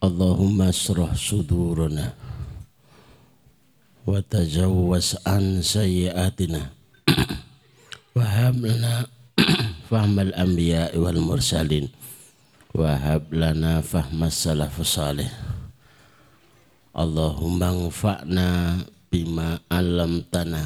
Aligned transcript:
Allahumma 0.00 0.72
asrah 0.72 1.12
sudurana 1.12 2.16
wa 4.08 4.16
tajawwaz 4.24 5.12
an 5.28 5.60
sayyiatina 5.60 6.72
wa 8.16 8.24
fahmal 9.92 10.32
anbiya 10.32 10.88
wal 10.96 11.20
mursalin 11.20 11.92
wa 12.72 12.96
fahmas 13.84 14.40
salafus 14.40 14.96
salih. 14.96 15.28
Allahumma 16.96 17.68
anfa'na 17.68 18.80
bima 19.12 19.60
alamtana 19.68 20.64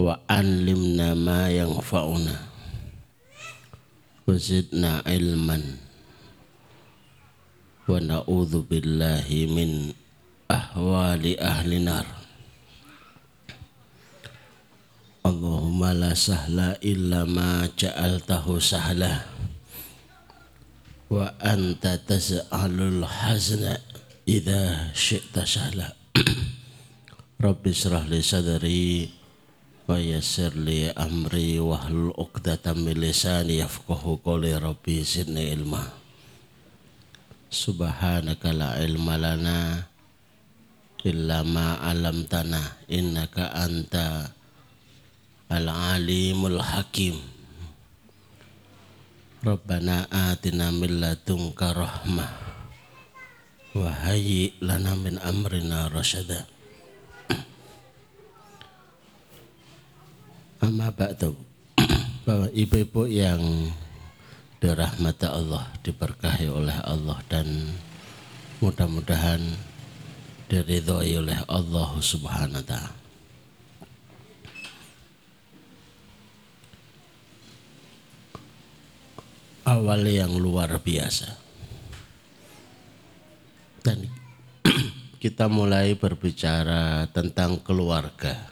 wa 0.00 0.16
anlimna 0.32 1.12
ilman 5.04 5.81
wa 7.82 7.98
na'udzu 7.98 8.62
billahi 8.62 9.50
min 9.50 9.90
ahwali 10.46 11.34
ahli 11.38 11.82
nar. 11.82 12.06
Allahumma 15.22 15.94
la 15.94 16.14
sahla 16.14 16.78
illa 16.82 17.26
wa 21.12 21.28
anta 21.42 22.00
tas'alul 22.00 23.04
hazna 23.04 23.76
idza 24.24 24.90
syi'ta 24.94 25.42
sahla. 25.44 25.90
Rabbi 27.44 27.68
israh 27.74 28.06
li 28.06 28.22
sadri 28.22 29.10
wa 29.82 29.98
amri 30.94 31.58
wahlul 31.58 32.14
'uqdatam 32.14 32.86
min 32.86 33.02
lisani 33.02 33.58
yafqahu 33.58 34.22
qawli 34.22 34.54
rabbi 34.54 35.02
zidni 35.02 35.50
ilma 35.50 36.01
Subhanaka 37.52 38.48
la 38.56 38.80
ilma 38.80 39.20
lana 39.20 39.84
illa 41.04 41.44
ma 41.44 41.84
alamtana 41.84 42.80
innaka 42.88 43.52
anta 43.52 44.32
al-alimul 45.52 46.64
hakim. 46.64 47.20
Rabbana 49.44 50.08
atina 50.08 50.72
min 50.72 50.96
ladunka 50.96 51.76
rahmah 51.76 52.32
wa 53.76 53.90
hayyi 54.08 54.56
lana 54.64 54.96
min 54.96 55.20
amrina 55.20 55.92
rasyada 55.92 56.48
Amma 60.62 60.88
ba'du. 60.88 61.36
Bapak 62.24 62.54
ibu-ibu 62.54 63.10
yang 63.10 63.42
dirahmati 64.62 65.26
Allah, 65.26 65.66
diberkahi 65.82 66.46
oleh 66.46 66.78
Allah 66.86 67.18
dan 67.26 67.74
mudah-mudahan 68.62 69.42
diridhoi 70.46 71.18
oleh 71.18 71.34
Allah 71.50 71.90
Subhanahu 71.98 72.62
wa 72.62 72.66
taala. 72.70 72.94
Awal 79.66 80.02
yang 80.06 80.30
luar 80.38 80.70
biasa. 80.78 81.34
Dan 83.82 84.06
kita 85.22 85.50
mulai 85.50 85.98
berbicara 85.98 87.10
tentang 87.10 87.58
keluarga 87.66 88.51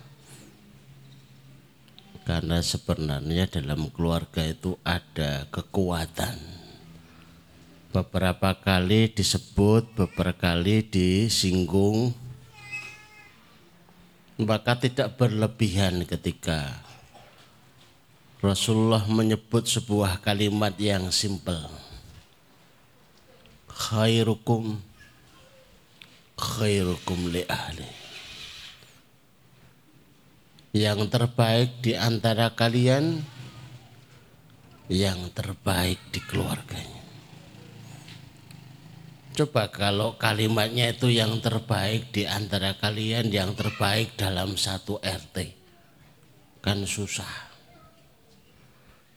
karena 2.25 2.63
sebenarnya 2.63 3.51
dalam 3.51 3.91
keluarga 3.93 4.45
itu 4.47 4.77
ada 4.87 5.47
kekuatan. 5.51 6.39
Beberapa 7.91 8.55
kali 8.55 9.11
disebut, 9.11 9.99
beberapa 9.99 10.55
kali 10.55 10.87
disinggung, 10.87 12.15
maka 14.39 14.79
tidak 14.79 15.19
berlebihan 15.19 16.07
ketika 16.07 16.81
Rasulullah 18.41 19.05
menyebut 19.11 19.67
sebuah 19.67 20.23
kalimat 20.23 20.73
yang 20.79 21.11
simpel. 21.11 21.67
Khairukum 23.69 24.81
khairukum 26.41 27.29
li 27.29 27.45
ahli 27.45 28.00
yang 30.71 31.11
terbaik 31.11 31.83
di 31.83 31.99
antara 31.99 32.55
kalian 32.55 33.27
yang 34.87 35.31
terbaik 35.35 35.99
di 36.15 36.23
keluarganya. 36.23 37.03
Coba 39.35 39.71
kalau 39.71 40.19
kalimatnya 40.19 40.91
itu 40.95 41.11
yang 41.11 41.39
terbaik 41.39 42.11
di 42.15 42.27
antara 42.27 42.75
kalian, 42.79 43.31
yang 43.31 43.55
terbaik 43.55 44.19
dalam 44.19 44.59
satu 44.59 44.99
RT. 44.99 45.55
Kan 46.63 46.87
susah. 46.87 47.51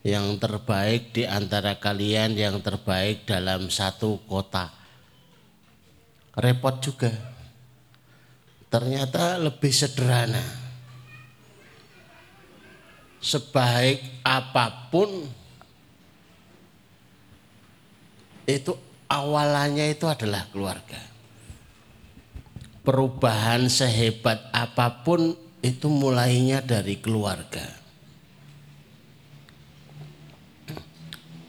Yang 0.06 0.38
terbaik 0.42 1.14
di 1.14 1.26
antara 1.26 1.78
kalian, 1.82 2.38
yang 2.38 2.62
terbaik 2.62 3.26
dalam 3.26 3.70
satu 3.74 4.22
kota. 4.30 4.70
Repot 6.38 6.78
juga. 6.82 7.14
Ternyata 8.70 9.38
lebih 9.42 9.74
sederhana 9.74 10.63
sebaik 13.24 14.04
apa 14.28 14.92
pun 14.92 15.08
itu 18.44 18.76
awalannya 19.08 19.96
itu 19.96 20.04
adalah 20.04 20.44
keluarga. 20.52 21.00
Perubahan 22.84 23.72
sehebat 23.72 24.52
apa 24.52 25.08
pun 25.08 25.32
itu 25.64 25.88
mulainya 25.88 26.60
dari 26.60 27.00
keluarga. 27.00 27.64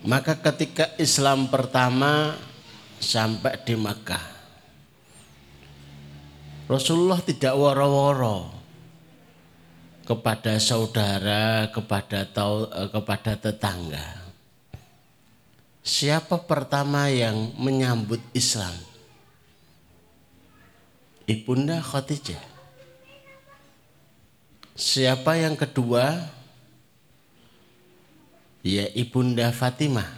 Maka 0.06 0.38
ketika 0.38 0.94
Islam 1.03 1.50
pertama 1.50 2.38
sampai 3.03 3.59
di 3.67 3.75
Makkah, 3.75 4.23
Rasulullah 6.70 7.19
tidak 7.19 7.59
woro-woro 7.59 8.64
kepada 10.05 10.61
saudara, 10.61 11.73
kepada 11.73 12.29
tau, 12.29 12.69
eh, 12.69 12.89
kepada 12.93 13.33
tetangga. 13.41 14.25
Siapa 15.85 16.41
pertama 16.45 17.12
yang 17.12 17.53
menyambut 17.61 18.21
Islam? 18.33 18.73
Ibunda 21.29 21.81
Khadijah. 21.81 22.41
Siapa 24.77 25.41
yang 25.41 25.56
kedua? 25.56 26.25
Ya 28.65 28.89
Ibunda 28.97 29.53
Fatimah. 29.53 30.09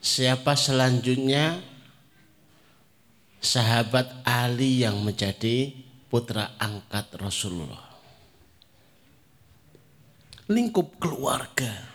Siapa 0.00 0.56
selanjutnya? 0.56 1.60
Sahabat 3.44 4.24
Ali 4.24 4.88
yang 4.88 5.04
menjadi 5.04 5.83
putra 6.14 6.54
angkat 6.62 7.10
Rasulullah. 7.18 7.90
Lingkup 10.46 10.94
keluarga. 11.02 11.90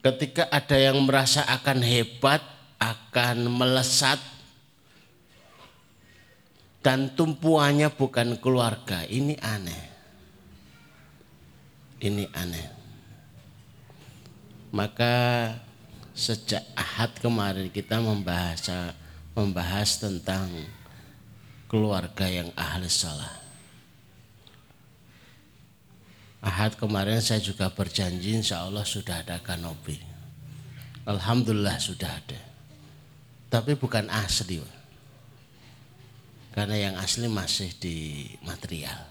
Ketika 0.00 0.48
ada 0.48 0.80
yang 0.80 1.04
merasa 1.04 1.44
akan 1.44 1.84
hebat, 1.84 2.40
akan 2.80 3.52
melesat, 3.52 4.16
dan 6.80 7.12
tumpuannya 7.12 7.92
bukan 7.92 8.40
keluarga, 8.40 9.04
ini 9.04 9.36
aneh. 9.44 9.84
Ini 12.00 12.24
aneh. 12.32 12.68
Maka 14.72 15.16
sejak 16.16 16.64
Ahad 16.72 17.12
kemarin 17.20 17.68
kita 17.68 18.00
membahas 18.00 18.96
membahas 19.36 20.00
tentang 20.00 20.48
keluarga 21.68 22.24
yang 22.24 22.48
ahli 22.56 22.88
salah. 22.88 23.44
Ahad 26.40 26.80
kemarin 26.80 27.20
saya 27.20 27.44
juga 27.44 27.68
berjanji 27.68 28.32
insya 28.32 28.64
Allah 28.64 28.88
sudah 28.88 29.20
ada 29.20 29.36
kanopi. 29.44 30.00
Alhamdulillah 31.04 31.76
sudah 31.76 32.08
ada. 32.08 32.40
Tapi 33.52 33.76
bukan 33.76 34.08
asli. 34.08 34.64
Karena 36.56 36.88
yang 36.88 36.94
asli 36.96 37.28
masih 37.28 37.76
di 37.76 38.24
material. 38.40 39.04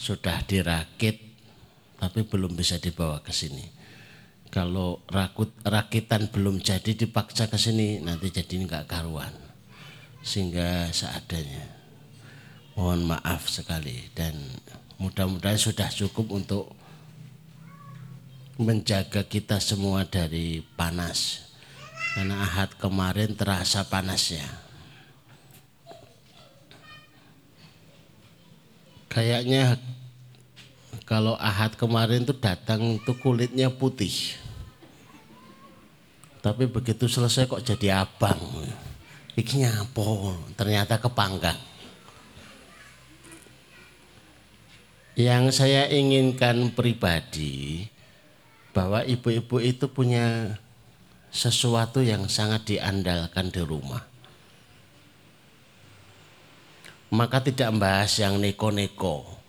Sudah 0.00 0.40
dirakit 0.48 1.20
tapi 2.00 2.24
belum 2.24 2.56
bisa 2.56 2.80
dibawa 2.80 3.20
ke 3.20 3.28
sini. 3.28 3.79
Kalau 4.50 4.98
rakut, 5.06 5.54
rakitan 5.62 6.26
belum 6.26 6.58
jadi 6.58 6.98
dipaksa 6.98 7.46
ke 7.46 7.54
sini 7.54 8.02
nanti 8.02 8.34
jadi 8.34 8.50
nggak 8.66 8.90
karuan. 8.90 9.30
Sehingga 10.26 10.90
seadanya. 10.90 11.78
Mohon 12.74 13.14
maaf 13.14 13.46
sekali 13.46 14.10
dan 14.14 14.34
mudah-mudahan 14.98 15.58
sudah 15.58 15.88
cukup 15.88 16.34
untuk 16.34 16.74
menjaga 18.60 19.24
kita 19.24 19.56
semua 19.56 20.04
dari 20.04 20.60
panas 20.76 21.48
karena 22.12 22.44
ahad 22.44 22.76
kemarin 22.76 23.32
terasa 23.32 23.88
panasnya 23.88 24.44
kayaknya 29.08 29.80
kalau 31.10 31.34
ahad 31.42 31.74
kemarin 31.74 32.22
tuh 32.22 32.38
datang 32.38 33.02
tuh 33.02 33.18
kulitnya 33.18 33.66
putih 33.66 34.38
tapi 36.38 36.70
begitu 36.70 37.10
selesai 37.10 37.50
kok 37.50 37.66
jadi 37.66 38.06
abang 38.06 38.38
ini 39.34 39.66
apa 39.66 40.06
ternyata 40.54 41.02
kepanggang 41.02 41.58
Yang 45.20 45.60
saya 45.60 45.84
inginkan 45.92 46.72
pribadi 46.72 47.84
bahwa 48.72 49.04
ibu-ibu 49.04 49.60
itu 49.60 49.90
punya 49.92 50.56
sesuatu 51.28 52.00
yang 52.00 52.24
sangat 52.30 52.72
diandalkan 52.72 53.52
di 53.52 53.60
rumah. 53.60 54.00
Maka 57.12 57.44
tidak 57.44 57.68
membahas 57.68 58.16
yang 58.16 58.40
neko-neko. 58.40 59.39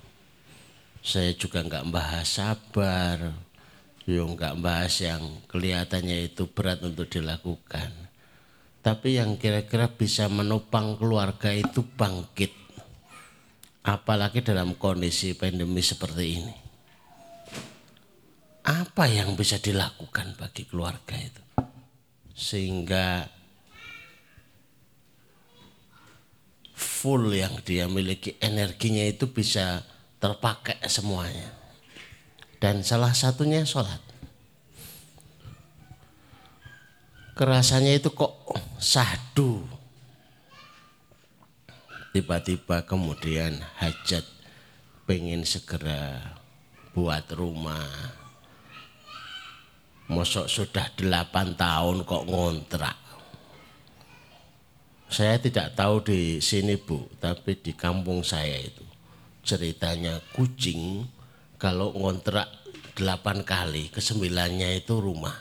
Saya 1.02 1.34
juga 1.34 1.66
nggak 1.66 1.90
membahas 1.90 2.30
sabar, 2.30 3.34
yo 4.06 4.30
nggak 4.30 4.54
membahas 4.54 4.94
yang 5.02 5.22
kelihatannya 5.50 6.30
itu 6.30 6.46
berat 6.46 6.86
untuk 6.86 7.10
dilakukan. 7.10 7.90
Tapi 8.86 9.18
yang 9.18 9.38
kira-kira 9.38 9.90
bisa 9.90 10.30
menopang 10.30 10.98
keluarga 10.98 11.54
itu 11.54 11.86
bangkit 11.86 12.62
apalagi 13.82 14.46
dalam 14.46 14.78
kondisi 14.78 15.34
pandemi 15.34 15.82
seperti 15.82 16.26
ini. 16.38 16.56
Apa 18.62 19.10
yang 19.10 19.34
bisa 19.34 19.58
dilakukan 19.58 20.38
bagi 20.38 20.70
keluarga 20.70 21.18
itu? 21.18 21.42
Sehingga 22.38 23.26
full 26.78 27.34
yang 27.34 27.58
dia 27.66 27.90
miliki 27.90 28.38
energinya 28.38 29.02
itu 29.02 29.30
bisa 29.34 29.82
terpakai 30.22 30.78
semuanya. 30.86 31.50
Dan 32.62 32.86
salah 32.86 33.12
satunya 33.12 33.66
sholat. 33.66 34.00
Kerasanya 37.34 37.98
itu 37.98 38.14
kok 38.14 38.38
sahdu 38.78 39.66
tiba-tiba 42.12 42.84
kemudian 42.84 43.56
hajat 43.80 44.28
pengen 45.08 45.48
segera 45.48 46.20
buat 46.92 47.24
rumah 47.32 47.88
mosok 50.12 50.52
sudah 50.52 50.92
delapan 51.00 51.56
tahun 51.56 52.04
kok 52.04 52.28
ngontrak 52.28 53.00
saya 55.08 55.40
tidak 55.40 55.72
tahu 55.72 56.04
di 56.04 56.44
sini 56.44 56.76
bu 56.76 57.08
tapi 57.16 57.56
di 57.64 57.72
kampung 57.72 58.28
saya 58.28 58.60
itu 58.60 58.84
ceritanya 59.42 60.22
kucing 60.34 61.06
kalau 61.58 61.94
ngontrak 61.94 62.50
delapan 62.98 63.42
kali 63.46 63.90
kesembilannya 63.90 64.82
itu 64.82 64.98
rumah. 64.98 65.38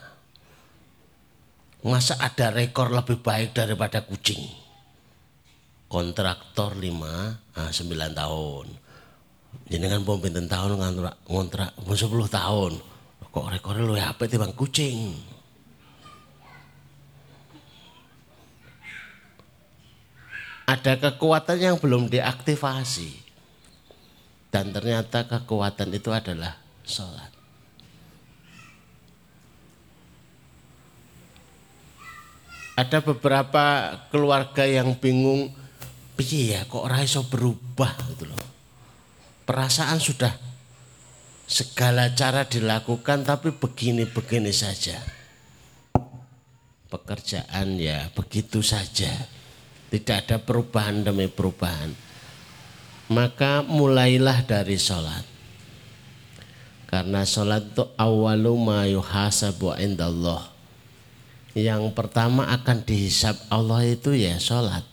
Masa 1.81 2.21
ada 2.21 2.53
rekor 2.53 2.93
lebih 2.93 3.25
baik 3.25 3.57
daripada 3.57 4.05
kucing? 4.05 4.41
Kontraktor 5.89 6.77
lima 6.77 7.41
ah, 7.57 7.73
sembilan 7.73 8.13
tahun. 8.13 8.67
Pom 10.05 10.21
pinten 10.21 10.47
tahun 10.47 10.77
ngontrak? 10.77 11.15
Ngontrak 11.27 11.71
sepuluh 11.97 12.29
tahun. 12.29 12.79
Kok 13.31 13.47
rekornya 13.49 13.83
lu 13.87 13.95
apa 13.97 14.27
bang 14.27 14.53
kucing? 14.53 14.99
Ada 20.69 21.01
kekuatan 21.01 21.59
yang 21.59 21.77
belum 21.83 22.07
diaktifasi 22.07 23.30
dan 24.51 24.75
ternyata 24.75 25.27
kekuatan 25.31 25.95
itu 25.95 26.11
adalah 26.11 26.59
sholat 26.83 27.41
ada 32.81 32.99
beberapa 33.05 33.93
keluarga 34.09 34.65
yang 34.65 34.97
bingung 34.97 35.53
piye 36.17 36.57
ya 36.57 36.65
kok 36.65 36.81
ora 36.81 37.05
iso 37.05 37.21
berubah 37.29 37.93
gitu 38.09 38.25
loh. 38.25 38.45
Perasaan 39.45 40.01
sudah 40.01 40.33
segala 41.45 42.09
cara 42.17 42.49
dilakukan 42.49 43.29
tapi 43.29 43.53
begini-begini 43.53 44.49
saja. 44.49 44.97
Pekerjaan 46.89 47.77
ya 47.77 48.09
begitu 48.17 48.65
saja. 48.65 49.13
Tidak 49.91 50.17
ada 50.27 50.37
perubahan 50.41 51.05
demi 51.05 51.27
perubahan. 51.29 51.93
Maka 53.11 53.67
mulailah 53.67 54.47
dari 54.47 54.79
sholat. 54.79 55.27
Karena 56.87 57.27
sholat 57.27 57.75
itu 57.75 57.85
awalu 57.99 58.55
ma 58.55 58.87
yuhasabu 58.87 59.75
indallah. 59.79 60.47
Yang 61.59 61.91
pertama 61.99 62.47
akan 62.55 62.87
dihisap 62.87 63.35
Allah 63.51 63.83
itu 63.83 64.15
ya 64.15 64.39
sholat. 64.39 64.87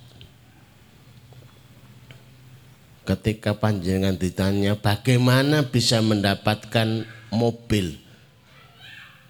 ketika 3.08 3.56
panjangan 3.56 4.20
ditanya 4.20 4.76
bagaimana 4.76 5.64
bisa 5.64 6.04
mendapatkan 6.04 7.08
mobil 7.32 7.96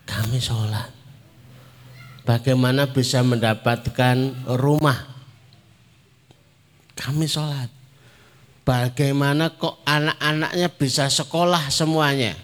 kami 0.09 0.41
sholat 0.41 0.89
bagaimana 2.25 2.89
bisa 2.89 3.21
mendapatkan 3.21 4.33
rumah 4.49 4.97
kami 6.97 7.29
sholat 7.29 7.69
bagaimana 8.67 9.55
kok 9.55 9.79
anak-anaknya 9.87 10.67
bisa 10.75 11.07
sekolah 11.07 11.71
semuanya? 11.71 12.35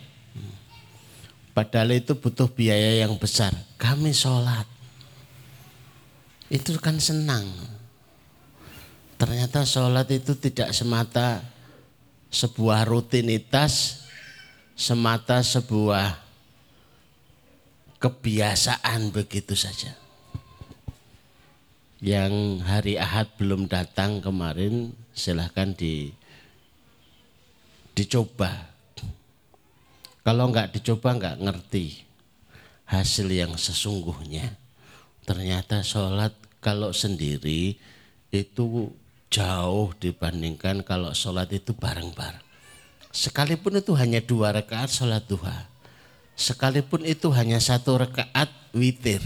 Padahal 1.51 1.99
itu 1.99 2.15
butuh 2.15 2.47
biaya 2.47 3.03
yang 3.03 3.19
besar. 3.19 3.51
Kami 3.75 4.15
sholat. 4.15 4.65
Itu 6.47 6.79
kan 6.79 6.97
senang. 7.03 7.43
Ternyata 9.19 9.67
sholat 9.67 10.07
itu 10.09 10.33
tidak 10.39 10.71
semata 10.71 11.43
sebuah 12.31 12.87
rutinitas, 12.87 14.07
semata 14.73 15.43
sebuah 15.43 16.17
kebiasaan 18.01 19.13
begitu 19.13 19.53
saja. 19.53 19.93
Yang 22.03 22.65
hari 22.65 22.97
Ahad 22.99 23.31
belum 23.37 23.69
datang 23.69 24.19
kemarin 24.19 25.02
silahkan 25.13 25.71
di, 25.71 26.11
dicoba. 27.93 28.73
Kalau 30.23 30.49
nggak 30.49 30.75
dicoba 30.75 31.15
nggak 31.15 31.37
ngerti 31.39 32.03
hasil 32.89 33.29
yang 33.29 33.53
sesungguhnya. 33.55 34.57
Ternyata 35.23 35.79
sholat 35.85 36.35
kalau 36.59 36.91
sendiri 36.91 37.79
itu 38.33 38.91
jauh 39.31 39.89
dibandingkan 39.97 40.83
kalau 40.83 41.15
sholat 41.15 41.47
itu 41.55 41.71
bareng-bareng. 41.71 42.43
Sekalipun 43.13 43.79
itu 43.79 43.93
hanya 43.95 44.19
dua 44.19 44.51
rakaat 44.51 44.89
sholat 44.89 45.23
duha. 45.29 45.69
Sekalipun 46.33 47.05
itu 47.05 47.29
hanya 47.29 47.61
satu 47.61 48.01
rakaat 48.01 48.49
witir. 48.73 49.21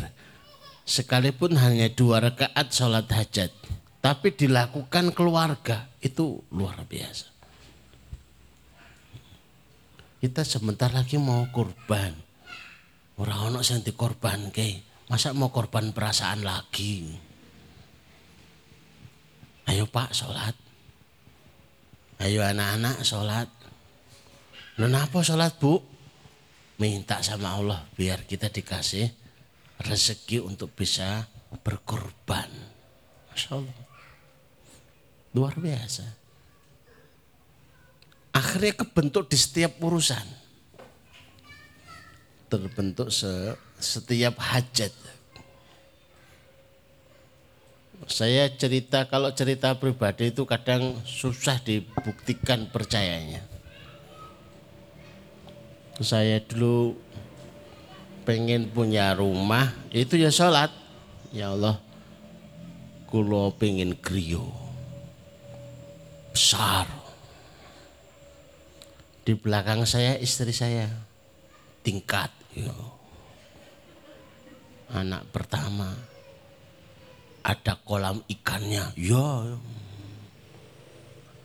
Sekalipun 0.83 1.55
hanya 1.55 1.87
dua 1.87 2.19
rakaat 2.19 2.67
sholat 2.71 3.07
hajat. 3.07 3.56
Tapi 3.97 4.33
dilakukan 4.33 5.11
keluarga 5.11 5.89
itu 5.99 6.41
luar 6.53 6.85
biasa. 6.85 7.27
Kita 10.17 10.41
sebentar 10.41 10.89
lagi 10.89 11.21
mau 11.21 11.45
kurban. 11.53 12.13
Orang-orang 13.17 13.61
yang 13.61 13.81
dikorban 13.81 14.49
ke. 14.53 14.81
Masa 15.09 15.33
mau 15.33 15.49
korban 15.53 15.93
perasaan 15.93 16.41
lagi? 16.41 17.09
Ayo 19.69 19.85
pak 19.89 20.13
sholat. 20.13 20.55
Ayo 22.21 22.41
anak-anak 22.41 23.05
sholat. 23.05 23.49
Kenapa 24.77 25.21
sholat 25.21 25.57
bu? 25.57 25.81
Minta 26.77 27.25
sama 27.25 27.57
Allah 27.57 27.81
biar 27.97 28.29
kita 28.29 28.53
dikasih 28.53 29.09
rezeki 29.81 30.45
untuk 30.45 30.73
bisa 30.77 31.25
berkorban. 31.65 32.49
Masya 33.33 33.49
Allah. 33.57 33.86
Luar 35.37 35.53
biasa. 35.53 36.01
Akhirnya 38.33 38.73
kebentuk 38.73 39.29
di 39.29 39.37
setiap 39.37 39.77
urusan. 39.77 40.25
Terbentuk 42.49 43.13
se 43.13 43.53
setiap 43.77 44.41
hajat. 44.41 44.89
Saya 48.09 48.49
cerita, 48.49 49.05
kalau 49.05 49.29
cerita 49.33 49.77
pribadi 49.77 50.33
itu 50.33 50.41
kadang 50.49 51.01
susah 51.05 51.61
dibuktikan 51.61 52.65
percayanya. 52.73 53.45
Saya 56.01 56.41
dulu 56.41 56.97
pengen 58.25 58.69
punya 58.69 59.13
rumah, 59.17 59.73
itu 59.93 60.17
ya 60.17 60.29
sholat. 60.29 60.69
Ya 61.33 61.53
Allah, 61.53 61.81
kulo 63.09 63.53
pengen 63.57 63.97
griyo. 63.97 64.66
Besar. 66.37 66.85
Di 69.25 69.33
belakang 69.33 69.89
saya 69.89 70.21
istri 70.21 70.53
saya 70.53 70.85
tingkat. 71.81 72.29
Ya. 72.53 72.77
Anak 74.93 75.33
pertama 75.33 75.97
ada 77.41 77.73
kolam 77.81 78.21
ikannya. 78.29 78.85
Ya. 79.01 79.57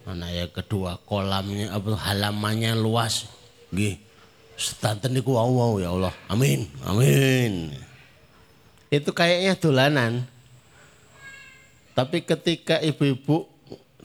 Anak 0.05 0.29
yang 0.29 0.53
kedua 0.53 1.01
kolamnya 1.09 1.73
apa 1.73 1.97
halamannya 1.97 2.77
luas. 2.77 3.33
Nggih. 3.73 3.97
Setanten 4.61 5.17
niku 5.17 5.41
wow, 5.41 5.49
wow 5.49 5.73
ya 5.81 5.89
Allah. 5.89 6.13
Amin. 6.29 6.69
Amin. 6.85 7.73
Itu 8.93 9.17
kayaknya 9.17 9.57
dolanan. 9.57 10.29
Tapi 11.97 12.21
ketika 12.29 12.77
ibu-ibu 12.85 13.52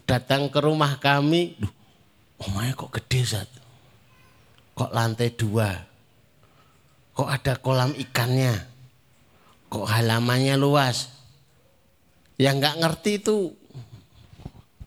datang 0.08 0.48
ke 0.48 0.64
rumah 0.64 0.96
kami, 0.98 1.60
duh, 1.60 1.74
omahnya 2.48 2.74
kok 2.80 2.96
gede 2.96 3.22
Zat. 3.28 3.50
Kok 4.74 4.96
lantai 4.96 5.36
dua? 5.36 5.76
Kok 7.12 7.28
ada 7.28 7.60
kolam 7.60 7.92
ikannya? 7.98 8.56
Kok 9.68 9.84
halamannya 9.84 10.56
luas? 10.56 11.12
Yang 12.40 12.56
nggak 12.64 12.78
ngerti 12.80 13.12
itu 13.20 13.52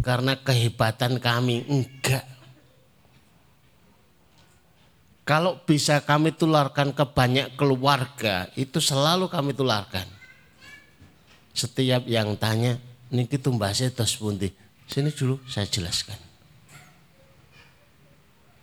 karena 0.01 0.39
kehebatan 0.41 1.21
kami 1.21 1.69
enggak. 1.69 2.25
Kalau 5.29 5.63
bisa 5.63 6.03
kami 6.03 6.35
tularkan 6.35 6.91
ke 6.91 7.07
banyak 7.07 7.55
keluarga, 7.55 8.51
itu 8.59 8.83
selalu 8.83 9.31
kami 9.31 9.55
tularkan. 9.55 10.07
Setiap 11.55 12.07
yang 12.11 12.35
tanya, 12.35 12.83
niki 13.15 13.39
tumbasnya 13.39 13.95
tos 13.95 14.19
pundi. 14.19 14.51
Sini 14.91 15.15
dulu 15.15 15.39
saya 15.47 15.71
jelaskan. 15.71 16.19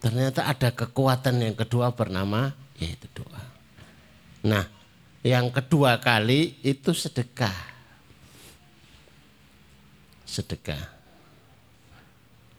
Ternyata 0.03 0.45
ada 0.45 0.75
kekuatan 0.75 1.39
yang 1.39 1.55
kedua 1.55 1.95
bernama 1.95 2.51
yaitu 2.77 3.07
doa. 3.15 3.43
Nah, 4.45 4.67
yang 5.23 5.49
kedua 5.49 5.97
kali 6.03 6.59
itu 6.61 6.91
sedekah 6.91 7.77
sedekah. 10.27 10.83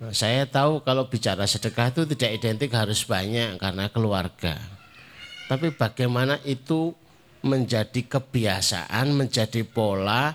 Nah, 0.01 0.13
saya 0.17 0.49
tahu 0.49 0.81
kalau 0.83 1.07
bicara 1.07 1.45
sedekah 1.45 1.93
itu 1.93 2.03
tidak 2.17 2.31
identik 2.41 2.73
harus 2.73 3.05
banyak 3.05 3.61
karena 3.61 3.93
keluarga. 3.93 4.57
Tapi 5.47 5.77
bagaimana 5.77 6.41
itu 6.49 6.97
menjadi 7.45 8.03
kebiasaan, 8.09 9.15
menjadi 9.15 9.63
pola, 9.63 10.35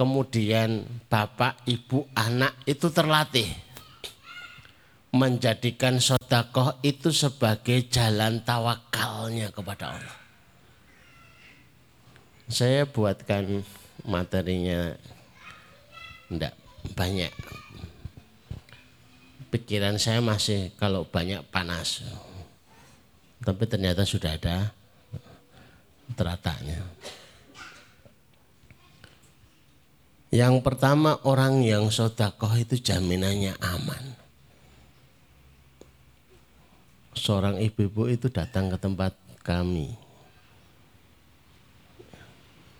kemudian 0.00 0.80
bapak, 1.12 1.60
ibu, 1.68 2.08
anak 2.16 2.56
itu 2.64 2.88
terlatih. 2.88 3.52
Menjadikan 5.12 6.00
sodakoh 6.00 6.80
itu 6.80 7.12
sebagai 7.12 7.84
jalan 7.92 8.40
tawakalnya 8.40 9.52
kepada 9.52 9.92
Allah. 9.92 10.18
Saya 12.48 12.88
buatkan 12.88 13.60
materinya 14.08 14.96
enggak 16.32 16.56
banyak. 16.96 17.34
Pikiran 19.52 20.00
saya 20.00 20.24
masih 20.24 20.72
kalau 20.80 21.04
banyak 21.04 21.44
panas. 21.52 22.00
Tapi 23.44 23.68
ternyata 23.68 24.08
sudah 24.08 24.32
ada 24.32 24.72
teratanya. 26.16 26.80
Yang 30.30 30.62
pertama 30.62 31.18
orang 31.26 31.66
yang 31.66 31.90
sodakoh 31.90 32.54
itu 32.54 32.78
jaminannya 32.78 33.58
aman. 33.58 34.04
Seorang 37.18 37.58
ibu-ibu 37.58 38.06
itu 38.06 38.30
datang 38.30 38.70
ke 38.70 38.78
tempat 38.78 39.18
kami. 39.42 39.90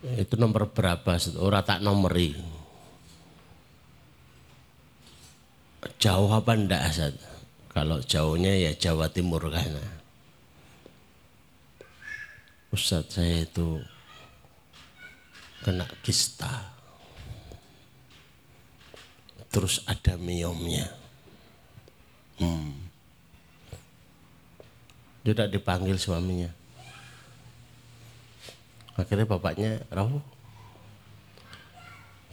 Itu 0.01 0.39
nomor 0.39 0.71
berapa? 0.71 1.19
Orang 1.37 1.61
tak 1.61 1.83
nomori 1.85 2.33
Jauh 6.01 6.29
apa 6.29 6.53
enggak 6.53 6.81
Asad? 6.81 7.13
Kalau 7.71 8.01
jauhnya 8.01 8.53
ya 8.57 8.71
Jawa 8.73 9.09
Timur 9.09 9.41
kan. 9.49 9.77
Ustadz 12.71 13.19
saya 13.19 13.43
itu 13.43 13.81
kena 15.65 15.85
kista. 16.05 16.70
Terus 19.51 19.83
ada 19.83 20.15
miomnya. 20.15 20.87
Hmm. 22.39 22.73
Tidak 25.21 25.51
dipanggil 25.53 25.99
suaminya. 26.01 26.49
Akhirnya 28.97 29.29
bapaknya 29.29 29.85
rawuh 29.93 30.23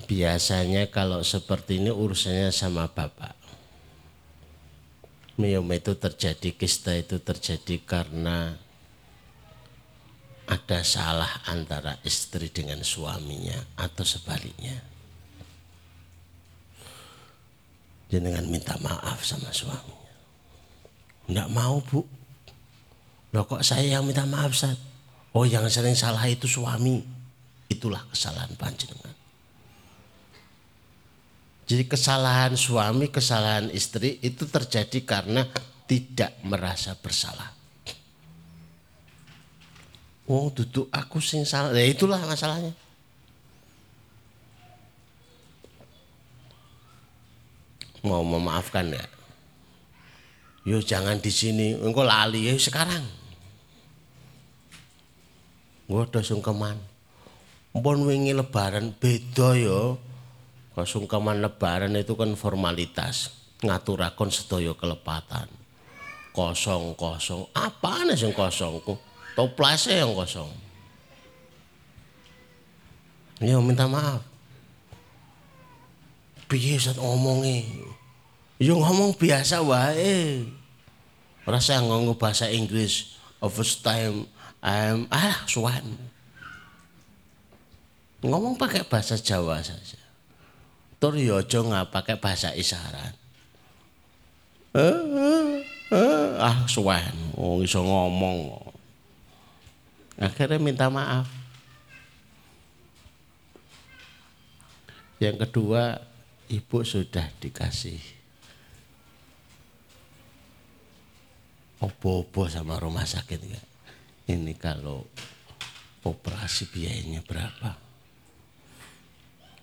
biasanya 0.09 0.89
kalau 0.89 1.21
seperti 1.21 1.83
ini 1.83 1.93
urusannya 1.93 2.49
sama 2.49 2.89
bapak. 2.89 3.37
Miom 5.39 5.69
itu 5.71 5.95
terjadi, 5.95 6.57
kista 6.57 6.97
itu 6.99 7.23
terjadi 7.23 7.79
karena 7.87 8.59
ada 10.49 10.81
salah 10.83 11.31
antara 11.47 12.01
istri 12.03 12.51
dengan 12.51 12.83
suaminya 12.83 13.55
atau 13.79 14.03
sebaliknya. 14.03 14.88
Jenengan 18.09 18.45
minta 18.49 18.75
maaf 18.81 19.21
sama 19.21 19.53
suaminya. 19.53 20.13
Enggak 21.29 21.49
mau 21.53 21.77
bu. 21.85 22.01
Loh 23.37 23.45
kok 23.45 23.61
saya 23.61 23.85
yang 23.85 24.09
minta 24.09 24.25
maaf 24.25 24.57
saat? 24.57 24.81
Oh 25.37 25.45
yang 25.45 25.69
sering 25.69 25.93
salah 25.93 26.25
itu 26.25 26.49
suami. 26.49 27.05
Itulah 27.69 28.01
kesalahan 28.09 28.57
panjenengan. 28.57 29.13
Jadi 31.69 31.85
kesalahan 31.85 32.57
suami, 32.57 33.13
kesalahan 33.13 33.69
istri 33.77 34.17
itu 34.25 34.49
terjadi 34.49 35.05
karena 35.05 35.45
tidak 35.85 36.33
merasa 36.41 36.97
bersalah. 36.97 37.53
Oh, 40.29 40.49
duduk 40.49 40.89
aku 40.89 41.21
sing 41.21 41.45
salah. 41.45 41.73
Ya 41.77 41.85
itulah 41.89 42.21
masalahnya. 42.25 42.73
Mau 48.03 48.23
memaafkan 48.23 48.95
ya? 48.95 49.07
Yo 50.63 50.79
jangan 50.85 51.19
di 51.19 51.33
sini, 51.33 51.75
engkau 51.79 52.05
lali 52.05 52.51
ya 52.51 52.55
sekarang. 52.59 53.03
Gue 55.89 56.03
udah 56.05 56.21
sungkeman. 56.21 56.77
Mpun 57.73 58.05
wingi 58.05 58.35
lebaran 58.37 58.93
beda 58.97 59.55
yo 59.55 59.97
Kesungkaman 60.79 61.43
lebaran 61.43 61.99
itu 61.99 62.15
kan 62.15 62.39
formalitas, 62.39 63.35
ngaturakon 63.67 64.31
sedaya 64.31 64.71
kelepatan. 64.79 65.51
kosong-kosong. 66.31 67.51
Apaan 67.51 68.15
sing 68.15 68.31
kosong? 68.31 68.79
Toplasnya 69.35 70.07
yang 70.07 70.15
kosong. 70.15 70.47
Ya 73.43 73.59
minta 73.59 73.91
maaf. 73.91 74.23
Piye 76.49 76.81
saat 76.81 76.97
ngomongi? 76.97 77.69
Ya 78.57 78.73
ngomong 78.73 79.13
biasa 79.15 79.61
wae. 79.61 80.49
Rasa 81.45 81.85
ngomong 81.85 82.17
bahasa 82.17 82.49
Inggris. 82.49 83.21
First 83.39 83.85
time 83.85 84.25
I'm 84.65 85.07
ah 85.13 85.45
suan. 85.47 85.85
Ngomong 88.25 88.59
pakai 88.59 88.83
bahasa 88.83 89.15
Jawa 89.15 89.63
saja. 89.63 90.01
Tur 90.99 91.15
yo 91.15 91.39
ya 91.39 91.61
nggak 91.63 91.95
pakai 91.95 92.17
bahasa 92.19 92.51
isyarat. 92.51 93.15
Eh, 94.75 94.83
eh, 94.83 95.49
eh, 95.95 96.29
ah 96.43 96.67
suan, 96.67 97.15
oh 97.39 97.63
iso 97.63 97.79
ngomong. 97.79 98.59
Akhirnya 100.19 100.59
minta 100.59 100.91
maaf. 100.91 101.31
Yang 105.23 105.47
kedua, 105.47 106.03
ibu 106.49 106.81
sudah 106.81 107.29
dikasih 107.41 108.01
opo-opo 111.85 112.49
sama 112.49 112.81
rumah 112.81 113.05
sakit 113.05 113.41
ya. 113.45 113.63
Ini 114.29 114.53
kalau 114.61 115.05
operasi 116.05 116.69
biayanya 116.69 117.25
berapa? 117.25 117.71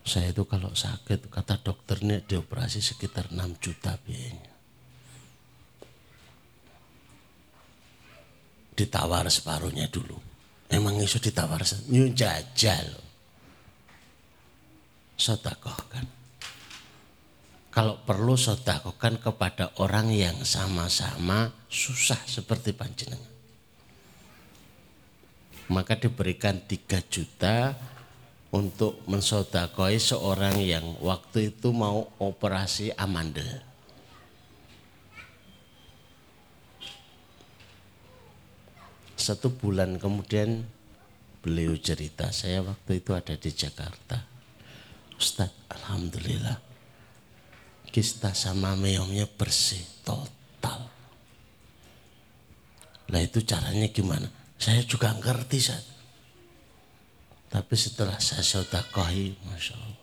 Saya 0.05 0.29
itu 0.29 0.45
kalau 0.45 0.69
sakit 0.73 1.33
kata 1.33 1.65
dokternya 1.65 2.21
dioperasi 2.21 2.77
sekitar 2.77 3.33
6 3.33 3.57
juta 3.57 3.97
biayanya. 4.05 4.53
Ditawar 8.77 9.25
separuhnya 9.33 9.89
dulu. 9.89 10.17
Emang 10.69 10.97
itu 11.01 11.17
ditawar 11.17 11.65
nyun 11.89 12.13
jajal. 12.13 12.89
Sodakoh 15.15 15.79
kan 15.89 16.05
kalau 17.75 17.99
perlu 18.07 18.39
sodakokan 18.39 19.19
kepada 19.19 19.75
orang 19.83 20.07
yang 20.07 20.47
sama-sama 20.47 21.51
susah 21.67 22.23
seperti 22.23 22.71
panjenengan. 22.71 23.35
Maka 25.67 25.99
diberikan 25.99 26.55
3 26.63 26.71
juta 27.11 27.75
untuk 28.55 29.03
mensodakoi 29.11 29.99
seorang 29.99 30.55
yang 30.63 30.87
waktu 31.03 31.51
itu 31.51 31.75
mau 31.75 32.07
operasi 32.15 32.95
amandel. 32.95 33.59
Satu 39.19 39.51
bulan 39.51 39.99
kemudian 39.99 40.63
beliau 41.43 41.75
cerita, 41.75 42.31
saya 42.31 42.63
waktu 42.63 43.03
itu 43.03 43.11
ada 43.11 43.35
di 43.35 43.51
Jakarta. 43.51 44.23
Ustadz, 45.19 45.67
Alhamdulillah 45.75 46.64
kista 47.95 48.35
sama 48.35 48.75
meongnya 48.75 49.23
bersih 49.23 49.79
total. 50.03 50.91
Lah 53.07 53.21
itu 53.23 53.39
caranya 53.47 53.87
gimana? 53.87 54.27
Saya 54.59 54.83
juga 54.83 55.15
ngerti 55.15 55.63
saat. 55.63 55.85
Tapi 57.47 57.71
setelah 57.79 58.19
saya 58.19 58.43
sodakohi, 58.43 59.39
Masya 59.47 59.79
Allah. 59.79 60.01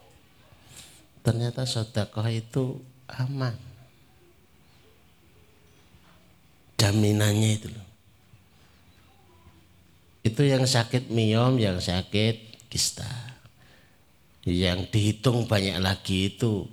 Ternyata 1.20 1.68
sodakoh 1.68 2.24
itu 2.32 2.80
aman. 3.12 3.52
Jaminannya 6.80 7.50
itu 7.60 7.68
loh. 7.68 7.88
Itu 10.24 10.48
yang 10.48 10.64
sakit 10.64 11.12
miom, 11.12 11.60
yang 11.60 11.76
sakit 11.76 12.64
kista. 12.72 13.36
Yang 14.48 14.88
dihitung 14.88 15.44
banyak 15.44 15.76
lagi 15.76 16.32
itu 16.32 16.64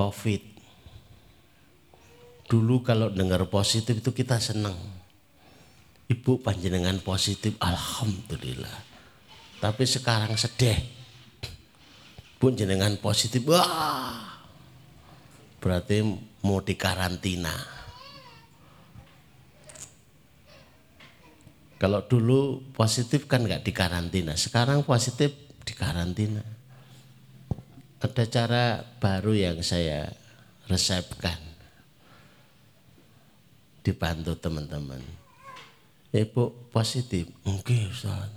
COVID. 0.00 0.42
Dulu 2.48 2.80
kalau 2.80 3.12
dengar 3.12 3.44
positif 3.52 4.00
itu 4.00 4.16
kita 4.16 4.40
senang. 4.40 4.74
Ibu 6.08 6.40
panjenengan 6.40 6.96
positif, 7.04 7.54
Alhamdulillah. 7.60 8.88
Tapi 9.60 9.84
sekarang 9.84 10.40
sedih. 10.40 10.80
Bu 12.40 12.48
jenengan 12.56 12.96
positif, 12.96 13.44
wah. 13.44 14.40
Berarti 15.60 16.00
mau 16.40 16.64
dikarantina. 16.64 17.52
Kalau 21.76 22.00
dulu 22.08 22.72
positif 22.72 23.28
kan 23.28 23.44
nggak 23.44 23.62
dikarantina, 23.62 24.32
sekarang 24.36 24.82
positif 24.82 25.32
dikarantina 25.64 26.59
ada 28.00 28.24
cara 28.24 28.64
baru 28.96 29.36
yang 29.36 29.60
saya 29.60 30.08
resepkan. 30.72 31.36
Dibantu 33.84 34.32
teman-teman. 34.40 35.00
Ibu 36.08 36.72
positif. 36.72 37.28
Oke 37.44 37.76
Ustaz. 37.92 38.32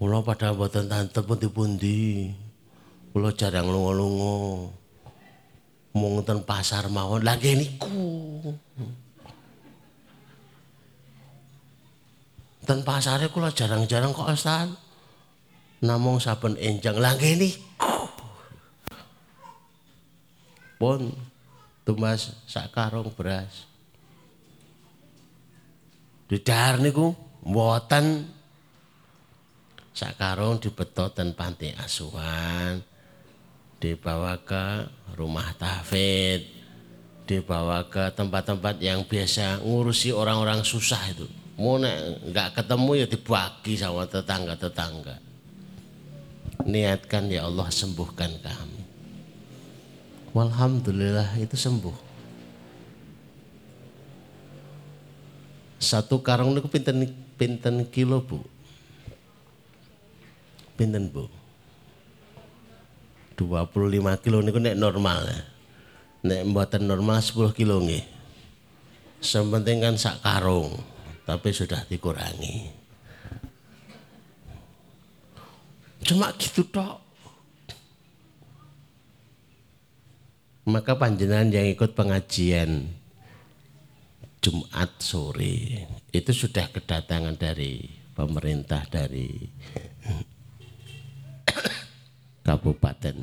Kula 0.00 0.24
pada 0.24 0.56
mboten 0.56 0.88
tante 0.88 1.20
pundi-pundi. 1.20 2.32
Kula 3.12 3.36
jarang 3.36 3.68
lunga-lunga. 3.68 4.72
Mung 5.92 6.24
ten 6.24 6.40
pasar 6.40 6.88
mawon 6.88 7.20
lagi 7.20 7.60
niku. 7.60 8.40
Ten 12.64 12.80
pasare 12.88 13.28
kula 13.28 13.52
jarang-jarang 13.52 14.16
kok 14.16 14.32
Ustaz. 14.32 14.72
Namung 15.84 16.20
saben 16.20 16.56
enjang 16.56 16.96
lagi 16.96 17.36
niku 17.36 17.99
pun 20.80 21.12
tumas 21.84 22.32
sak 22.48 22.72
karung 22.72 23.12
beras. 23.12 23.68
Didar 26.24 26.80
niku 26.80 27.12
mboten. 27.44 28.24
Sak 29.92 30.16
karung 30.16 30.56
dibetot 30.56 31.12
dan 31.12 31.36
panti 31.36 31.76
asuhan 31.76 32.80
dibawa 33.80 34.36
ke 34.40 34.86
rumah 35.16 35.50
tahfid 35.56 36.46
dibawa 37.24 37.88
ke 37.88 38.12
tempat-tempat 38.12 38.78
yang 38.78 39.02
biasa 39.08 39.64
ngurusi 39.64 40.10
orang-orang 40.14 40.62
susah 40.62 41.00
itu. 41.10 41.26
Mau 41.60 41.76
nggak 41.76 42.56
ketemu 42.56 43.04
ya 43.04 43.06
dibagi 43.06 43.74
sama 43.76 44.08
tetangga-tetangga. 44.08 45.16
Niatkan 46.64 47.28
ya 47.32 47.48
Allah 47.48 47.68
sembuhkan 47.72 48.32
kami 48.40 48.69
Walhamdulillah 50.30 51.34
itu 51.42 51.58
sembuh. 51.58 51.96
Satu 55.80 56.22
karung 56.22 56.54
itu 56.54 56.70
pinten 56.70 57.08
pinten 57.34 57.82
kilo 57.90 58.22
bu. 58.22 58.38
Pinten 60.78 61.10
bu. 61.10 61.26
25 63.34 64.20
kilo 64.20 64.44
niku 64.44 64.60
nek 64.60 64.76
normal 64.76 65.24
ya. 65.24 65.40
Nek 66.20 66.40
mboten 66.52 66.84
normal 66.84 67.24
10 67.24 67.56
kilo 67.56 67.80
nggih. 67.80 68.04
Sementing 69.20 69.80
kan 69.80 69.96
sak 69.96 70.20
karung, 70.20 70.76
tapi 71.24 71.48
sudah 71.52 71.84
dikurangi. 71.88 72.72
Cuma 76.04 76.32
gitu 76.36 76.64
tok. 76.68 77.09
Maka 80.68 80.98
panjenengan 80.98 81.48
yang 81.48 81.66
ikut 81.72 81.96
pengajian 81.96 82.90
Jumat 84.40 84.90
sore 85.00 85.84
itu 86.12 86.32
sudah 86.32 86.68
kedatangan 86.72 87.36
dari 87.36 87.84
pemerintah 88.16 88.84
dari 88.88 89.28
kabupaten. 92.46 93.16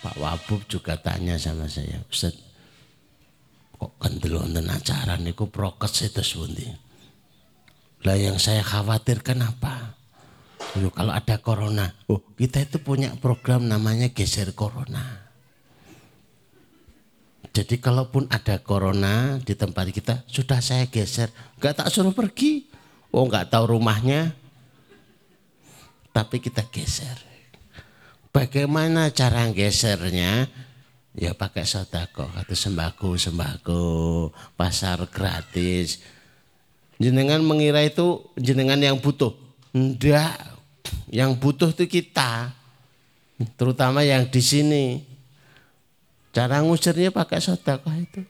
Pak 0.00 0.16
Wabub 0.16 0.64
juga 0.64 0.96
tanya 0.96 1.36
sama 1.36 1.68
saya 1.68 2.00
Ustaz 2.08 2.32
kok 3.76 3.96
kendel 4.00 4.40
wonten 4.40 4.68
acara 4.68 5.20
niku 5.20 5.48
prokes 5.48 6.04
itu 6.04 6.20
sebundi 6.20 6.68
lah 8.00 8.16
yang 8.16 8.40
saya 8.40 8.64
khawatirkan 8.64 9.44
apa? 9.44 10.00
Yo, 10.80 10.88
kalau 10.88 11.12
ada 11.12 11.36
corona 11.44 11.92
oh 12.08 12.24
kita 12.36 12.64
itu 12.64 12.80
punya 12.80 13.12
program 13.20 13.68
namanya 13.68 14.08
geser 14.12 14.56
corona 14.56 15.29
jadi 17.50 17.82
kalaupun 17.82 18.30
ada 18.30 18.62
corona 18.62 19.42
di 19.42 19.58
tempat 19.58 19.90
kita, 19.90 20.22
sudah 20.30 20.62
saya 20.62 20.86
geser. 20.86 21.34
Gak 21.58 21.82
tak 21.82 21.90
suruh 21.90 22.14
pergi. 22.14 22.70
Oh 23.10 23.26
gak 23.26 23.50
tahu 23.50 23.74
rumahnya. 23.74 24.34
Tapi 26.14 26.38
kita 26.38 26.62
geser. 26.70 27.18
Bagaimana 28.30 29.10
cara 29.10 29.50
gesernya? 29.50 30.46
ya 31.18 31.34
pakai 31.34 31.66
sodako 31.66 32.30
atau 32.38 32.54
sembako 32.54 33.18
sembako 33.18 33.84
pasar 34.54 35.02
gratis 35.10 35.98
jenengan 37.02 37.42
mengira 37.42 37.82
itu 37.82 38.30
jenengan 38.38 38.78
yang 38.78 38.94
butuh 39.02 39.34
enggak 39.74 40.38
yang 41.10 41.34
butuh 41.34 41.74
itu 41.74 41.90
kita 41.90 42.54
terutama 43.58 44.06
yang 44.06 44.28
di 44.30 44.38
sini 44.38 44.84
cara 46.30 46.62
ngusirnya 46.62 47.10
pakai 47.10 47.42
sodako 47.42 47.90
itu 47.94 48.22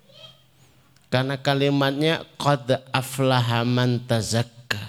karena 1.11 1.37
kalimatnya 1.39 2.25
qad 2.41 2.81
aflaha 2.91 3.67
man 3.67 4.03
tazakka 4.05 4.81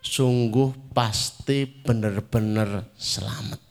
sungguh 0.00 0.72
pasti 0.94 1.66
benar-benar 1.66 2.86
selamat 2.96 3.70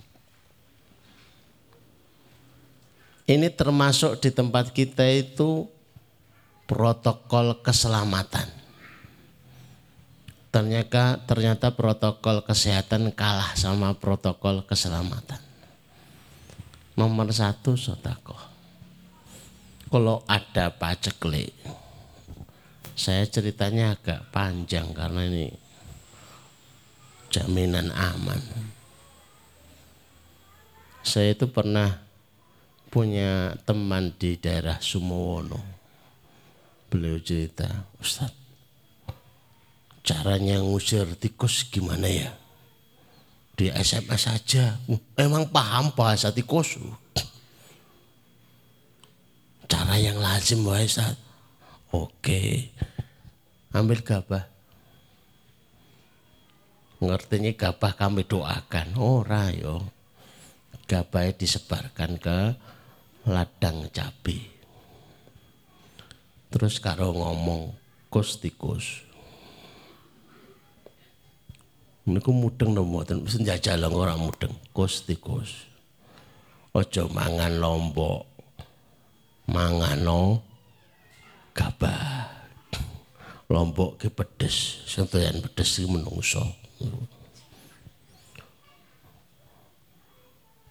ini 3.29 3.47
termasuk 3.53 4.17
di 4.17 4.33
tempat 4.33 4.73
kita 4.73 5.05
itu 5.05 5.69
protokol 6.65 7.61
keselamatan. 7.65 8.45
Ternyata 10.49 11.21
ternyata 11.29 11.73
protokol 11.73 12.41
kesehatan 12.41 13.13
kalah 13.13 13.53
sama 13.53 13.93
protokol 13.97 14.65
keselamatan. 14.65 15.48
Nomor 16.99 17.31
satu 17.31 17.79
sotako. 17.79 18.35
Kalau 19.87 20.19
ada 20.27 20.67
paceklik, 20.75 21.55
saya 22.91 23.23
ceritanya 23.23 23.95
agak 23.95 24.27
panjang 24.35 24.91
karena 24.91 25.23
ini 25.31 25.47
jaminan 27.31 27.95
aman. 27.95 28.43
Saya 30.99 31.31
itu 31.31 31.47
pernah 31.47 32.03
punya 32.91 33.55
teman 33.63 34.11
di 34.19 34.35
daerah 34.35 34.83
Sumowono. 34.83 35.63
Beliau 36.91 37.15
cerita, 37.23 37.87
Ustaz, 38.03 38.35
caranya 40.03 40.59
ngusir 40.59 41.07
tikus 41.15 41.63
gimana 41.71 42.11
ya? 42.11 42.35
Di 43.59 43.67
SMS 43.67 44.23
saja, 44.23 44.79
uh, 44.87 44.95
emang 45.19 45.43
paham 45.51 45.91
bahasa 45.91 46.31
tikus. 46.31 46.79
Cara 49.67 49.99
yang 49.99 50.15
lazim 50.23 50.63
Ustaz. 50.63 51.19
Oke, 51.91 52.71
ambil 53.75 53.99
gabah. 53.99 54.47
Ngertinya 57.03 57.51
gabah 57.51 57.99
kami 57.99 58.23
doakan. 58.23 58.95
Oh 58.95 59.27
rayo. 59.27 59.91
Gabah 60.87 61.35
disebarkan 61.35 62.15
ke 62.15 62.37
ladang 63.27 63.91
cabe. 63.91 64.39
Terus 66.47 66.79
karo 66.79 67.11
ngomong 67.11 67.75
kus 68.07 68.39
tikus. 68.39 69.08
Niku 72.09 72.33
mudeng 72.33 72.73
no 72.73 72.81
mboten 72.81 73.21
mesti 73.21 73.45
njajal 73.45 73.85
ora 73.85 74.17
mudeng 74.17 74.49
kus 74.73 75.05
tikus. 75.05 75.69
Ojo 76.73 77.05
mangan 77.13 77.61
lombok. 77.61 78.25
Mangano 79.49 80.41
gabah. 81.53 82.29
Lombok 83.49 83.97
ke 83.97 84.13
pedes, 84.13 84.85
sing 84.85 85.09
pedes 85.09 85.81
iki 85.81 85.89
menungso. 85.89 86.45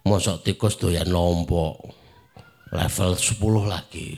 Mosok 0.07 0.47
tikus 0.47 0.79
doyan 0.79 1.11
lombok 1.11 1.75
level 2.71 3.11
10 3.19 3.67
lagi. 3.67 4.15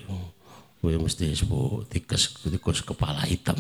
Gue 0.82 0.98
mesti 0.98 1.34
sebut 1.34 1.90
tikus, 1.90 2.38
tikus 2.42 2.86
kepala 2.86 3.26
hitam. 3.26 3.58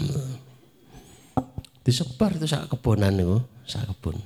Disebar 1.81 2.37
itu 2.37 2.45
sak 2.45 2.69
kebonan 2.69 3.17
itu, 3.17 3.41
sak 3.67 3.89
kebun. 3.89 4.17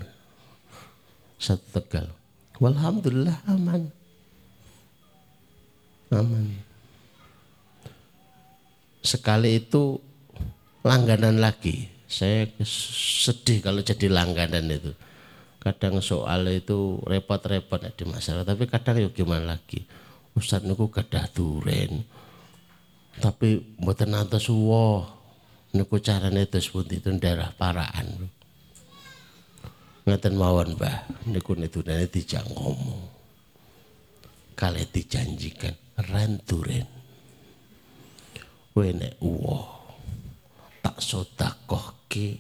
Satu 1.40 1.64
tegal. 1.76 2.08
Walhamdulillah 2.64 3.38
aman. 3.52 3.92
Aman. 6.16 6.46
Sekali 9.04 9.60
itu 9.60 10.00
langganan 10.82 11.38
lagi. 11.38 11.92
Saya 12.06 12.48
sedih 12.64 13.60
kalau 13.60 13.84
jadi 13.84 14.08
langganan 14.08 14.72
itu. 14.72 14.96
Kadang 15.60 15.98
soal 16.00 16.46
itu 16.54 17.02
repot-repot 17.10 17.82
di 17.98 18.06
masalah, 18.06 18.46
tapi 18.46 18.70
kadang 18.70 19.02
yuk 19.02 19.18
gimana 19.18 19.58
lagi 19.58 19.82
Ustaz 20.36 20.68
niku 20.68 20.92
gadah 20.92 21.32
duren. 21.32 22.04
Tapi 23.16 23.80
mboten 23.80 24.12
nanti 24.12 24.36
suwo. 24.36 25.08
Niku 25.72 26.00
carane 26.04 26.44
pundi 26.48 27.00
itu 27.00 27.10
daerah 27.16 27.56
paraan. 27.56 28.28
Ngeten 30.06 30.38
mawon, 30.38 30.78
Mbah. 30.78 31.26
Niku 31.34 31.58
nitune 31.58 32.06
dijak 32.06 32.46
ngomong. 32.54 33.10
Kale 34.54 34.86
dijanjikan 34.94 35.74
renturen. 35.98 36.88
Wene 38.78 39.18
uwo 39.24 39.76
tak 41.36 41.58
ke 42.08 42.38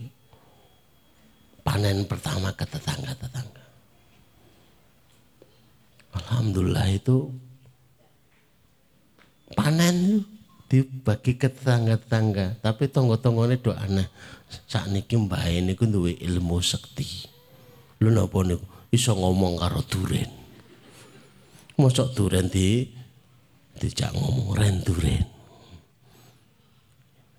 panen 1.65 2.06
pertama 2.08 2.54
ke 2.54 2.63
tetangga-tetangga. 2.63 3.65
Alhamdulillah 6.15 6.88
itu 6.93 7.28
panen 9.58 10.23
dibagi 10.71 11.36
ke 11.36 11.51
tetangga-tetangga 11.51 12.63
tapi 12.63 12.88
tonggo-tonggone 12.88 13.60
do 13.60 13.75
aneh 13.75 14.08
sakniki 14.69 15.19
mbahe 15.19 15.60
niku 15.65 15.84
duwe 15.89 16.15
ilmu 16.15 16.63
sekti 16.63 17.35
lho 18.02 18.10
napa 18.12 18.40
niku? 18.44 18.66
Iso 18.92 19.12
ngomong 19.16 19.60
karo 19.60 19.84
duren. 19.84 20.30
Mosok 21.76 22.16
duren 22.16 22.48
di 22.48 22.88
dijak 23.76 24.16
ngomong 24.16 24.56
ren 24.56 24.80
duren. 24.84 25.26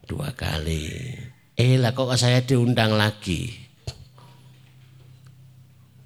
Dua 0.06 0.30
kali. 0.36 1.16
Eh 1.56 1.80
lah 1.80 1.96
kok 1.96 2.12
saya 2.14 2.44
diundang 2.44 2.94
lagi? 2.94 3.48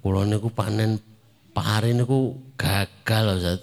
Kula 0.01 0.25
niku 0.25 0.49
panen 0.49 0.97
pari 1.51 1.91
niku 1.93 2.33
gagal 2.55 3.37
loh 3.37 3.59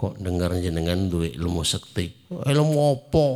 kok 0.00 0.16
dengar 0.16 0.56
jenengan 0.56 1.12
duwe 1.12 1.28
ilmu 1.36 1.60
sekti? 1.60 2.32
Ilmu 2.32 2.80
apa 2.80 3.26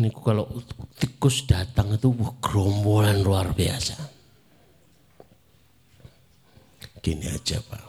niku 0.00 0.20
kalau 0.24 0.48
tikus 0.96 1.44
datang 1.44 1.92
itu 1.96 2.08
wah, 2.14 2.32
gerombolan 2.40 3.20
luar 3.20 3.52
biasa. 3.52 3.96
Gini 7.02 7.26
aja 7.26 7.58
pak. 7.58 7.84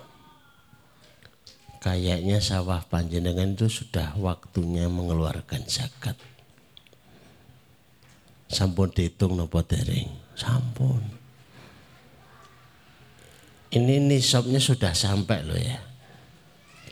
Kayaknya 1.84 2.39
sawah 2.39 2.82
panjenengan 2.88 3.54
itu 3.54 3.68
sudah 3.68 4.16
waktunya 4.18 4.89
mengeluarkan 4.89 5.68
zakat. 5.68 6.16
Sampun 8.50 8.89
dihitung 8.89 9.38
nopo 9.38 9.62
dereng? 9.62 10.10
Sampun. 10.34 11.04
Ini 13.74 13.98
nisabnya 14.02 14.62
sudah 14.62 14.94
sampai 14.94 15.39
loh 15.42 15.58
ya. 15.58 15.82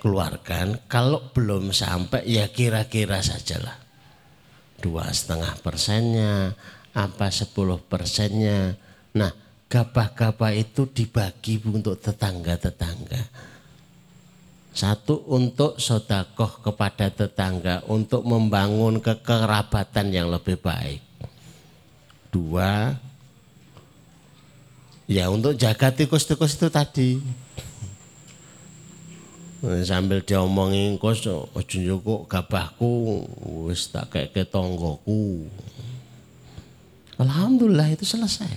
Keluarkan, 0.02 0.90
kalau 0.90 1.30
belum 1.30 1.70
sampai 1.70 2.26
ya 2.26 2.50
kira-kira 2.50 3.22
sajalah. 3.22 3.81
Dua 4.82 5.06
setengah 5.14 5.54
persennya, 5.62 6.58
apa 6.98 7.30
sepuluh 7.30 7.78
persennya. 7.78 8.74
Nah, 9.14 9.30
gabah-gabah 9.70 10.52
itu 10.58 10.90
dibagi 10.90 11.62
untuk 11.64 12.02
tetangga-tetangga. 12.02 13.24
Satu 14.72 15.28
untuk 15.30 15.78
sodakoh 15.78 16.64
kepada 16.64 17.12
tetangga 17.12 17.84
untuk 17.86 18.24
membangun 18.26 19.04
kekerabatan 19.04 20.10
yang 20.10 20.32
lebih 20.32 20.58
baik. 20.58 21.04
Dua 22.32 22.96
Ya 25.12 25.28
untuk 25.28 25.60
jaga 25.60 25.92
tikus-tikus 25.92 26.56
itu 26.56 26.72
tadi. 26.72 27.20
Sambil 29.62 30.26
diomongin 30.26 30.98
kos, 30.98 31.22
ojo 31.30 31.78
nyukuk 31.78 32.26
gabahku, 32.26 33.22
wis 33.70 33.94
tak 33.94 34.10
ke 34.10 34.42
tonggoku. 34.42 35.46
Alhamdulillah 37.22 37.94
itu 37.94 38.02
selesai. 38.02 38.50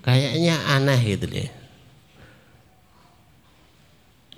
Kayaknya 0.00 0.56
aneh 0.72 1.00
gitu 1.04 1.28
deh. 1.28 1.50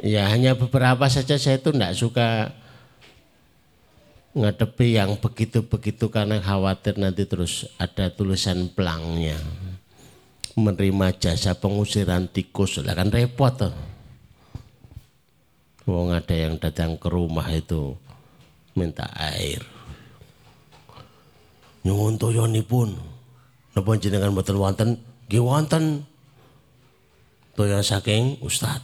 Ya 0.03 0.27
hanya 0.27 0.59
beberapa 0.59 1.07
saja 1.07 1.39
saya 1.39 1.63
itu 1.63 1.71
enggak 1.71 1.95
suka 1.95 2.51
ngadepi 4.35 4.99
yang 4.99 5.15
begitu-begitu 5.23 6.11
karena 6.11 6.43
khawatir 6.43 6.99
nanti 6.99 7.23
terus 7.31 7.71
ada 7.79 8.11
tulisan 8.11 8.67
pelangnya 8.75 9.39
menerima 10.59 11.15
jasa 11.15 11.55
pengusiran 11.55 12.27
tikus 12.27 12.83
lah 12.83 12.99
kan 12.99 13.15
repot 13.15 13.55
tuh. 13.55 13.94
Wong 15.85 16.17
ada 16.17 16.33
yang 16.33 16.57
datang 16.57 16.97
ke 16.97 17.13
rumah 17.13 17.45
itu 17.53 17.93
minta 18.73 19.05
air. 19.21 19.61
Nyuwun 21.85 22.17
toyonipun. 22.17 22.97
Napa 23.77 23.91
jenengan 24.01 24.33
mboten 24.33 24.57
wonten? 24.57 24.89
Nggih 25.29 25.45
wonten. 25.45 26.09
Toya 27.53 27.85
saking 27.85 28.41
Ustad. 28.41 28.81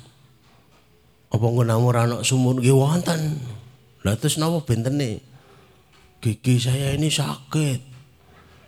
Apa 1.33 1.41
nggunamu 1.41 1.89
anak 1.89 2.23
sumur 2.29 2.61
nggih 2.61 2.77
wonten. 2.77 3.41
Lah 4.05 4.21
terus 4.21 4.37
napa 4.37 4.61
bentene? 4.61 5.25
Gigi 6.21 6.61
saya 6.61 6.93
ini 6.93 7.09
sakit. 7.09 7.81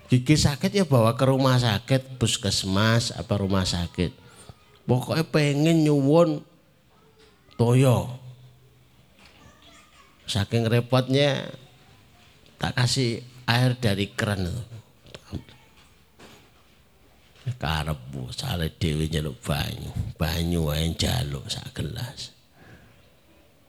Gigi 0.09 0.37
sakit 0.41 0.73
ya 0.73 0.85
bawa 0.89 1.21
ke 1.21 1.29
rumah 1.29 1.61
sakit, 1.61 2.17
puskesmas 2.17 3.13
apa 3.13 3.37
rumah 3.37 3.69
sakit. 3.69 4.17
Pokoknya 4.89 5.29
pengen 5.29 5.85
nyuwun 5.85 6.41
toyo. 7.61 8.22
Saking 10.33 10.65
repotnya 10.65 11.45
tak 12.57 12.73
kasih 12.81 13.21
air 13.45 13.77
dari 13.77 14.09
keran 14.17 14.49
itu. 14.49 15.53
Karep 17.61 18.01
sale 18.33 18.73
dhewe 18.81 19.13
nyeluk 19.13 19.37
banyu, 19.45 19.93
banyu 20.17 20.73
wae 20.73 20.89
njaluk 20.89 21.45
sak 21.53 21.77
gelas. 21.77 22.33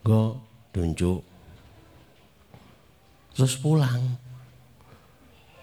Go 0.07 0.39
tunjuk. 0.71 1.19
Terus 3.35 3.59
pulang 3.59 3.99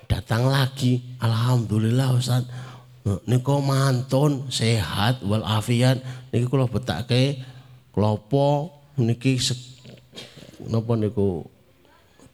datang 0.04 0.52
lagi 0.52 1.00
alhamdulillah 1.22 2.18
Ustaz 2.18 2.44
niko 3.24 3.62
mantun 3.62 4.50
sehat 4.52 5.22
walafiat 5.22 6.02
niki 6.34 6.50
kula 6.50 6.66
betake 6.66 7.38
klopo 7.94 8.74
niki 8.98 9.38
napa 10.68 10.98
niku? 10.98 11.46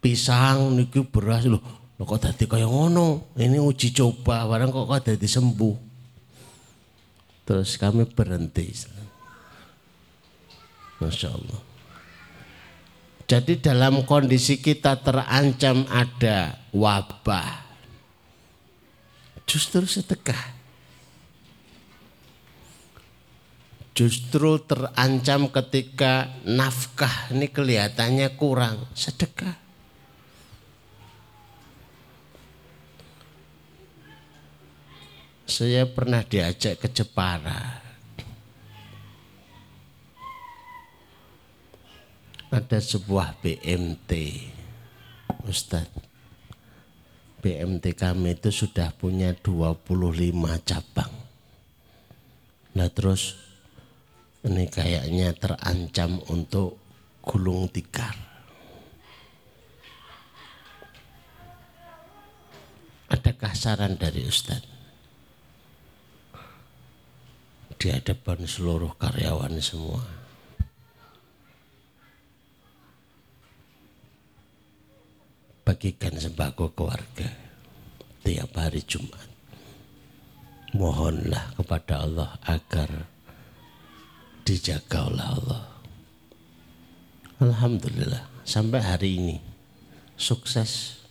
Pisang 0.03 0.75
niki 0.75 1.05
beras. 1.07 1.47
Lho 1.47 1.61
kok 2.03 2.21
dadi 2.25 2.49
kaya 2.49 2.67
ngono? 2.67 3.37
Ini 3.39 3.61
uji 3.61 3.93
coba 3.93 4.49
barang 4.49 4.73
kok 4.73 4.87
kok 4.89 5.03
dadi 5.13 5.29
sembuh. 5.29 5.77
Terus 7.47 7.79
kami 7.79 8.09
berhenti. 8.11 8.75
Masya 10.99 11.29
Allah 11.31 11.77
jadi 13.27 13.59
dalam 13.59 14.07
kondisi 14.07 14.63
kita 14.63 15.03
terancam 15.03 15.83
ada 15.91 16.63
wabah. 16.71 17.67
Justru 19.51 19.83
sedekah. 19.83 20.56
Justru 23.97 24.61
terancam 24.61 25.49
ketika 25.49 26.29
nafkah 26.45 27.33
ini 27.33 27.49
kelihatannya 27.49 28.29
kurang, 28.37 28.85
sedekah. 28.93 29.57
Saya 35.49 35.89
pernah 35.89 36.21
diajak 36.21 36.85
ke 36.85 36.93
Jepara. 36.93 37.81
Ada 42.53 42.79
sebuah 42.85 43.41
BMT, 43.41 44.13
Ustadz 45.49 46.17
BMT 47.47 47.95
kami 47.95 48.35
itu 48.35 48.51
sudah 48.51 48.91
punya 48.91 49.31
25 49.31 49.79
cabang. 50.67 51.15
Nah 52.75 52.91
terus 52.91 53.46
ini 54.47 54.71
kayaknya 54.71 55.35
terancam 55.35 56.23
untuk 56.31 56.79
gulung 57.21 57.67
tikar. 57.67 58.15
Adakah 63.11 63.53
saran 63.55 63.99
dari 63.99 64.23
Ustadz? 64.23 64.75
Di 67.77 67.93
hadapan 67.93 68.47
seluruh 68.47 68.95
karyawan 68.97 69.59
semua. 69.61 70.27
bagikan 75.67 76.15
sembako 76.15 76.71
keluarga 76.79 77.27
tiap 78.23 78.55
hari 78.55 78.87
Jumat. 78.87 79.27
Mohonlah 80.79 81.59
kepada 81.59 82.07
Allah 82.07 82.39
agar 82.47 83.16
dijaga 84.47 85.11
oleh 85.11 85.27
Allah. 85.27 85.63
Alhamdulillah 87.43 88.47
sampai 88.47 88.81
hari 88.81 89.11
ini 89.19 89.37
sukses 90.15 91.03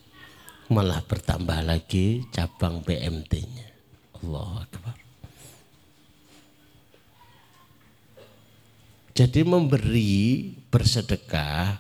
malah 0.71 1.04
bertambah 1.04 1.62
lagi 1.67 2.24
cabang 2.32 2.82
PMT-nya. 2.82 3.67
Allah 4.24 4.65
Akbar. 4.65 4.95
Jadi 9.15 9.48
memberi 9.48 10.52
bersedekah 10.67 11.80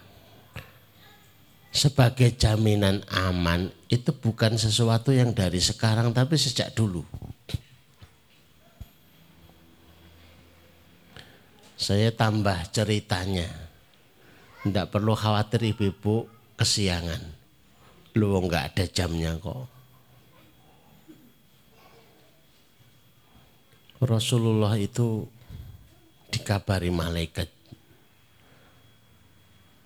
sebagai 1.75 2.31
jaminan 2.31 3.03
aman 3.11 3.67
itu 3.91 4.15
bukan 4.15 4.55
sesuatu 4.55 5.11
yang 5.11 5.35
dari 5.35 5.59
sekarang 5.59 6.15
tapi 6.15 6.39
sejak 6.39 6.71
dulu. 6.71 7.03
Saya 11.75 12.11
tambah 12.15 12.55
ceritanya. 12.71 13.51
Tidak 14.63 14.87
perlu 14.89 15.13
khawatir 15.13 15.61
ibu-ibu 15.75 16.25
kesiangan. 16.55 17.21
Lu 18.15 18.39
nggak 18.39 18.73
ada 18.73 18.85
jamnya 18.87 19.35
kok. 19.37 19.67
Rasulullah 24.01 24.75
itu 24.79 25.23
dikabari 26.31 26.91
malaikat 26.91 27.47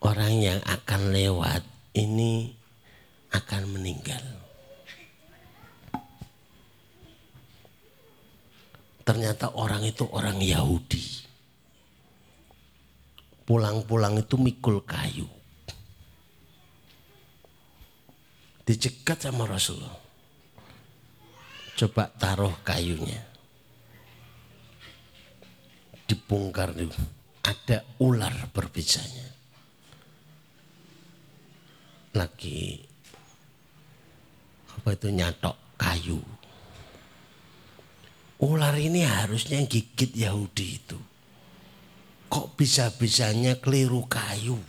orang 0.01 0.33
yang 0.39 0.59
akan 0.65 1.13
lewat 1.13 1.63
ini 1.93 2.51
akan 3.29 3.63
meninggal. 3.69 4.23
Ternyata 9.05 9.57
orang 9.57 9.85
itu 9.89 10.05
orang 10.09 10.37
Yahudi. 10.37 11.28
Pulang-pulang 13.49 14.21
itu 14.21 14.37
mikul 14.37 14.85
kayu. 14.85 15.25
Dicegat 18.61 19.25
sama 19.25 19.49
Rasulullah. 19.49 19.97
Coba 21.73 22.13
taruh 22.13 22.53
kayunya. 22.61 23.25
Dibongkar 26.05 26.77
ada 27.41 27.77
ular 27.97 28.53
berbisanya 28.53 29.29
lagi 32.13 32.81
apa 34.79 34.95
itu 34.95 35.07
nyatok 35.11 35.55
kayu. 35.75 36.19
Ular 38.39 38.79
ini 38.79 39.03
harusnya 39.03 39.59
gigit 39.67 40.15
Yahudi 40.15 40.79
itu. 40.79 40.99
Kok 42.29 42.53
bisa-bisanya 42.55 43.57
keliru 43.57 44.05
kayu? 44.05 44.61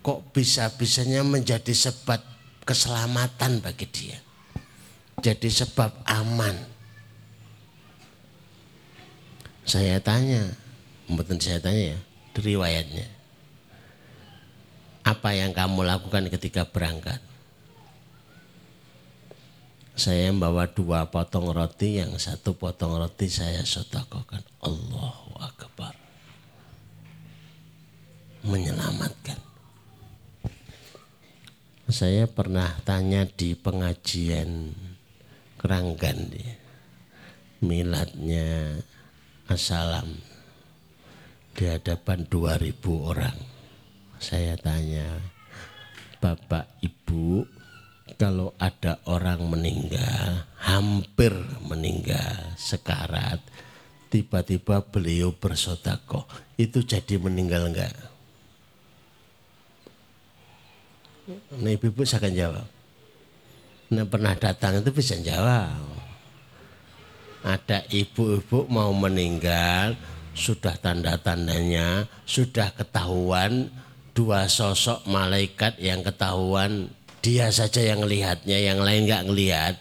Kok 0.00 0.30
bisa-bisanya 0.30 1.26
menjadi 1.26 1.74
sebab 1.74 2.22
keselamatan 2.62 3.58
bagi 3.58 3.86
dia? 3.90 4.18
Jadi 5.18 5.50
sebab 5.50 6.06
aman. 6.06 6.54
Saya 9.66 10.00
tanya, 10.00 10.54
mboten 11.10 11.36
saya 11.42 11.60
tanya 11.60 11.92
ya, 11.92 11.98
riwayatnya 12.38 13.18
apa 15.08 15.32
yang 15.32 15.56
kamu 15.56 15.88
lakukan 15.88 16.28
ketika 16.28 16.68
berangkat? 16.68 17.16
Saya 19.98 20.30
membawa 20.30 20.70
dua 20.70 21.10
potong 21.10 21.50
roti, 21.50 21.98
yang 21.98 22.14
satu 22.22 22.54
potong 22.54 23.02
roti 23.02 23.26
saya 23.26 23.66
sotakokan. 23.66 24.46
Allahu 24.62 25.34
Akbar. 25.42 25.90
Menyelamatkan. 28.46 29.42
Saya 31.90 32.30
pernah 32.30 32.78
tanya 32.86 33.26
di 33.26 33.58
pengajian 33.58 34.70
keranggan 35.58 36.30
dia. 36.30 36.54
Miladnya 37.58 38.78
Assalam 39.50 40.14
di 41.58 41.66
hadapan 41.66 42.22
2000 42.30 42.78
orang 43.02 43.58
saya 44.18 44.58
tanya, 44.58 45.06
Bapak 46.18 46.82
Ibu 46.82 47.46
kalau 48.18 48.50
ada 48.58 48.98
orang 49.06 49.46
meninggal, 49.46 50.42
hampir 50.58 51.30
meninggal, 51.62 52.58
sekarat, 52.58 53.38
tiba-tiba 54.10 54.82
beliau 54.82 55.30
bersodakoh, 55.30 56.26
itu 56.58 56.82
jadi 56.82 57.14
meninggal 57.14 57.70
enggak? 57.70 57.94
Nah 61.62 61.70
ibu-ibu 61.70 62.02
saya 62.02 62.26
akan 62.26 62.34
jawab. 62.34 62.66
Nah 63.94 64.04
pernah 64.10 64.34
datang 64.34 64.82
itu 64.82 64.90
bisa 64.90 65.14
jawab. 65.22 65.78
Ada 67.46 67.86
ibu-ibu 67.86 68.66
mau 68.66 68.90
meninggal, 68.98 69.94
sudah 70.34 70.74
tanda-tandanya, 70.74 72.10
sudah 72.26 72.74
ketahuan 72.74 73.70
dua 74.10 74.50
sosok 74.50 75.06
malaikat 75.06 75.78
yang 75.78 76.02
ketahuan 76.02 76.90
dia 77.20 77.50
saja 77.50 77.82
yang 77.82 78.04
melihatnya, 78.04 78.58
yang 78.58 78.78
lain 78.78 79.06
nggak 79.08 79.26
ngelihat, 79.26 79.74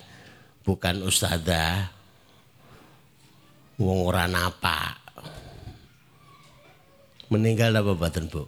bukan 0.66 1.06
ustazah, 1.06 1.90
wong 3.78 4.06
ora 4.06 4.26
apa. 4.26 4.98
Meninggal 7.28 7.76
apa 7.76 7.92
batin 7.94 8.32
bu? 8.32 8.48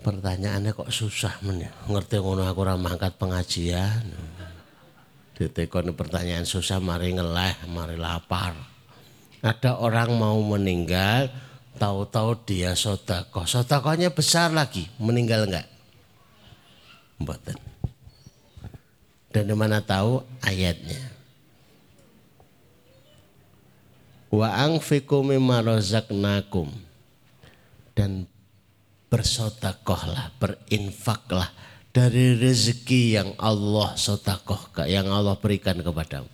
Pertanyaannya 0.00 0.72
kok 0.72 0.88
susah 0.88 1.44
men 1.44 1.68
ya? 1.68 1.70
Ngerti 1.84 2.24
ngono 2.24 2.48
aku 2.48 2.64
ora 2.64 2.72
mangkat 2.80 3.20
pengajian. 3.20 4.00
Ditekoni 5.36 5.92
pertanyaan 5.92 6.48
susah 6.48 6.80
mari 6.80 7.12
ngeleh, 7.12 7.68
mari 7.68 8.00
lapar. 8.00 8.56
Ada 9.44 9.76
orang 9.76 10.16
mau 10.16 10.36
meninggal, 10.40 11.28
tahu-tahu 11.80 12.44
dia 12.44 12.76
sodakoh. 12.76 13.48
Sodakohnya 13.48 14.12
besar 14.12 14.52
lagi, 14.52 14.84
meninggal 15.00 15.48
enggak? 15.48 15.64
Mboten. 17.16 17.56
Dan 19.32 19.48
di 19.48 19.56
mana 19.56 19.80
tahu 19.80 20.20
ayatnya. 20.44 21.00
Wa 24.28 24.60
angfiku. 24.60 25.24
Dan 27.96 28.28
bersodakohlah, 29.10 30.36
berinfaklah 30.36 31.48
dari 31.90 32.38
rezeki 32.38 33.02
yang 33.18 33.30
Allah 33.40 33.96
sodakoh, 33.96 34.70
yang 34.84 35.08
Allah 35.08 35.34
berikan 35.40 35.80
kepadamu. 35.80 36.28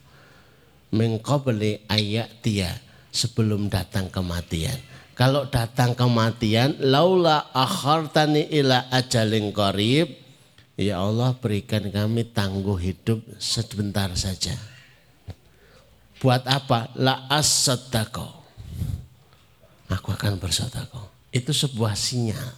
Mengkobeli 0.92 1.82
ayat 1.90 2.30
dia 2.44 2.70
sebelum 3.10 3.66
datang 3.66 4.06
kematian 4.12 4.95
kalau 5.16 5.48
datang 5.48 5.96
kematian 5.96 6.76
laula 6.76 7.48
akhartani 7.56 8.52
ila 8.52 8.84
ajalin 8.92 9.48
qarib 9.48 10.12
ya 10.76 11.00
Allah 11.00 11.32
berikan 11.32 11.88
kami 11.88 12.28
tangguh 12.36 12.76
hidup 12.76 13.24
sebentar 13.40 14.12
saja. 14.12 14.52
Buat 16.20 16.44
apa? 16.44 16.92
La 17.00 17.24
asadako 17.32 18.28
aku 19.88 20.12
akan 20.12 20.36
bersedekah. 20.36 21.08
Itu 21.32 21.56
sebuah 21.56 21.96
sinyal 21.96 22.52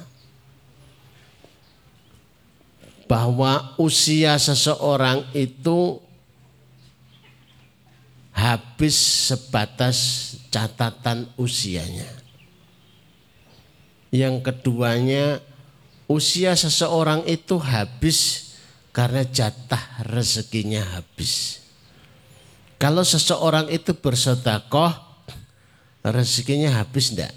bahwa 3.07 3.79
usia 3.79 4.35
seseorang 4.35 5.31
itu 5.31 6.03
habis 8.35 8.99
sebatas 9.31 9.99
catatan 10.51 11.31
usianya 11.39 12.18
yang 14.09 14.41
keduanya 14.41 15.45
usia 16.09 16.57
seseorang 16.57 17.25
itu 17.29 17.61
habis 17.61 18.51
karena 18.97 19.23
jatah 19.23 20.03
rezekinya 20.09 20.83
habis. 20.97 21.63
Kalau 22.81 23.03
seseorang 23.05 23.69
itu 23.69 23.93
bersodakoh 23.93 24.95
rezekinya 26.03 26.79
habis 26.81 27.13
enggak? 27.13 27.35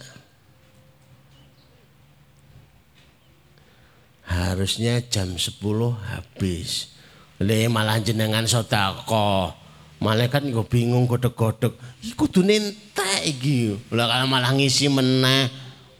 Harusnya 4.31 5.03
jam 5.12 5.36
10 5.36 5.60
habis. 6.07 6.95
Le 7.41 7.67
malah 7.67 7.99
jenengan 7.99 8.47
sodakoh. 8.47 9.51
Malaikat 9.99 10.47
gue 10.47 10.65
bingung 10.65 11.03
godok-godok. 11.05 11.75
Iku 12.05 12.25
entek 12.47 13.21
iki. 13.27 13.75
Lah 13.91 14.07
kalau 14.07 14.31
malah 14.31 14.55
ngisi 14.55 14.88
meneh 14.88 15.51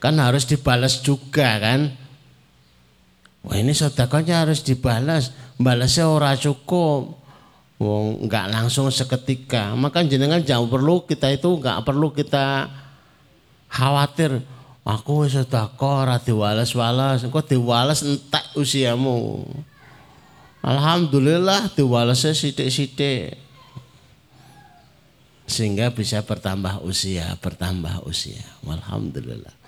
kan 0.02 0.18
harus 0.18 0.50
dibalas 0.50 0.98
juga 0.98 1.62
kan. 1.62 1.94
Wah 3.46 3.54
ini 3.54 3.70
sodakonya 3.70 4.42
harus 4.42 4.66
dibalas, 4.66 5.30
balasnya 5.62 6.10
ora 6.10 6.34
cukup. 6.34 7.22
Wong 7.78 8.26
nggak 8.26 8.50
langsung 8.50 8.90
seketika. 8.90 9.78
Maka 9.78 10.02
jenengan 10.02 10.42
jauh 10.42 10.66
perlu 10.66 11.06
kita 11.06 11.30
itu 11.30 11.46
nggak 11.46 11.86
perlu 11.86 12.10
kita 12.10 12.66
khawatir. 13.70 14.42
Aku 14.82 15.22
sedekah 15.30 16.02
ora 16.02 16.18
diwales-wales, 16.18 17.22
kok 17.30 17.46
diwales 17.46 18.02
entek 18.02 18.42
usiamu. 18.58 19.46
Alhamdulillah 20.62 21.70
diwalesnya 21.78 22.34
sidik-sidik. 22.34 23.38
Sehingga 25.46 25.94
bisa 25.94 26.26
bertambah 26.26 26.82
usia, 26.82 27.38
bertambah 27.38 28.02
usia. 28.06 28.42
Alhamdulillah. 28.66 29.61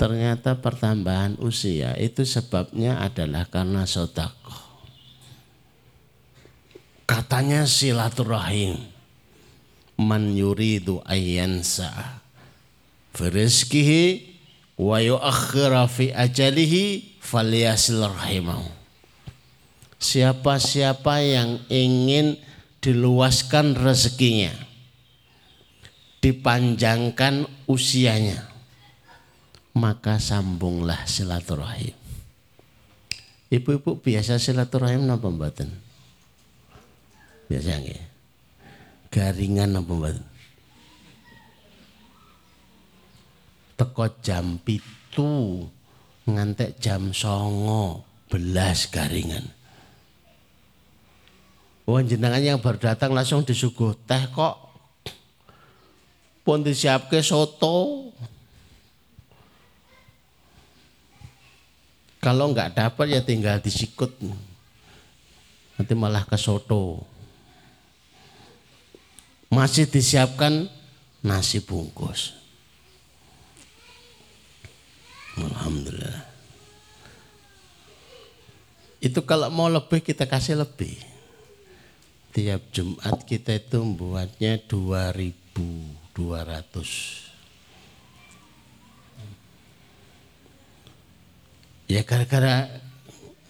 Ternyata 0.00 0.56
pertambahan 0.56 1.36
usia 1.44 1.92
itu 2.00 2.24
sebabnya 2.24 3.04
adalah 3.04 3.44
karena 3.44 3.84
sodakoh. 3.84 4.72
Katanya 7.04 7.68
silaturahim. 7.68 8.80
Man 10.00 10.32
yuridu 10.32 11.04
ayyansa 11.04 11.92
firizkihi 13.12 14.32
wa 14.80 14.96
yuakhira 15.04 15.84
fi 15.84 16.16
ajalihi 16.16 17.20
falyasil 17.20 18.08
rahimahu. 18.08 18.64
Siapa-siapa 20.00 21.20
yang 21.20 21.60
ingin 21.68 22.40
diluaskan 22.80 23.76
rezekinya, 23.76 24.56
dipanjangkan 26.24 27.44
usianya, 27.68 28.49
maka 29.74 30.18
sambunglah 30.18 31.06
silaturahim. 31.06 31.94
Ibu-ibu 33.50 33.98
biasa 33.98 34.38
silaturahim 34.38 35.06
napa 35.06 35.26
mboten? 35.26 35.70
Biasa 37.50 37.82
nggih. 37.82 38.02
Garingan 39.10 39.74
napa 39.74 39.90
mboten? 39.90 40.26
Teko 43.74 44.06
jam 44.22 44.60
pitu 44.62 45.66
ngantek 46.30 46.78
jam 46.78 47.10
songo 47.10 48.06
belas 48.30 48.86
garingan. 48.86 49.42
Wong 51.90 52.06
jenengan 52.06 52.38
yang 52.38 52.62
baru 52.62 52.94
datang 52.94 53.10
langsung 53.10 53.42
disuguh 53.42 53.98
teh 54.06 54.30
kok. 54.30 54.70
Pun 56.46 56.62
disiapke 56.62 57.18
soto, 57.18 58.10
Kalau 62.20 62.52
nggak 62.52 62.76
dapat 62.76 63.16
ya 63.16 63.24
tinggal 63.24 63.64
disikut. 63.64 64.12
Nanti 65.80 65.96
malah 65.96 66.28
ke 66.28 66.36
soto. 66.36 67.00
Masih 69.48 69.88
disiapkan 69.88 70.68
nasi 71.24 71.64
bungkus. 71.64 72.36
Alhamdulillah. 75.40 76.28
Itu 79.00 79.24
kalau 79.24 79.48
mau 79.48 79.72
lebih 79.72 80.04
kita 80.04 80.28
kasih 80.28 80.60
lebih. 80.60 81.00
Tiap 82.36 82.68
Jumat 82.70 83.24
kita 83.24 83.56
itu 83.56 83.80
membuatnya 83.80 84.60
2200 84.68 87.29
Ya 91.90 92.06
gara-gara 92.06 92.70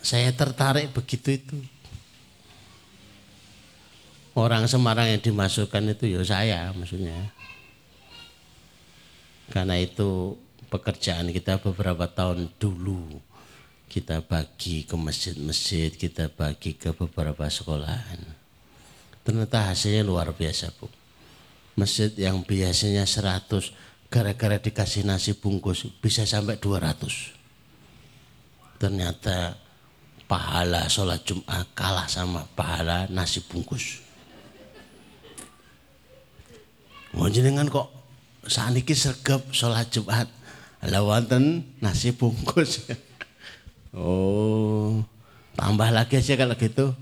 saya 0.01 0.33
tertarik 0.33 0.97
begitu 0.97 1.37
itu. 1.37 1.61
Orang 4.33 4.65
Semarang 4.65 5.13
yang 5.13 5.21
dimasukkan 5.21 5.93
itu 5.93 6.09
ya 6.09 6.25
saya 6.25 6.73
maksudnya. 6.73 7.37
Karena 9.53 9.77
itu 9.77 10.41
pekerjaan 10.73 11.29
kita 11.29 11.61
beberapa 11.61 12.09
tahun 12.09 12.49
dulu. 12.57 13.21
Kita 13.93 14.25
bagi 14.25 14.89
ke 14.89 14.97
masjid-masjid, 14.97 15.93
kita 15.93 16.33
bagi 16.33 16.81
ke 16.81 16.97
beberapa 16.97 17.45
sekolahan. 17.45 18.25
Ternyata 19.21 19.69
hasilnya 19.69 20.01
luar 20.01 20.33
biasa 20.33 20.73
Bu. 20.81 20.89
Masjid 21.77 22.09
yang 22.17 22.41
biasanya 22.41 23.05
100 23.05 23.69
gara-gara 24.09 24.57
dikasih 24.57 25.05
nasi 25.05 25.37
bungkus 25.37 25.85
bisa 26.01 26.25
sampai 26.25 26.57
200 26.57 27.40
ternyata 28.81 29.61
pahala 30.25 30.89
sholat 30.89 31.21
Jumat 31.29 31.69
kalah 31.77 32.09
sama 32.09 32.49
pahala 32.57 33.05
nasi 33.13 33.45
bungkus. 33.45 34.01
Mau 37.13 37.29
jenengan 37.29 37.69
kok 37.69 37.93
saniki 38.49 38.97
sergap 38.97 39.45
sholat 39.53 39.93
Jumat 39.93 40.33
lawanten 40.81 41.77
nasi 41.85 42.17
bungkus. 42.17 42.89
oh, 43.93 45.05
tambah 45.61 45.93
lagi 45.93 46.17
aja 46.17 46.41
kalau 46.41 46.57
gitu. 46.57 46.97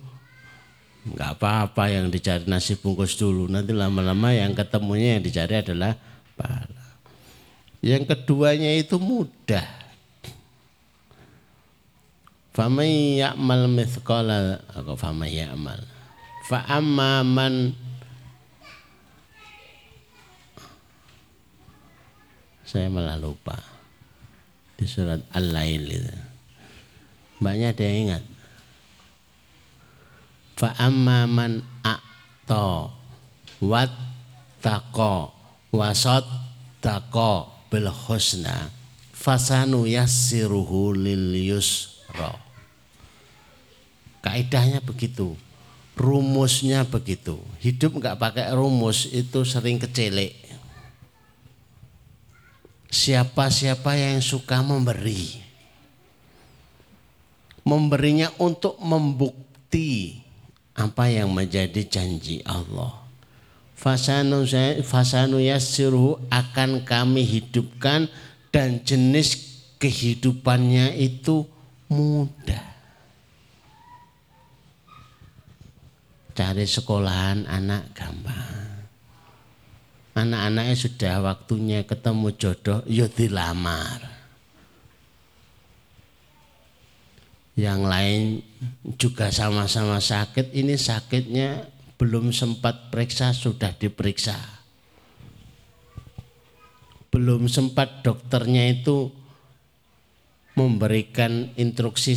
Enggak 1.07 1.39
apa-apa 1.39 1.95
yang 1.95 2.11
dicari 2.11 2.43
nasi 2.51 2.75
bungkus 2.75 3.15
dulu. 3.15 3.47
Nanti 3.47 3.71
lama-lama 3.71 4.35
yang 4.35 4.51
ketemunya 4.51 5.17
yang 5.17 5.23
dicari 5.23 5.63
adalah 5.63 5.95
pahala. 6.35 6.85
Yang 7.79 8.11
keduanya 8.11 8.75
itu 8.75 8.99
mudah. 8.99 9.88
Famay 12.59 13.23
ya'mal 13.23 13.71
mithqala 13.71 14.59
atau 14.75 14.99
famay 14.99 15.39
ya'mal. 15.39 15.79
Fa 16.43 16.67
amma 16.67 17.23
man 17.23 17.71
Saya 22.67 22.91
malah 22.91 23.15
lupa. 23.15 23.55
Di 24.75 24.91
surat 24.91 25.23
Al-Lail 25.39 25.87
itu. 25.87 26.17
Banyak 27.39 27.79
ada 27.79 27.83
yang 27.87 27.99
ingat. 28.11 28.25
Fa 30.59 30.75
amma 30.83 31.31
man 31.31 31.63
a'ta 31.87 32.91
wattaqa 33.63 35.31
wasaddaqa 35.71 37.33
bil 37.71 37.87
husna 37.87 38.75
fasanu 39.15 39.87
yassiruhu 39.87 40.99
lil 40.99 41.39
yusra. 41.39 42.48
Kaidahnya 44.29 44.85
begitu. 44.85 45.33
Rumusnya 45.97 46.85
begitu. 46.85 47.41
Hidup 47.65 47.97
nggak 47.97 48.21
pakai 48.21 48.53
rumus 48.53 49.09
itu 49.09 49.41
sering 49.49 49.81
kecelek. 49.81 50.37
Siapa-siapa 52.93 53.97
yang 53.97 54.21
suka 54.21 54.61
memberi. 54.61 55.41
Memberinya 57.65 58.29
untuk 58.37 58.77
membukti 58.81 60.21
apa 60.77 61.09
yang 61.09 61.33
menjadi 61.33 61.85
janji 61.89 62.45
Allah 62.45 63.09
fasanu 63.79 65.39
yassiruhu 65.39 66.19
akan 66.29 66.83
kami 66.83 67.23
hidupkan 67.23 68.11
dan 68.51 68.83
jenis 68.83 69.39
kehidupannya 69.79 70.99
itu 70.99 71.47
mudah. 71.87 72.68
Cari 76.39 76.71
sekolahan 76.71 77.51
anak 77.51 77.99
gampang. 77.99 78.87
Anak-anaknya 80.15 80.77
sudah 80.79 81.15
waktunya 81.19 81.83
ketemu 81.83 82.31
jodoh, 82.39 82.87
ya 82.87 83.11
dilamar. 83.11 84.07
Yang 87.59 87.81
lain 87.83 88.23
juga 88.95 89.35
sama-sama 89.35 89.99
sakit, 89.99 90.55
ini 90.55 90.79
sakitnya 90.79 91.67
belum 91.99 92.31
sempat 92.31 92.95
periksa 92.95 93.35
sudah 93.35 93.75
diperiksa. 93.75 94.39
Belum 97.11 97.51
sempat 97.51 98.07
dokternya 98.07 98.79
itu 98.79 99.11
memberikan 100.55 101.51
instruksi 101.59 102.15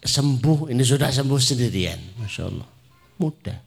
sembuh, 0.00 0.72
ini 0.72 0.80
sudah 0.80 1.12
sembuh 1.12 1.36
sendirian. 1.36 2.16
Masya 2.16 2.42
Allah, 2.48 2.77
mudah. 3.18 3.60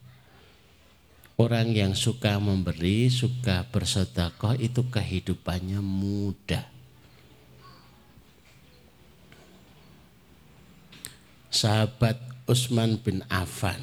Orang 1.36 1.72
yang 1.72 1.96
suka 1.96 2.36
memberi, 2.36 3.08
suka 3.08 3.64
bersodakoh 3.72 4.52
itu 4.60 4.84
kehidupannya 4.88 5.80
mudah. 5.80 6.64
Sahabat 11.52 12.20
Utsman 12.48 13.00
bin 13.00 13.20
Affan 13.28 13.80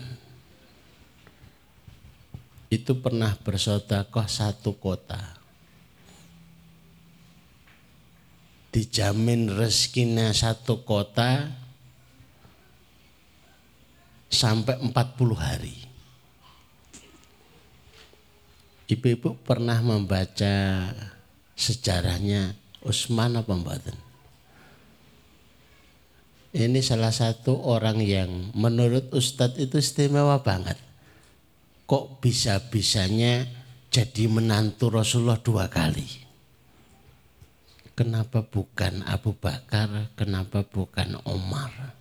itu 2.69 3.01
pernah 3.01 3.33
bersodakoh 3.33 4.29
satu 4.29 4.77
kota. 4.77 5.37
Dijamin 8.69 9.49
rezekinya 9.49 10.29
satu 10.29 10.85
kota 10.85 11.49
sampai 14.29 14.77
40 14.79 14.93
hari. 15.35 15.75
Ibu-ibu 18.89 19.37
pernah 19.45 19.77
membaca 19.85 20.55
sejarahnya 21.53 22.57
Usman 22.81 23.37
apa 23.37 23.53
mbaten? 23.53 23.97
Ini 26.49 26.81
salah 26.81 27.13
satu 27.13 27.53
orang 27.69 28.01
yang 28.01 28.49
menurut 28.57 29.13
Ustadz 29.13 29.61
itu 29.61 29.77
istimewa 29.77 30.41
banget 30.41 30.89
kok 31.89 32.21
bisa-bisanya 32.21 33.49
jadi 33.89 34.29
menantu 34.29 34.93
Rasulullah 34.93 35.41
dua 35.41 35.65
kali? 35.65 36.05
Kenapa 37.97 38.45
bukan 38.45 39.01
Abu 39.09 39.33
Bakar? 39.33 40.13
Kenapa 40.13 40.61
bukan 40.61 41.17
Umar? 41.25 41.98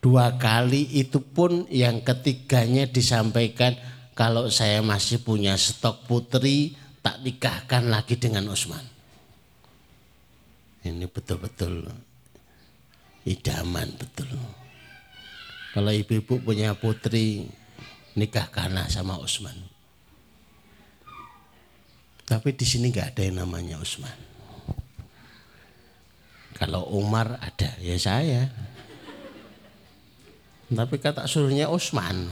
Dua 0.00 0.40
kali 0.40 0.88
itu 0.96 1.20
pun 1.20 1.68
yang 1.68 2.00
ketiganya 2.00 2.88
disampaikan 2.88 3.76
kalau 4.16 4.48
saya 4.48 4.80
masih 4.80 5.20
punya 5.20 5.56
stok 5.60 6.08
putri 6.08 6.72
tak 7.04 7.20
nikahkan 7.20 7.84
lagi 7.88 8.16
dengan 8.16 8.48
Utsman. 8.48 8.84
Ini 10.80 11.04
betul-betul 11.04 11.84
idaman 13.28 13.88
betul. 14.00 14.32
Kalau 15.76 15.92
ibu-ibu 15.92 16.40
punya 16.40 16.72
putri 16.74 17.46
nikah 18.18 18.48
karena 18.50 18.88
sama 18.90 19.20
Usman. 19.20 19.54
Tapi 22.26 22.54
di 22.54 22.66
sini 22.66 22.90
nggak 22.90 23.14
ada 23.14 23.22
yang 23.26 23.42
namanya 23.42 23.78
Usman. 23.78 24.18
Kalau 26.58 26.90
Umar 26.92 27.40
ada, 27.40 27.72
ya 27.80 27.96
saya. 27.96 28.50
Tapi 30.70 30.96
kata 31.02 31.26
suruhnya 31.26 31.66
Usman. 31.66 32.30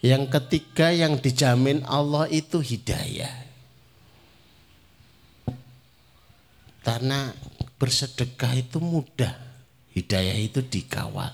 Yang 0.00 0.34
ketiga 0.34 0.88
yang 0.90 1.20
dijamin 1.20 1.84
Allah 1.84 2.26
itu 2.32 2.58
hidayah. 2.58 3.44
Karena 6.82 7.30
bersedekah 7.78 8.56
itu 8.58 8.82
mudah. 8.82 9.36
Hidayah 9.92 10.36
itu 10.40 10.64
dikawal. 10.64 11.30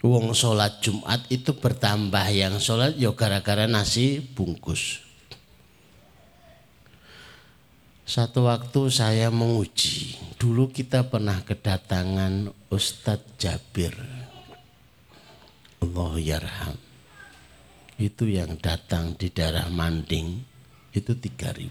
Wong 0.00 0.32
sholat 0.32 0.80
Jumat 0.80 1.28
itu 1.28 1.52
bertambah 1.52 2.24
yang 2.32 2.56
sholat 2.56 2.96
ya 2.96 3.12
gara-gara 3.12 3.68
nasi 3.68 4.22
bungkus. 4.22 5.09
Satu 8.10 8.50
waktu 8.50 8.90
saya 8.90 9.30
menguji, 9.30 10.18
dulu 10.34 10.66
kita 10.74 11.06
pernah 11.06 11.46
kedatangan 11.46 12.50
Ustadz 12.66 13.38
Jabir. 13.38 13.94
Allah 15.78 16.12
yarham. 16.18 16.74
Itu 18.02 18.26
yang 18.26 18.58
datang 18.58 19.14
di 19.14 19.30
daerah 19.30 19.70
Manding 19.70 20.42
itu 20.90 21.14
3000. 21.14 21.70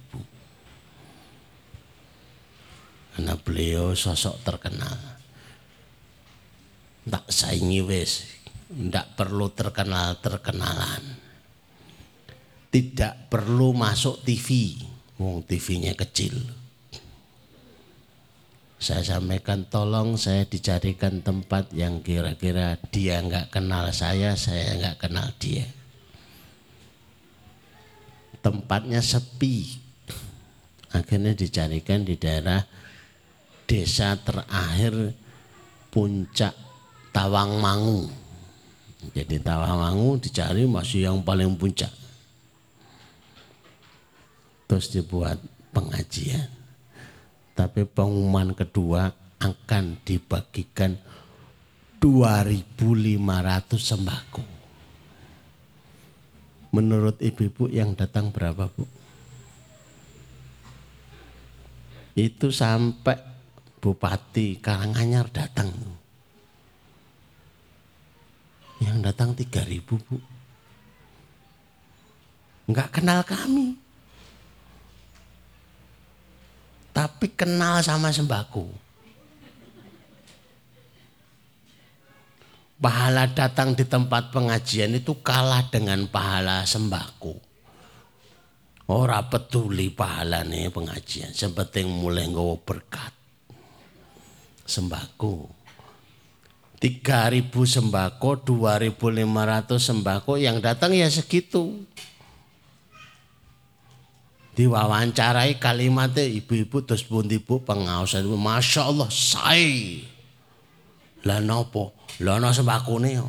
Karena 3.20 3.36
beliau 3.36 3.92
sosok 3.92 4.40
terkenal 4.40 4.96
tak 7.04 7.28
saingi 7.28 7.84
wes 7.84 8.24
ndak 8.72 9.20
perlu 9.20 9.52
terkenal 9.52 10.16
terkenalan 10.24 11.04
tidak 12.70 13.28
perlu 13.34 13.74
masuk 13.74 14.22
TV 14.22 14.78
wong 15.20 15.44
TV-nya 15.46 15.94
kecil 15.94 16.34
saya 18.80 19.04
sampaikan 19.04 19.68
tolong 19.68 20.16
saya 20.16 20.48
dicarikan 20.48 21.20
tempat 21.20 21.76
yang 21.76 22.00
kira-kira 22.00 22.80
dia 22.90 23.20
nggak 23.20 23.52
kenal 23.52 23.92
saya 23.92 24.40
saya 24.40 24.80
nggak 24.80 24.98
kenal 25.04 25.28
dia 25.36 25.68
tempatnya 28.40 29.04
sepi 29.04 29.76
akhirnya 30.96 31.36
dicarikan 31.36 32.08
di 32.08 32.16
daerah 32.16 32.64
desa 33.70 34.18
terakhir 34.18 35.14
puncak 35.94 36.58
Tawangmangu. 37.14 38.10
Jadi 39.14 39.38
Tawangmangu 39.42 40.18
dicari 40.22 40.66
masih 40.66 41.10
yang 41.10 41.22
paling 41.22 41.54
puncak. 41.54 41.94
Terus 44.70 44.94
dibuat 44.94 45.42
pengajian. 45.74 46.46
Tapi 47.58 47.90
pengumuman 47.90 48.54
kedua 48.54 49.10
akan 49.42 49.98
dibagikan 50.06 50.94
2.500 51.98 52.78
sembako. 53.76 54.44
Menurut 56.70 57.18
ibu-ibu 57.18 57.66
yang 57.74 57.98
datang 57.98 58.30
berapa 58.30 58.70
bu? 58.70 58.86
Itu 62.14 62.54
sampai 62.54 63.18
Bupati 63.80 64.60
Karanganyar 64.60 65.32
datang. 65.32 65.72
Yang 68.84 68.98
datang 69.08 69.30
3.000 69.34 69.82
bu. 69.88 70.20
Enggak 72.70 73.00
kenal 73.00 73.24
kami. 73.24 73.89
Tapi 77.00 77.32
kenal 77.32 77.80
sama 77.80 78.12
sembako. 78.12 78.90
pahala 82.80 83.28
datang 83.28 83.76
di 83.76 83.84
tempat 83.84 84.32
pengajian 84.32 84.96
itu 84.96 85.20
kalah 85.20 85.68
dengan 85.68 86.08
pahala 86.08 86.64
sembako. 86.64 87.36
Ora 88.90 89.22
peduli 89.30 89.94
pahala 89.94 90.42
nih 90.42 90.74
pengajian, 90.74 91.30
sepenting 91.30 91.86
mulai 91.86 92.26
nggawa 92.26 92.58
berkat. 92.66 93.14
Sembako. 94.66 95.60
3000 96.80 97.52
sembako, 97.52 98.30
2500 98.48 99.78
sembako 99.78 100.40
yang 100.40 100.64
datang 100.64 100.96
ya 100.96 101.12
segitu. 101.12 101.84
Diwawancarai 104.58 105.56
kalimatnya 105.56 106.26
ibu-ibu 106.26 106.84
terus 106.84 107.06
bundi 107.08 107.40
bu 107.40 107.64
pengawasan 107.64 108.28
Masya 108.28 108.82
Allah 108.92 109.10
say. 109.10 110.04
Lah 111.24 111.40
nopo? 111.44 111.96
Lah 112.24 112.40
ana 112.40 112.52
sembakone. 112.56 113.20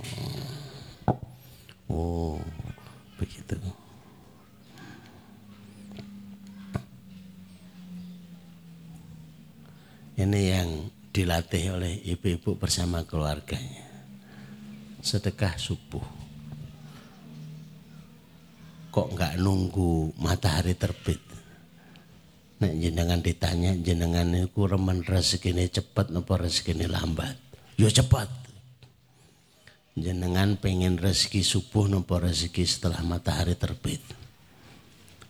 Oh, 1.90 2.38
begitu. 3.18 3.58
Ini 10.20 10.40
yang 10.52 10.70
dilatih 11.16 11.80
oleh 11.80 11.98
ibu-ibu 12.04 12.54
bersama 12.54 13.02
keluarganya. 13.08 13.88
Sedekah 15.00 15.56
subuh. 15.56 16.19
Kok 18.90 19.06
nggak 19.14 19.38
nunggu 19.38 20.18
matahari 20.18 20.74
terbit? 20.74 21.22
Nek 22.60 22.74
jenengan 22.76 23.22
ditanya 23.24 23.72
jenengan 23.78 24.28
itu 24.36 24.66
remen 24.68 25.00
rezeki 25.00 25.70
cepet 25.70 26.12
napa 26.12 26.36
rezeki 26.36 26.84
lambat? 26.90 27.38
Yo 27.80 27.88
cepat 27.88 28.40
jenengan 30.00 30.54
pengen 30.56 30.96
rezeki 30.96 31.42
subuh 31.42 31.90
nopo 31.90 32.16
rezeki 32.16 32.64
setelah 32.64 33.02
matahari 33.02 33.54
terbit. 33.54 34.00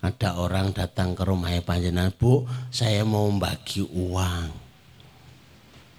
Ada 0.00 0.40
orang 0.40 0.72
datang 0.72 1.12
ke 1.12 1.28
rumah 1.28 1.52
panjenengan, 1.61 2.08
Bu, 2.16 2.48
saya 2.72 3.04
mau 3.04 3.28
bagi 3.36 3.84
uang. 3.84 4.48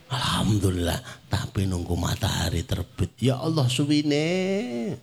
Alhamdulillah, 0.10 1.30
tapi 1.30 1.70
nunggu 1.70 1.94
matahari 1.94 2.66
terbit. 2.66 3.14
Ya 3.22 3.38
Allah 3.38 3.70
suwine. 3.70 4.98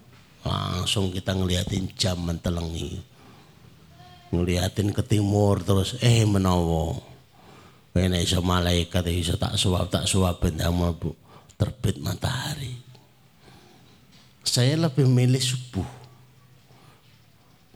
Langsung 0.46 1.10
kita 1.14 1.34
ngeliatin 1.34 1.90
jam 1.98 2.18
mentelengi. 2.22 2.98
Ngeliatin 4.34 4.92
ke 4.92 5.02
timur 5.02 5.62
terus, 5.64 5.96
eh 6.04 6.26
menawa. 6.28 6.98
Ini 7.98 8.22
iso 8.22 8.38
malaikat 8.44 9.10
iso 9.10 9.34
tak 9.34 9.58
suap 9.58 9.90
tak 9.90 10.06
suap 10.06 10.38
ndamel 10.44 10.94
Bu. 10.94 11.10
Terbit 11.58 11.98
matahari 11.98 12.88
saya 14.48 14.80
lebih 14.80 15.04
milih 15.04 15.38
subuh. 15.38 15.84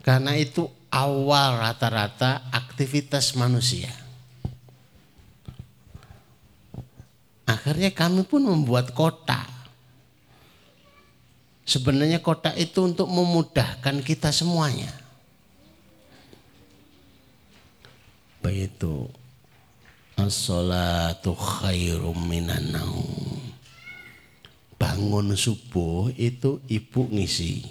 Karena 0.03 0.35
itu 0.35 0.67
awal 0.91 1.61
rata-rata 1.61 2.49
aktivitas 2.51 3.37
manusia. 3.39 3.93
Akhirnya 7.47 7.93
kami 7.93 8.27
pun 8.27 8.43
membuat 8.43 8.91
kota. 8.91 9.52
Sebenarnya 11.63 12.19
kota 12.19 12.51
itu 12.59 12.83
untuk 12.83 13.07
memudahkan 13.07 14.03
kita 14.03 14.35
semuanya. 14.35 14.91
Begitu. 18.43 19.07
As-salatu 20.19 21.33
khairum 21.33 22.29
minan 22.29 22.75
bangun 24.77 25.31
subuh 25.33 26.11
itu 26.19 26.59
ibu 26.67 27.07
ngisi 27.07 27.63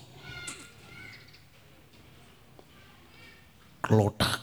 klotak. 3.84 4.40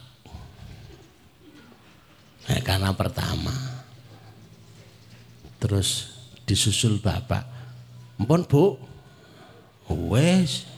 Nah, 2.45 2.61
karena 2.61 2.93
pertama. 2.93 3.53
Terus 5.57 6.13
disusul 6.45 7.01
bapak. 7.01 7.43
Mpun 8.21 8.45
bu. 8.45 8.88
Wes. 9.89 10.69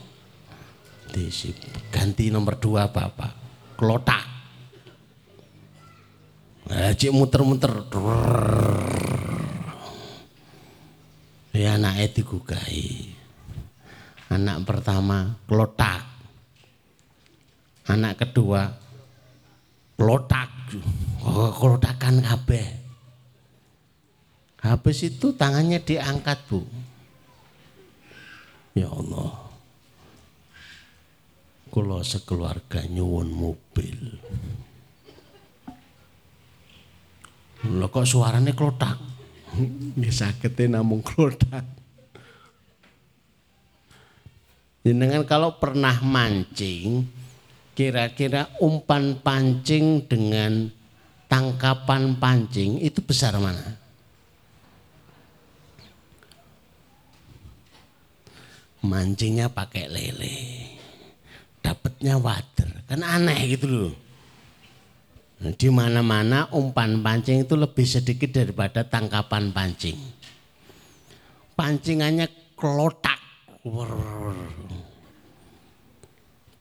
Ganti 1.92 2.32
nomor 2.32 2.56
dua 2.56 2.88
bapak. 2.88 3.32
Klotak. 3.76 4.24
Nah, 6.72 6.94
muter-muter. 7.12 7.72
Ya 11.52 11.76
anaknya 11.76 12.06
digugai. 12.16 13.12
Anak 14.32 14.64
pertama 14.64 15.36
klotak. 15.44 16.00
Anak 17.92 18.24
kedua 18.24 18.72
klotak. 20.00 20.48
Oh, 21.20 21.52
klotakan 21.52 22.24
kabeh. 22.24 22.66
Habis 24.64 25.12
itu 25.12 25.36
tangannya 25.36 25.82
diangkat, 25.82 26.38
Bu. 26.48 26.64
Ya 28.72 28.88
Allah. 28.88 29.52
Kalau 31.72 32.00
sekeluarga 32.04 32.84
nyuwun 32.88 33.32
mobil. 33.32 33.96
Lo 37.72 37.88
kok 37.88 38.08
suaranya 38.08 38.52
klotak? 38.52 39.00
Ini 39.56 40.08
sakitnya 40.20 40.80
namung 40.80 41.04
klodak. 41.04 41.64
Jenengan 44.82 45.22
kalau 45.22 45.62
pernah 45.62 45.94
mancing, 46.02 47.06
kira-kira 47.72 48.50
umpan 48.58 49.14
pancing 49.22 50.02
dengan 50.10 50.66
tangkapan 51.30 52.18
pancing 52.18 52.82
itu 52.82 52.98
besar 52.98 53.38
mana? 53.38 53.81
Mancingnya 58.82 59.46
pakai 59.46 59.86
lele, 59.86 60.66
dapatnya 61.62 62.18
water, 62.18 62.82
kan 62.90 62.98
aneh 63.06 63.54
gitu 63.54 63.66
loh. 63.70 63.94
Di 65.42 65.70
mana-mana 65.70 66.46
umpan 66.54 67.02
pancing 67.02 67.42
itu 67.46 67.58
lebih 67.58 67.82
sedikit 67.82 68.30
daripada 68.30 68.86
tangkapan 68.86 69.50
pancing. 69.50 69.98
Pancingannya 71.58 72.26
kelotak. 72.54 73.18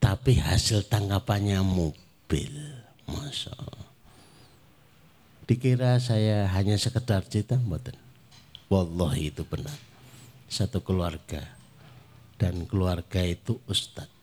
Tapi 0.01 0.32
hasil 0.38 0.86
tangkapannya 0.89 1.61
mobil. 1.61 2.53
Masa. 3.05 3.53
Dikira 5.45 6.01
saya 6.01 6.49
hanya 6.53 6.78
sekedar 6.78 7.22
cerita, 7.26 7.57
mboten. 7.57 7.93
Wallahi 8.69 9.30
itu 9.30 9.45
benar. 9.45 9.78
Satu 10.49 10.82
keluarga. 10.82 11.61
Dan 12.41 12.65
keluarga 12.65 13.21
itu 13.21 13.61
ustadz 13.69 14.21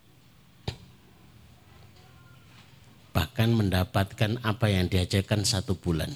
bahkan 3.18 3.50
mendapatkan 3.50 4.38
apa 4.46 4.70
yang 4.70 4.86
diajarkan 4.86 5.42
satu 5.42 5.74
bulan. 5.74 6.06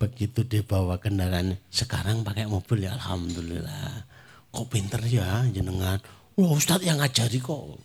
Begitu 0.00 0.40
dibawa 0.48 0.96
kendaraan, 0.96 1.60
sekarang 1.68 2.24
pakai 2.24 2.48
mobil 2.48 2.88
ya 2.88 2.96
Alhamdulillah. 2.96 4.08
Kok 4.48 4.66
pinter 4.72 5.04
ya 5.04 5.44
jenengan? 5.52 6.00
Wah 6.40 6.56
Ustadz 6.56 6.88
yang 6.88 6.96
ngajari 7.04 7.36
kok. 7.44 7.76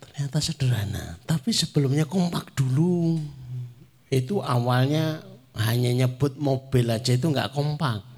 Ternyata 0.00 0.38
sederhana, 0.40 1.20
tapi 1.28 1.52
sebelumnya 1.52 2.08
kompak 2.08 2.56
dulu. 2.56 3.20
Itu 4.08 4.40
awalnya 4.40 5.20
hanya 5.56 5.90
nyebut 5.92 6.40
mobil 6.40 6.88
aja 6.88 7.12
itu 7.12 7.28
nggak 7.28 7.52
kompak 7.52 8.12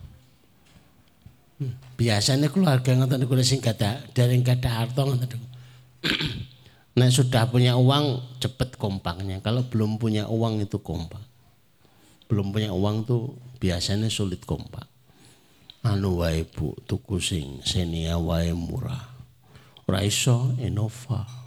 biasanya 1.94 2.50
keluarga 2.50 2.94
ngoten 2.94 3.22
niku 3.22 3.38
sing 3.46 3.62
gada 3.62 4.02
dari 4.10 4.42
gada 4.42 4.82
harta 4.82 5.06
ngoten. 5.06 5.40
Nah 6.98 7.08
sudah 7.16 7.46
punya 7.48 7.78
uang 7.78 8.38
cepet 8.42 8.74
kompaknya. 8.76 9.38
Kalau 9.40 9.66
belum 9.66 9.98
punya 10.02 10.26
uang 10.26 10.62
itu 10.62 10.82
kompak. 10.82 11.22
Belum 12.26 12.50
punya 12.50 12.74
uang 12.74 13.06
tuh 13.06 13.38
biasanya 13.62 14.10
sulit 14.10 14.42
kompak. 14.42 14.86
Anu 15.84 16.24
wae 16.24 16.42
bu 16.48 16.74
tuku 16.88 17.20
sing 17.20 17.60
senia 17.62 18.18
wae 18.18 18.50
murah. 18.56 19.14
Ora 19.84 20.00
iso 20.00 20.56
Innova. 20.58 21.44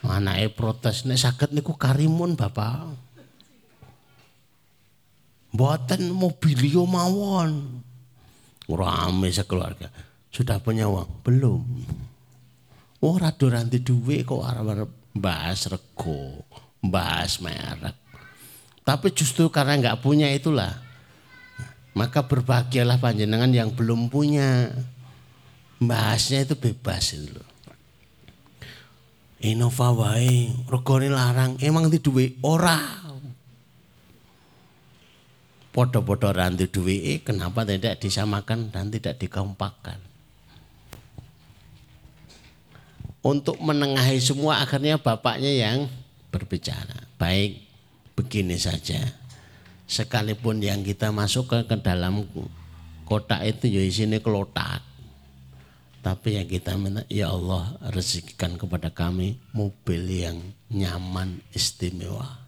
Anake 0.00 0.52
protes 0.56 1.04
nek 1.04 1.20
saged 1.20 1.52
niku 1.52 1.74
karimun 1.76 2.36
Bapak. 2.38 3.09
Mboten 5.50 6.14
mobilio 6.14 6.86
mawon. 6.86 7.82
Rame 8.70 9.28
sekeluarga. 9.34 9.90
Sudah 10.30 10.62
punya 10.62 10.86
uang? 10.86 11.26
Belum. 11.26 11.64
Oh 13.00 13.16
rado 13.18 13.50
ranti 13.50 13.82
duwe 13.82 14.22
kok 14.22 14.44
arep 14.44 14.90
bahas 15.16 15.66
rego, 15.66 16.46
bahas 16.78 17.42
merek. 17.42 17.96
Tapi 18.86 19.08
justru 19.10 19.50
karena 19.50 19.76
nggak 19.80 20.00
punya 20.04 20.30
itulah, 20.30 20.70
maka 21.96 22.24
berbahagialah 22.24 23.02
panjenengan 23.02 23.50
yang 23.50 23.70
belum 23.74 24.12
punya. 24.12 24.70
Bahasnya 25.80 26.44
itu 26.44 26.54
bebas 26.60 27.16
itu 27.16 27.32
loh. 27.32 27.48
Innova 29.40 29.96
wae, 29.96 30.52
regane 30.68 31.08
larang, 31.08 31.56
emang 31.64 31.88
di 31.88 31.96
duwe 31.96 32.36
ora. 32.44 33.09
Podo-podo 35.70 36.34
ranti 36.34 36.66
duwe, 36.66 37.22
kenapa 37.22 37.62
tidak 37.62 38.02
disamakan 38.02 38.74
dan 38.74 38.90
tidak 38.90 39.22
dikompakkan? 39.22 40.10
untuk 43.20 43.60
menengahi 43.60 44.16
semua 44.20 44.64
akhirnya 44.64 44.96
bapaknya 44.96 45.52
yang 45.52 45.78
berbicara. 46.32 47.04
Baik, 47.20 47.60
begini 48.16 48.56
saja. 48.56 49.00
Sekalipun 49.84 50.62
yang 50.62 50.80
kita 50.86 51.12
masuk 51.12 51.50
ke, 51.50 51.76
dalam 51.82 52.24
kotak 53.04 53.44
itu 53.44 53.68
ya 53.68 53.82
isinya 53.84 54.18
kelotak. 54.22 54.80
Tapi 56.00 56.40
yang 56.40 56.48
kita 56.48 56.80
minta, 56.80 57.04
ya 57.12 57.28
Allah 57.28 57.76
rezekikan 57.92 58.56
kepada 58.56 58.88
kami 58.88 59.36
mobil 59.52 60.00
yang 60.08 60.40
nyaman, 60.72 61.44
istimewa. 61.52 62.39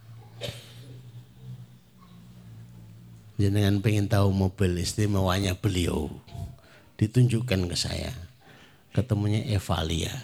Jangan 3.42 3.82
pengen 3.82 4.06
tahu 4.06 4.30
mobil 4.30 4.78
istimewanya 4.78 5.58
beliau. 5.58 6.06
Ditunjukkan 6.94 7.66
ke 7.66 7.74
saya. 7.74 8.14
Ketemunya 8.94 9.42
Evalia 9.50 10.14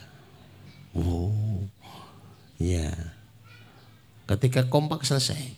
Oh, 0.95 1.67
ya. 2.63 2.95
Ketika 4.31 4.71
kompak 4.71 5.03
selesai. 5.03 5.55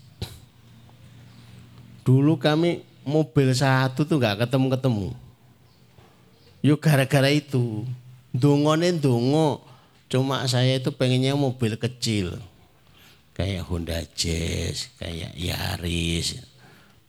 Dulu 2.01 2.41
kami 2.41 2.81
mobil 3.05 3.53
satu 3.53 4.09
tuh 4.09 4.17
nggak 4.17 4.49
ketemu-ketemu. 4.49 5.13
Yuk 6.65 6.81
gara-gara 6.81 7.29
itu. 7.29 7.85
Dungone 8.33 8.97
dungo. 8.97 9.65
Cuma 10.09 10.49
saya 10.49 10.81
itu 10.81 10.89
pengennya 10.97 11.37
mobil 11.37 11.77
kecil. 11.77 12.41
Kayak 13.37 13.69
Honda 13.69 14.01
Jazz, 14.17 14.91
kayak 14.97 15.37
Yaris. 15.37 16.49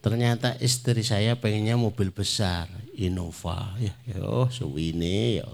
Ternyata 0.01 0.57
istri 0.57 1.05
saya 1.05 1.37
pengennya 1.37 1.77
mobil 1.77 2.09
besar, 2.09 2.65
Innova. 2.97 3.77
Ya, 3.77 3.93
ya 4.09 4.25
oh, 4.25 4.49
suwine 4.49 5.41
ya. 5.41 5.47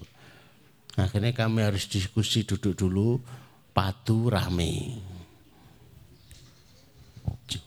Akhirnya 0.96 1.36
kami 1.36 1.68
harus 1.68 1.86
diskusi 1.92 2.48
duduk 2.48 2.80
dulu, 2.80 3.20
patu 3.76 4.32
rame. 4.32 5.04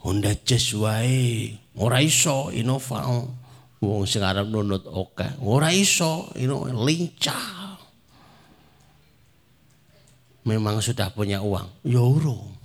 Honda 0.01 0.33
Jazz 0.41 0.73
wae, 0.73 1.53
ora 1.77 2.01
iso 2.01 2.49
Innova. 2.49 3.05
Wong 3.81 4.05
sing 4.05 4.21
arep 4.21 4.45
nunut 4.45 4.85
oke, 4.85 5.41
ora 5.41 5.73
iso, 5.73 6.29
ino 6.37 6.69
lincah. 6.69 7.81
Memang 10.45 10.85
sudah 10.85 11.09
punya 11.13 11.41
uang, 11.41 11.89
ya 11.89 12.01
urung. 12.01 12.60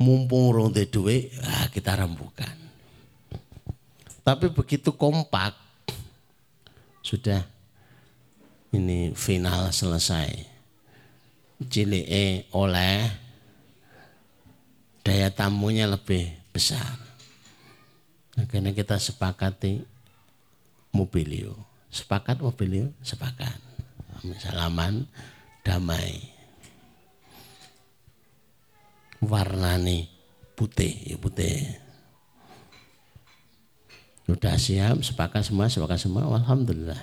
Mumpung 0.00 0.48
urung 0.48 0.72
de 0.72 0.88
duit, 0.88 1.28
ah 1.44 1.68
kita 1.68 1.92
rembukan. 1.92 2.56
Tapi 4.24 4.48
begitu 4.48 4.96
kompak, 4.96 5.52
sudah 7.04 7.44
ini 8.72 9.12
final 9.12 9.68
selesai. 9.68 10.48
Cilike 11.60 12.48
oleh 12.56 13.04
daya 15.04 15.28
tamunya 15.28 15.84
lebih 15.84 16.32
besar. 16.48 16.96
Akhirnya 18.40 18.72
kita 18.72 18.96
sepakati 18.96 19.84
mobilio. 20.96 21.52
Sepakat 21.92 22.40
mobilio? 22.40 22.94
Sepakat. 23.04 23.58
Salaman, 24.40 25.04
damai. 25.60 26.39
Warnani 29.20 30.08
putih, 30.56 30.92
ya 31.12 31.16
putih. 31.20 31.76
Sudah 34.24 34.56
siap, 34.56 35.04
sepakat 35.04 35.44
semua, 35.44 35.68
sepakat 35.68 36.00
semua, 36.00 36.24
Alhamdulillah. 36.24 37.00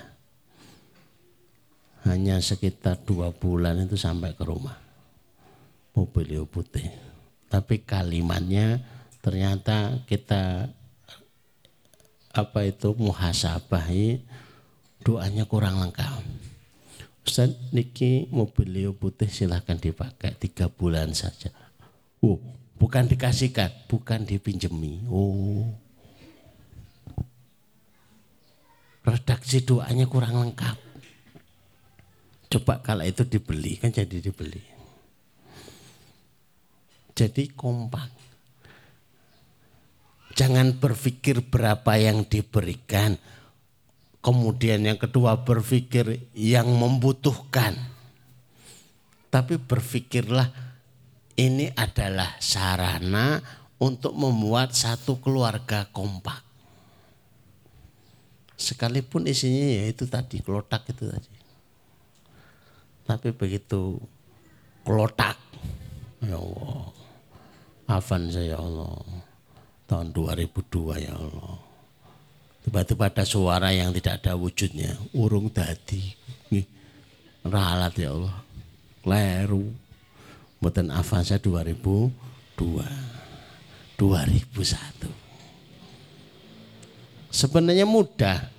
Hanya 2.06 2.42
sekitar 2.42 2.98
dua 3.06 3.30
bulan 3.30 3.78
itu 3.86 3.94
sampai 3.94 4.34
ke 4.34 4.42
rumah. 4.42 4.74
Mobil 5.94 6.42
putih. 6.46 6.90
Tapi 7.46 7.86
kalimatnya 7.86 8.82
ternyata 9.22 10.02
kita 10.06 10.70
apa 12.34 12.60
itu 12.66 12.94
muhasabahi 12.98 14.22
doanya 15.06 15.46
kurang 15.46 15.78
lengkap. 15.82 16.22
Ustaz 17.22 17.54
niki 17.70 18.26
mobil 18.30 18.90
putih 18.94 19.28
silahkan 19.30 19.76
dipakai 19.76 20.32
tiga 20.38 20.70
bulan 20.72 21.12
saja 21.12 21.52
oh 22.24 22.38
bukan 22.78 23.10
dikasihkan 23.10 23.90
bukan 23.90 24.24
dipinjemi 24.26 25.02
oh 25.10 25.68
redaksi 29.02 29.64
doanya 29.64 30.04
kurang 30.04 30.36
lengkap 30.36 30.88
Coba 32.48 32.80
kalau 32.80 33.04
itu 33.04 33.28
dibeli 33.28 33.76
kan 33.76 33.92
jadi 33.92 34.24
dibeli. 34.24 34.64
Jadi 37.12 37.52
kompak. 37.52 38.08
Jangan 40.32 40.80
berpikir 40.80 41.44
berapa 41.44 42.00
yang 42.00 42.24
diberikan. 42.24 43.20
Kemudian 44.24 44.80
yang 44.80 44.96
kedua 44.96 45.44
berpikir 45.44 46.32
yang 46.32 46.72
membutuhkan. 46.72 47.76
Tapi 49.28 49.60
berpikirlah 49.60 50.48
ini 51.38 51.70
adalah 51.78 52.34
sarana 52.42 53.38
untuk 53.78 54.10
membuat 54.18 54.74
satu 54.74 55.22
keluarga 55.22 55.86
kompak. 55.94 56.42
Sekalipun 58.58 59.30
isinya 59.30 59.70
ya 59.70 59.84
itu 59.86 60.10
tadi, 60.10 60.42
kelotak 60.42 60.82
itu 60.90 61.06
tadi. 61.06 61.34
Tapi 63.06 63.30
begitu 63.30 64.02
kelotak, 64.82 65.38
ya 66.26 66.34
Allah, 66.34 66.90
Afan 67.86 68.26
saya 68.34 68.52
ya 68.52 68.58
Allah, 68.58 68.98
tahun 69.86 70.10
2002 70.10 71.06
ya 71.06 71.14
Allah. 71.14 71.54
Tiba-tiba 72.66 73.08
ada 73.08 73.24
suara 73.24 73.70
yang 73.70 73.94
tidak 73.94 74.20
ada 74.26 74.34
wujudnya, 74.34 74.92
urung 75.14 75.54
dadi. 75.54 76.12
Ralat 77.46 77.94
ya 77.94 78.10
Allah, 78.10 78.36
kleru. 79.06 79.87
Mboten 80.58 80.90
Avanza 80.90 81.38
2002, 81.38 82.10
2001. 83.94 85.06
Sebenarnya 87.30 87.86
mudah. 87.86 88.50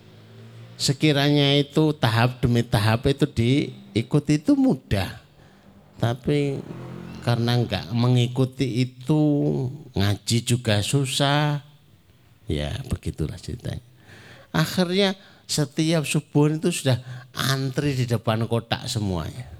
Sekiranya 0.80 1.60
itu 1.60 1.91
tahap 1.91 2.39
demi 2.39 2.64
tahap 2.64 3.04
itu 3.12 3.28
di 3.28 3.76
ikut 3.91 4.24
itu 4.32 4.56
mudah. 4.56 5.20
Tapi 6.00 6.64
karena 7.20 7.60
nggak 7.60 7.91
mengikuti 7.91 8.88
itu 8.88 9.20
ngaji 9.91 10.38
juga 10.47 10.80
susah. 10.80 11.60
Ya 12.47 12.80
begitulah 12.88 13.36
ceritanya. 13.36 13.84
Akhirnya 14.56 15.20
setiap 15.43 16.08
subuh 16.08 16.47
itu 16.47 16.72
sudah 16.72 17.04
antri 17.36 17.91
di 17.91 18.08
depan 18.08 18.47
kotak 18.47 18.88
semuanya 18.88 19.59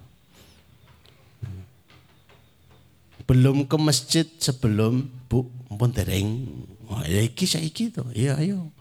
belum 3.30 3.70
ke 3.70 3.78
masjid 3.78 4.26
sebelum 4.42 5.06
bu 5.30 5.46
pun 5.70 5.94
dereng 5.94 6.50
wah 6.90 7.06
ya 7.06 7.22
iki 7.22 7.46
saiki 7.46 7.94
to 7.94 8.02
iya 8.18 8.42
ayo 8.42 8.74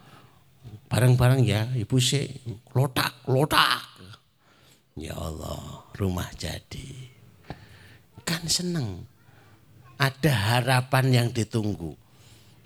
bareng-bareng 0.88 1.44
ya 1.44 1.68
ibu 1.76 2.00
sih 2.00 2.24
lotak 2.72 3.28
lotak 3.28 3.98
Ya 4.98 5.14
Allah, 5.14 5.86
rumah 5.94 6.26
jadi. 6.34 7.14
Kan 8.26 8.50
seneng. 8.50 9.06
Ada 9.94 10.58
harapan 10.58 11.06
yang 11.14 11.28
ditunggu. 11.30 11.94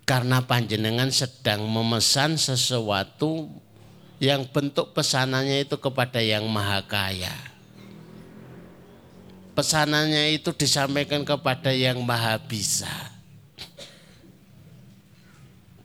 Karena 0.09 0.41
panjenengan 0.41 1.12
sedang 1.12 1.68
memesan 1.68 2.41
sesuatu 2.41 3.53
yang 4.16 4.49
bentuk 4.49 4.97
pesanannya 4.97 5.68
itu 5.68 5.76
kepada 5.76 6.24
yang 6.24 6.49
maha 6.49 6.80
kaya. 6.89 7.51
Pesanannya 9.62 10.42
itu 10.42 10.50
disampaikan 10.50 11.22
kepada 11.22 11.70
yang 11.70 12.02
maha 12.02 12.34
bisa. 12.34 12.90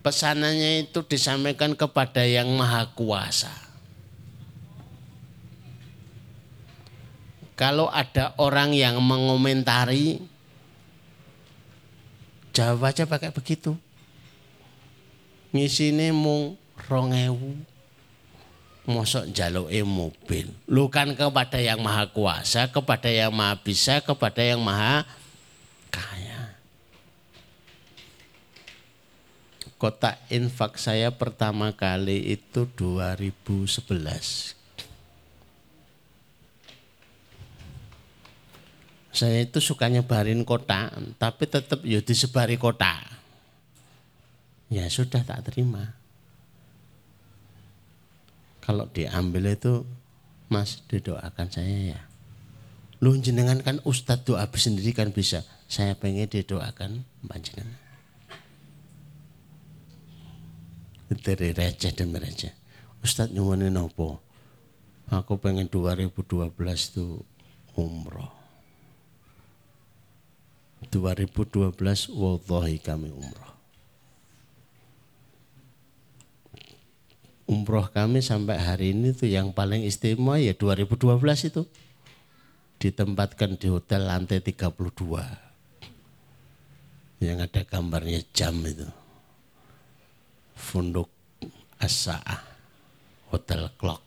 Pesanannya 0.02 0.90
itu 0.90 1.06
disampaikan 1.06 1.78
kepada 1.78 2.26
yang 2.26 2.50
maha 2.58 2.90
kuasa. 2.98 3.54
Kalau 7.54 7.86
ada 7.94 8.34
orang 8.42 8.74
yang 8.74 8.98
mengomentari, 8.98 10.26
jawab 12.58 12.90
aja 12.90 13.06
pakai 13.06 13.30
begitu. 13.30 13.78
Ngisine 15.54 16.10
mung 16.18 16.58
rongewu. 16.90 17.62
Mosok 18.88 19.28
e 19.68 19.84
mobil. 19.84 20.48
Lu 20.64 20.88
kan 20.88 21.12
kepada 21.12 21.60
yang 21.60 21.84
maha 21.84 22.08
kuasa, 22.08 22.72
kepada 22.72 23.12
yang 23.12 23.36
maha 23.36 23.60
bisa, 23.60 24.00
kepada 24.00 24.40
yang 24.40 24.64
maha 24.64 25.04
kaya. 25.92 26.56
Kotak 29.76 30.24
infak 30.32 30.80
saya 30.80 31.12
pertama 31.12 31.76
kali 31.76 32.40
itu 32.40 32.64
2011 32.80 34.58
Saya 39.18 39.42
itu 39.42 39.58
suka 39.58 39.90
nyebarin 39.90 40.46
kota, 40.46 40.94
tapi 41.18 41.50
tetap 41.50 41.82
ya 41.82 41.98
disebari 42.06 42.54
kota. 42.54 43.02
Ya 44.70 44.86
sudah 44.94 45.26
tak 45.26 45.50
terima. 45.50 45.98
Kalau 48.68 48.92
diambil 48.92 49.56
itu, 49.56 49.88
Mas 50.52 50.84
didoakan 50.92 51.48
saya 51.48 51.96
ya. 51.96 52.00
Lu 53.00 53.16
jenengan 53.16 53.64
kan 53.64 53.80
Ustadz 53.88 54.28
doa 54.28 54.44
sendiri 54.52 54.92
kan 54.92 55.16
bisa. 55.16 55.48
Saya 55.72 55.96
pengen 55.96 56.28
didoakan 56.28 57.08
panjenengan. 57.24 57.80
Dari 61.08 61.56
receh 61.56 61.96
demi 61.96 62.20
receh. 62.20 62.52
Ustadz 63.00 63.32
nyuwunin 63.32 63.72
nopo. 63.72 64.20
Aku 65.08 65.40
pengen 65.40 65.72
2012 65.72 66.52
tuh 66.92 67.24
umroh 67.80 68.38
2012 70.92 72.14
wallahi 72.14 72.78
kami 72.78 73.10
umroh. 73.10 73.57
Umroh 77.48 77.88
kami 77.88 78.20
sampai 78.20 78.60
hari 78.60 78.92
ini 78.92 79.16
tuh 79.16 79.32
yang 79.32 79.56
paling 79.56 79.88
istimewa 79.88 80.36
ya 80.36 80.52
2012 80.52 81.16
itu. 81.48 81.64
Ditempatkan 82.78 83.56
di 83.56 83.72
hotel 83.72 84.04
lantai 84.04 84.44
32. 84.44 87.24
Yang 87.24 87.38
ada 87.48 87.62
gambarnya 87.64 88.20
jam 88.36 88.60
itu. 88.68 88.84
Funduk 90.60 91.08
As-Sa'ah. 91.80 92.44
Hotel 93.32 93.72
Clock. 93.80 94.04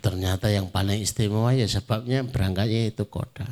Ternyata 0.00 0.48
yang 0.48 0.72
paling 0.72 1.04
istimewa 1.04 1.52
ya 1.52 1.68
sebabnya 1.68 2.24
berangkatnya 2.24 2.88
itu 2.88 3.04
kota. 3.08 3.48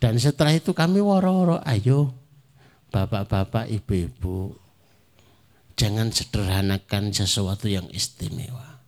Dan 0.00 0.20
setelah 0.20 0.52
itu 0.52 0.76
kami 0.76 1.00
woro-woro, 1.00 1.64
ayo 1.64 2.12
bapak-bapak, 2.92 3.72
ibu-ibu, 3.72 4.63
jangan 5.74 6.10
sederhanakan 6.10 7.10
sesuatu 7.10 7.66
yang 7.70 7.86
istimewa. 7.90 8.82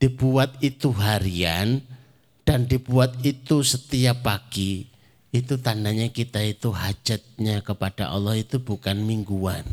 Dibuat 0.00 0.56
itu 0.64 0.90
harian 0.96 1.84
dan 2.48 2.64
dibuat 2.64 3.20
itu 3.20 3.60
setiap 3.60 4.24
pagi, 4.24 4.88
itu 5.30 5.60
tandanya 5.60 6.08
kita 6.08 6.40
itu 6.40 6.72
hajatnya 6.72 7.60
kepada 7.60 8.08
Allah 8.08 8.40
itu 8.40 8.58
bukan 8.58 8.96
mingguan. 9.04 9.66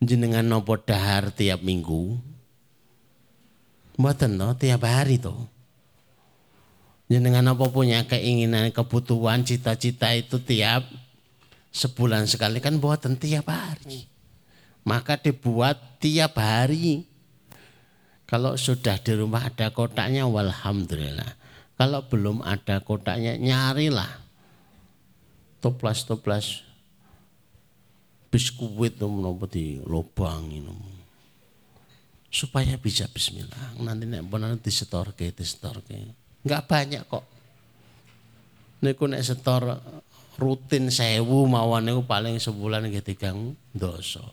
Jenengan 0.00 0.44
nopo 0.44 0.76
dahar 0.80 1.32
tiap 1.32 1.60
minggu, 1.64 2.30
Mboten 4.00 4.40
tiap 4.56 4.80
hari 4.88 5.20
tuh 5.20 5.44
Jenengan 7.10 7.52
apa 7.52 7.66
punya 7.68 8.06
keinginan, 8.06 8.70
kebutuhan, 8.70 9.42
cita-cita 9.42 10.14
itu 10.14 10.38
tiap 10.38 10.86
sebulan 11.70 12.26
sekali 12.26 12.58
kan 12.58 12.78
buatan 12.78 13.18
tiap 13.18 13.50
hari. 13.50 14.06
Maka 14.86 15.18
dibuat 15.18 16.00
tiap 16.02 16.38
hari. 16.38 17.06
Kalau 18.26 18.54
sudah 18.54 18.94
di 19.02 19.12
rumah 19.18 19.50
ada 19.50 19.74
kotaknya, 19.74 20.22
walhamdulillah. 20.26 21.34
Kalau 21.74 22.06
belum 22.06 22.46
ada 22.46 22.78
kotaknya, 22.78 23.34
nyarilah. 23.34 24.22
Toplas-toplas 25.58 26.62
biskuit 28.30 28.96
nopo 29.02 29.44
di 29.50 29.82
lubang 29.82 30.46
ini 30.54 30.70
supaya 32.30 32.78
bisa 32.78 33.10
bismillah 33.10 33.74
nanti 33.82 34.06
nek 34.06 34.22
nanti 34.22 34.70
disetorke 34.70 35.34
disetorke 35.34 36.14
Enggak 36.40 36.62
banyak 36.68 37.02
kok. 37.04 37.24
Niku 38.80 39.04
nek 39.04 39.20
setor 39.20 39.76
rutin 40.40 40.88
sewu 40.88 41.44
mawon 41.44 41.84
niku 41.84 42.02
paling 42.08 42.40
sebulan 42.40 42.88
nggih 42.88 43.04
tigang 43.04 43.52
dosa. 43.76 44.24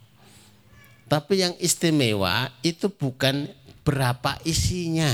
Tapi 1.07 1.43
yang 1.43 1.53
istimewa 1.59 2.51
itu 2.63 2.87
bukan 2.87 3.51
berapa 3.83 4.39
isinya. 4.47 5.11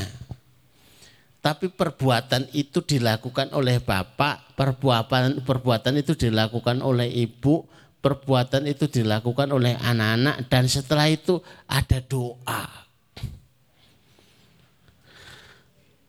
Tapi 1.43 1.67
perbuatan 1.69 2.47
itu 2.55 2.79
dilakukan 2.79 3.51
oleh 3.51 3.83
bapak, 3.83 4.55
perbuatan 4.55 5.43
perbuatan 5.43 5.99
itu 5.99 6.15
dilakukan 6.15 6.79
oleh 6.79 7.09
ibu, 7.11 7.67
perbuatan 7.99 8.63
itu 8.63 8.87
dilakukan 8.87 9.51
oleh 9.51 9.75
anak-anak 9.75 10.47
dan 10.47 10.71
setelah 10.71 11.11
itu 11.11 11.43
ada 11.67 11.99
doa. 11.99 12.82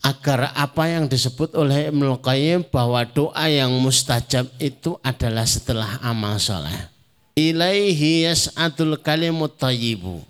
Agar 0.04 0.52
apa 0.52 0.84
yang 0.84 1.08
disebut 1.08 1.56
oleh 1.56 1.88
Ibnu 1.88 2.20
Qayyim 2.20 2.68
bahwa 2.68 3.00
doa 3.08 3.48
yang 3.48 3.72
mustajab 3.80 4.44
itu 4.60 5.00
adalah 5.00 5.48
setelah 5.48 5.96
amal 6.04 6.36
soleh. 6.36 6.92
Ilaihi 7.32 8.28
yas'adul 8.28 9.00
kalimut 9.00 9.56
tayyibu. 9.56 10.20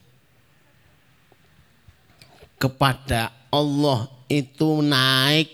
Kepada 2.54 3.34
Allah 3.50 4.06
itu 4.30 4.78
naik 4.78 5.50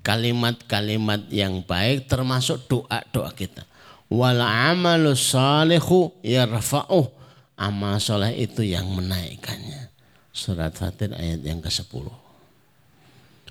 kalimat-kalimat 0.00 1.28
yang 1.28 1.60
baik 1.60 2.08
termasuk 2.08 2.64
doa-doa 2.64 3.30
kita. 3.36 3.62
Wal 4.08 4.40
amalu 4.40 5.12
salihu 5.12 6.16
yarfa'uh. 6.24 7.12
Amal 7.60 8.00
soleh 8.00 8.40
itu 8.40 8.64
yang 8.64 8.88
menaikkannya. 8.88 9.92
Surat 10.32 10.72
Fatir 10.72 11.12
ayat 11.12 11.44
yang 11.44 11.60
ke-10. 11.60 12.19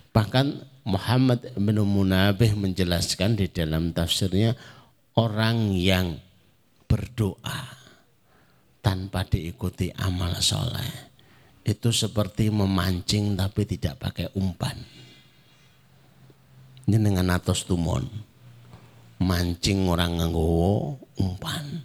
Bahkan 0.10 0.48
Muhammad 0.90 1.54
bin 1.54 1.78
Munabih 1.86 2.58
menjelaskan 2.58 3.38
di 3.38 3.46
dalam 3.50 3.94
tafsirnya 3.94 4.58
orang 5.14 5.76
yang 5.76 6.18
berdoa 6.90 7.78
tanpa 8.82 9.28
diikuti 9.28 9.94
amal 9.94 10.34
soleh 10.42 11.12
itu 11.62 11.94
seperti 11.94 12.50
memancing 12.50 13.38
tapi 13.38 13.70
tidak 13.70 14.02
pakai 14.02 14.34
umpan. 14.34 14.74
Ini 16.90 16.98
dengan 16.98 17.30
atas 17.30 17.70
tumon 17.70 18.30
mancing 19.20 19.86
orang 19.92 20.18
nganggo 20.18 20.96
umpan. 21.20 21.84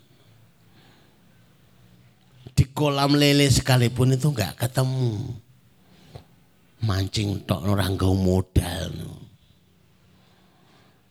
Di 2.54 2.64
kolam 2.70 3.18
lele 3.18 3.50
sekalipun 3.50 4.14
itu 4.14 4.30
nggak 4.30 4.62
ketemu 4.62 5.34
mancing 6.84 7.42
tok 7.48 7.64
orang 7.64 7.96
gau 7.96 8.12
modal. 8.12 8.92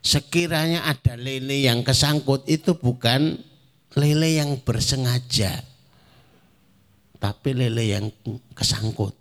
Sekiranya 0.04 0.84
ada 0.86 1.16
lele 1.16 1.64
yang 1.64 1.82
kesangkut 1.82 2.46
itu 2.46 2.76
bukan 2.76 3.40
lele 3.96 4.30
yang 4.36 4.60
bersengaja. 4.62 5.64
Tapi 7.18 7.50
lele 7.56 7.84
yang 7.88 8.06
kesangkut. 8.52 9.16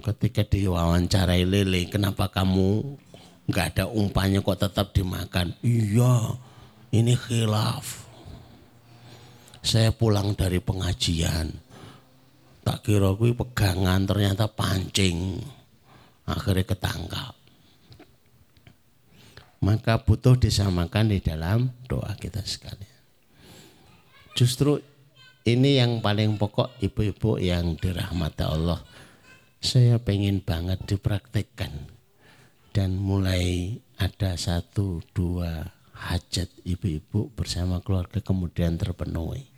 Ketika 0.00 0.46
diwawancarai 0.46 1.44
lele, 1.44 1.90
kenapa 1.90 2.30
kamu 2.30 2.96
nggak 3.50 3.66
ada 3.74 3.84
umpannya 3.90 4.40
kok 4.40 4.62
tetap 4.62 4.94
dimakan? 4.94 5.52
Iya, 5.60 6.38
ini 6.94 7.18
khilaf. 7.18 8.06
Saya 9.60 9.92
pulang 9.92 10.32
dari 10.38 10.62
pengajian. 10.62 11.69
Tak 12.70 12.86
kira 12.86 13.18
kuwi 13.18 13.34
pegangan 13.34 14.06
ternyata 14.06 14.46
pancing. 14.46 15.42
Akhirnya 16.22 16.62
ketangkap. 16.62 17.34
Maka 19.58 19.98
butuh 20.06 20.38
disamakan 20.38 21.10
di 21.10 21.18
dalam 21.18 21.74
doa 21.90 22.14
kita 22.14 22.38
sekalian. 22.46 23.02
Justru 24.38 24.78
ini 25.50 25.82
yang 25.82 25.98
paling 25.98 26.38
pokok 26.38 26.78
ibu-ibu 26.78 27.42
yang 27.42 27.74
dirahmati 27.74 28.46
Allah. 28.46 28.78
Saya 29.58 29.98
pengen 29.98 30.38
banget 30.38 30.86
dipraktekkan. 30.86 31.90
Dan 32.70 33.02
mulai 33.02 33.82
ada 33.98 34.38
satu 34.38 35.02
dua 35.10 35.74
hajat 36.06 36.46
ibu-ibu 36.62 37.34
bersama 37.34 37.82
keluarga 37.82 38.22
kemudian 38.22 38.78
terpenuhi. 38.78 39.49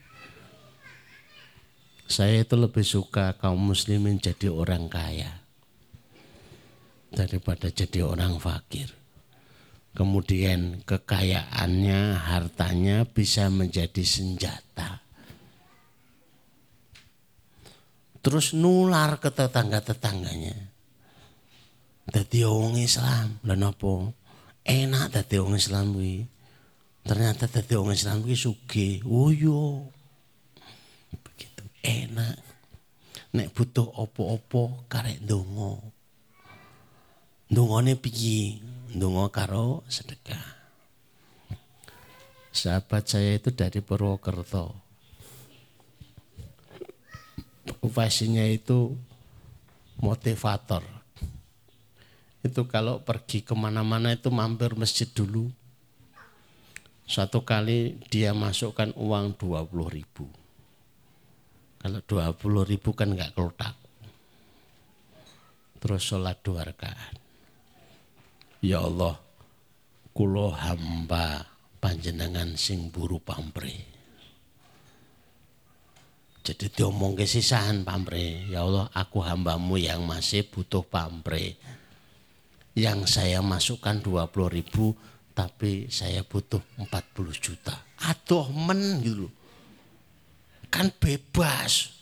Saya 2.06 2.44
itu 2.44 2.54
lebih 2.58 2.84
suka 2.84 3.34
kaum 3.40 3.72
muslimin 3.72 4.20
jadi 4.20 4.52
orang 4.52 4.90
kaya 4.90 5.42
daripada 7.12 7.68
jadi 7.68 8.02
orang 8.08 8.40
fakir. 8.40 8.88
Kemudian 9.92 10.80
kekayaannya, 10.88 12.16
hartanya 12.16 13.04
bisa 13.04 13.52
menjadi 13.52 14.00
senjata. 14.00 15.04
Terus 18.24 18.56
nular 18.56 19.20
ke 19.20 19.28
tetangga-tetangganya. 19.28 20.56
Dadi 22.08 22.40
wong 22.48 22.80
Islam, 22.80 23.36
lha? 23.44 23.56
Enak 24.62 25.06
dadi 25.12 25.36
wong 25.42 25.60
Islam. 25.60 25.92
Ternyata 27.04 27.50
dadi 27.50 27.74
wong 27.76 27.92
Islam 27.92 28.24
kuwi 28.24 28.38
sugih. 28.38 29.04
Oh 29.04 29.28
yo. 29.28 29.92
Enak. 31.82 32.38
Nek 33.32 33.50
butuh 33.52 33.84
opo-opo 33.84 34.86
karek 34.86 35.20
ndonga. 35.26 35.82
Ndongane 37.50 37.98
piye? 38.00 38.62
Ndonga 38.94 39.28
karo 39.28 39.84
sedekah. 39.90 40.62
Sahabat 42.52 43.08
saya 43.08 43.36
itu 43.36 43.52
dari 43.52 43.82
Purwokerto. 43.82 44.76
Profesinya 47.82 48.44
itu 48.46 48.94
motivator 49.98 51.02
itu 52.42 52.66
kalau 52.66 53.06
pergi 53.06 53.46
ke 53.46 53.54
mana-mana 53.54 54.18
itu 54.18 54.26
mampir 54.34 54.74
masjid 54.74 55.06
dulu. 55.06 55.46
Satu 57.06 57.46
kali 57.46 58.02
dia 58.10 58.34
masukkan 58.34 58.90
uang 58.98 59.38
20 59.38 59.94
ribu. 59.94 60.26
Kalau 61.82 61.98
20 61.98 62.70
ribu 62.70 62.94
kan 62.94 63.10
nggak 63.10 63.34
kelotak. 63.34 63.74
Terus 65.82 65.98
sholat 65.98 66.38
dua 66.46 66.62
rakaat. 66.62 67.18
Ya 68.62 68.78
Allah, 68.78 69.18
kulo 70.14 70.54
hamba 70.54 71.42
panjenengan 71.82 72.54
sing 72.54 72.86
buru 72.94 73.18
pampre. 73.18 73.90
Jadi 76.46 76.70
diomong 76.70 77.18
ke 77.18 77.26
sisahan 77.26 77.82
pampre. 77.82 78.46
Ya 78.46 78.62
Allah, 78.62 78.86
aku 78.94 79.18
hambamu 79.18 79.74
yang 79.74 80.06
masih 80.06 80.46
butuh 80.46 80.86
pampre 80.86 81.58
yang 82.78 83.04
saya 83.04 83.44
masukkan 83.44 84.00
20 84.00 84.30
ribu 84.48 84.96
tapi 85.34 85.90
saya 85.90 86.22
butuh 86.22 86.62
40 86.78 86.88
juta. 87.42 87.74
Aduh 88.06 88.46
men 88.54 89.02
gitu 89.02 89.26
Kan 90.72 90.88
bebas. 90.96 91.92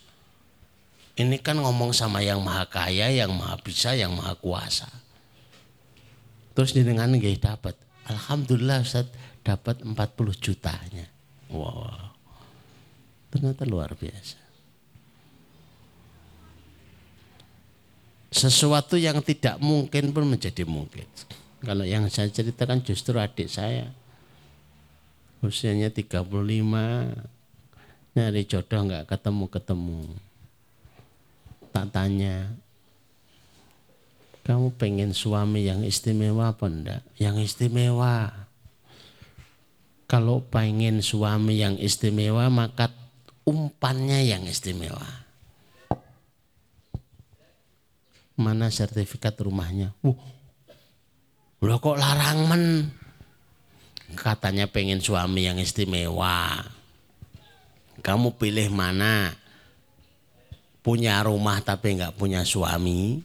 Ini 1.19 1.37
kan 1.43 1.59
ngomong 1.59 1.91
sama 1.91 2.23
yang 2.23 2.41
maha 2.41 2.65
kaya, 2.71 3.11
yang 3.11 3.35
maha 3.35 3.59
bisa, 3.61 3.93
yang 3.93 4.15
maha 4.15 4.39
kuasa. 4.39 4.89
Terus 6.55 6.73
dengan 6.73 7.11
nggak 7.11 7.43
dapat. 7.43 7.75
Alhamdulillah 8.09 8.81
Ustaz 8.87 9.11
dapat 9.43 9.83
40 9.83 9.93
jutanya. 10.39 11.07
Wow. 11.51 12.15
Ternyata 13.35 13.67
luar 13.67 13.93
biasa. 13.99 14.51
sesuatu 18.31 18.95
yang 18.95 19.19
tidak 19.27 19.59
mungkin 19.59 20.15
pun 20.15 20.23
menjadi 20.23 20.63
mungkin. 20.63 21.05
Kalau 21.61 21.85
yang 21.85 22.07
saya 22.09 22.31
ceritakan 22.31 22.81
justru 22.87 23.19
adik 23.19 23.51
saya. 23.51 23.91
Usianya 25.43 25.91
35, 25.91 26.25
nyari 28.17 28.43
jodoh 28.47 28.87
nggak 28.87 29.07
ketemu-ketemu. 29.11 30.03
Tak 31.71 31.87
tanya, 31.95 32.51
kamu 34.43 34.75
pengen 34.75 35.15
suami 35.15 35.71
yang 35.71 35.87
istimewa 35.87 36.51
apa 36.51 36.67
enggak? 36.67 37.03
Yang 37.21 37.55
istimewa. 37.55 38.35
Kalau 40.11 40.43
pengen 40.43 41.07
suami 41.07 41.63
yang 41.63 41.79
istimewa 41.79 42.51
maka 42.51 42.91
umpannya 43.47 44.27
yang 44.27 44.43
istimewa. 44.51 45.21
mana 48.41 48.73
sertifikat 48.73 49.37
rumahnya. 49.37 49.93
Wuh, 50.01 50.17
lo 51.61 51.77
kok 51.77 52.01
larang 52.01 52.49
men? 52.49 52.65
Katanya 54.17 54.67
pengen 54.67 55.05
suami 55.05 55.45
yang 55.47 55.61
istimewa. 55.61 56.65
Kamu 58.01 58.37
pilih 58.41 58.69
mana? 58.73 59.37
Punya 60.81 61.21
rumah 61.21 61.61
tapi 61.61 62.01
nggak 62.01 62.17
punya 62.17 62.45
suami? 62.45 63.21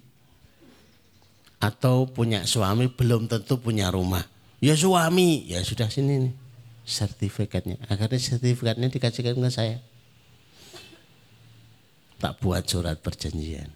Atau 1.63 2.11
punya 2.11 2.43
suami 2.43 2.91
belum 2.91 3.31
tentu 3.31 3.57
punya 3.57 3.87
rumah? 3.89 4.21
Ya 4.59 4.75
suami, 4.75 5.47
ya 5.47 5.63
sudah 5.63 5.87
sini 5.87 6.29
nih 6.29 6.45
sertifikatnya. 6.85 7.81
Akhirnya 7.89 8.21
sertifikatnya 8.21 8.87
dikasihkan 8.93 9.35
ke 9.35 9.49
saya. 9.49 9.81
Tak 12.21 12.39
buat 12.39 12.63
surat 12.63 13.01
perjanjian. 13.01 13.67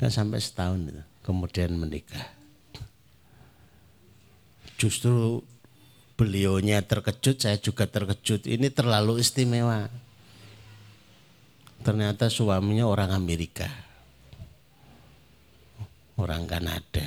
Kan 0.00 0.10
sampai 0.10 0.40
setahun 0.40 0.80
itu. 0.90 1.04
Kemudian 1.22 1.76
menikah. 1.76 2.32
Justru 4.76 5.40
beliaunya 6.16 6.80
terkejut, 6.80 7.36
saya 7.44 7.60
juga 7.60 7.84
terkejut. 7.84 8.48
Ini 8.48 8.72
terlalu 8.72 9.20
istimewa. 9.20 9.86
Ternyata 11.84 12.32
suaminya 12.32 12.88
orang 12.88 13.12
Amerika. 13.14 13.68
Orang 16.16 16.48
Kanada. 16.48 17.06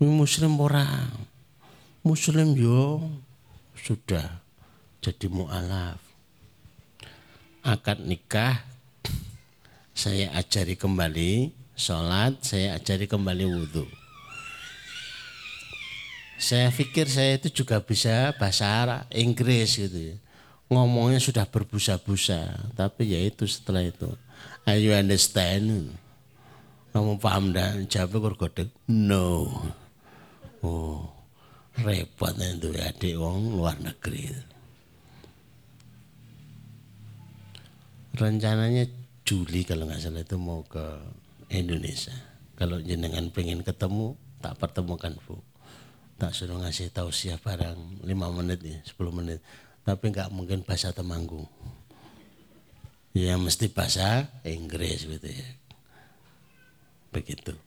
Muslim 0.00 0.58
orang. 0.58 1.12
Muslim 2.02 2.58
yo 2.58 2.98
sudah 3.78 4.42
jadi 4.98 5.30
mu'alaf. 5.30 6.02
Akad 7.62 8.02
nikah 8.02 8.58
saya 9.94 10.34
ajari 10.34 10.74
kembali 10.74 11.54
sholat, 11.78 12.42
saya 12.42 12.74
ajari 12.74 13.06
kembali 13.06 13.46
wudhu. 13.46 14.01
Saya 16.42 16.74
pikir 16.74 17.06
saya 17.06 17.38
itu 17.38 17.62
juga 17.62 17.78
bisa 17.78 18.34
bahasa 18.34 19.06
Inggris 19.14 19.78
gitu 19.78 19.94
ya. 19.94 20.16
Ngomongnya 20.66 21.22
sudah 21.22 21.46
berbusa-busa, 21.46 22.74
tapi 22.74 23.14
ya 23.14 23.22
itu 23.22 23.46
setelah 23.46 23.86
itu. 23.86 24.10
Are 24.66 24.74
you 24.74 24.90
understand? 24.90 25.94
Kamu 26.90 27.22
paham 27.22 27.54
dan 27.54 27.86
jawabnya 27.86 28.18
bergodek, 28.26 28.74
no. 28.90 29.54
Oh, 30.66 31.14
repot 31.78 32.34
itu 32.34 32.74
adik 32.74 33.14
wong 33.22 33.62
luar 33.62 33.78
negeri. 33.78 34.34
Rencananya 38.18 38.90
Juli 39.22 39.62
kalau 39.62 39.86
nggak 39.86 40.02
salah 40.02 40.26
itu 40.26 40.36
mau 40.42 40.66
ke 40.66 40.82
Indonesia. 41.54 42.18
Kalau 42.58 42.82
jenengan 42.82 43.30
pengen 43.30 43.62
ketemu, 43.62 44.18
tak 44.42 44.58
pertemukan 44.58 45.14
bu. 45.22 45.51
Tak 46.22 46.38
suruh 46.38 46.62
ngasih 46.62 46.94
siapa 47.10 47.58
barang 47.58 48.06
5 48.06 48.38
menit 48.38 48.62
ya, 48.62 48.78
10 48.94 49.10
menit. 49.10 49.42
Tapi 49.82 50.14
nggak 50.14 50.30
mungkin 50.30 50.62
bahasa 50.62 50.94
Temanggung. 50.94 51.50
Ya 53.10 53.34
mesti 53.34 53.66
bahasa 53.66 54.30
Inggris 54.46 55.02
gitu 55.02 55.26
ya. 55.26 55.48
Begitu. 57.10 57.58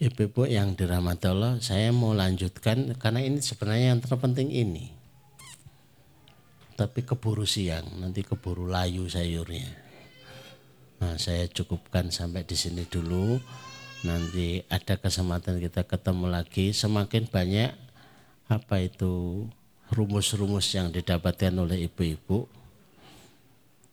Ibu-ibu 0.00 0.48
yang 0.48 0.72
dirahmati 0.72 1.28
Allah, 1.28 1.60
saya 1.60 1.92
mau 1.92 2.16
lanjutkan 2.16 2.96
karena 2.96 3.20
ini 3.28 3.44
sebenarnya 3.44 3.92
yang 3.92 4.00
terpenting 4.00 4.48
ini. 4.48 4.88
Tapi 6.72 7.04
keburu 7.04 7.44
siang, 7.44 8.00
nanti 8.00 8.24
keburu 8.24 8.72
layu 8.72 9.04
sayurnya. 9.04 9.68
Nah, 11.04 11.20
saya 11.20 11.44
cukupkan 11.44 12.08
sampai 12.08 12.48
di 12.48 12.56
sini 12.56 12.88
dulu. 12.88 13.36
Nanti 14.02 14.66
ada 14.66 14.98
kesempatan 14.98 15.62
kita 15.62 15.86
ketemu 15.86 16.26
lagi. 16.26 16.74
Semakin 16.74 17.30
banyak 17.30 17.70
apa 18.50 18.76
itu 18.82 19.46
rumus-rumus 19.94 20.74
yang 20.74 20.90
didapatkan 20.90 21.54
oleh 21.54 21.86
ibu-ibu 21.86 22.62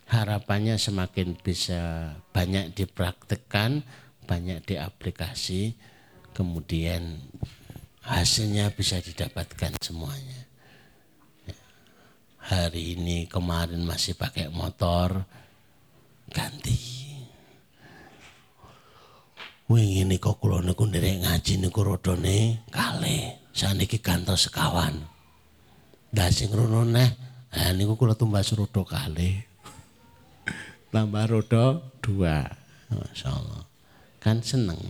harapannya 0.10 0.82
semakin 0.82 1.38
bisa 1.38 2.14
banyak 2.34 2.74
dipraktekkan, 2.74 3.86
banyak 4.26 4.66
diaplikasi, 4.66 5.78
kemudian 6.34 7.22
hasilnya 8.02 8.74
bisa 8.74 8.98
didapatkan 8.98 9.78
semuanya. 9.78 10.50
Hari 12.50 12.98
ini 12.98 13.30
kemarin 13.30 13.86
masih 13.86 14.18
pakai 14.18 14.50
motor, 14.50 15.22
ganti. 16.34 17.09
Wing 19.70 20.02
ini 20.02 20.18
kok 20.18 20.42
kula 20.42 20.66
niku 20.66 20.90
nderek 20.90 21.22
ngaji 21.22 21.62
niku 21.62 21.86
rodone 21.86 22.66
kalih. 22.74 23.38
Saniki 23.54 24.02
gantos 24.02 24.50
sekawan. 24.50 24.98
Lah 26.10 26.30
sing 26.34 26.50
rono 26.50 26.82
neh, 26.90 27.10
ha 27.54 27.70
niku 27.78 27.94
kula 27.94 28.18
tumbas 28.18 28.50
rodo 28.58 28.82
kalih. 28.82 29.46
Tambah 30.92 31.26
rodo 31.30 31.94
dua. 32.02 32.50
Masyaallah. 32.90 33.62
Kan 34.18 34.42
seneng. 34.42 34.82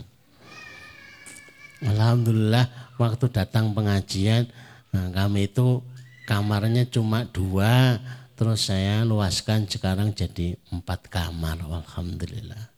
Alhamdulillah 1.80 2.96
waktu 3.00 3.32
datang 3.32 3.72
pengajian 3.72 4.52
nah 4.92 5.08
kami 5.08 5.48
itu 5.48 5.80
kamarnya 6.28 6.84
cuma 6.92 7.24
dua 7.24 7.96
terus 8.36 8.68
saya 8.68 9.00
luaskan 9.08 9.64
sekarang 9.64 10.12
jadi 10.12 10.60
empat 10.68 11.08
kamar 11.08 11.56
Alhamdulillah 11.64 12.68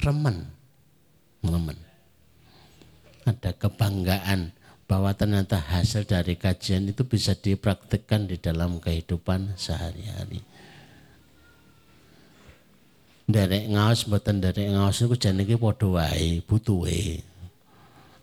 remen 0.00 0.48
teman 1.44 1.76
Ada 3.24 3.56
kebanggaan 3.56 4.52
bahwa 4.84 5.16
ternyata 5.16 5.56
hasil 5.56 6.04
dari 6.04 6.36
kajian 6.36 6.88
itu 6.88 7.08
bisa 7.08 7.32
dipraktikkan 7.32 8.28
di 8.28 8.36
dalam 8.36 8.76
kehidupan 8.80 9.56
sehari-hari. 9.56 10.44
Derek 13.24 13.72
ngaos 13.72 14.04
mboten 14.04 14.44
derek 14.44 14.68
ngaos 14.68 15.00
itu 15.00 15.16
jenenge 15.16 15.56
padha 15.56 15.88
wae, 15.88 16.44
butuhe. 16.44 17.24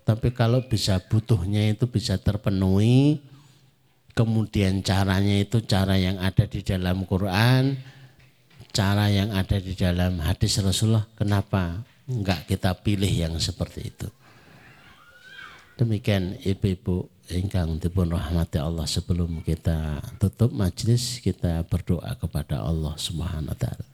Tapi 0.05 0.29
kalau 0.37 0.61
bisa 0.69 1.01
butuhnya 1.01 1.73
itu 1.73 1.89
bisa 1.89 2.21
terpenuhi, 2.21 3.17
kemudian 4.13 4.85
caranya 4.85 5.41
itu 5.41 5.65
cara 5.65 5.97
yang 5.97 6.21
ada 6.21 6.45
di 6.45 6.61
dalam 6.61 7.09
Quran, 7.09 7.81
cara 8.69 9.09
yang 9.09 9.33
ada 9.33 9.57
di 9.57 9.73
dalam 9.73 10.21
hadis 10.21 10.61
Rasulullah. 10.61 11.09
Kenapa? 11.17 11.81
Enggak 12.11 12.43
kita 12.51 12.75
pilih 12.75 13.09
yang 13.09 13.39
seperti 13.39 13.87
itu. 13.87 14.07
Demikian 15.79 16.37
ibu-ibu 16.43 17.07
ingkang 17.31 17.79
dipun 17.79 18.11
rahmati 18.11 18.59
Allah 18.59 18.83
sebelum 18.83 19.39
kita 19.41 20.03
tutup 20.19 20.51
majlis 20.51 21.23
kita 21.23 21.63
berdoa 21.65 22.11
kepada 22.19 22.61
Allah 22.61 22.93
Subhanahu 22.99 23.55
wa 23.55 23.57
taala. 23.57 23.87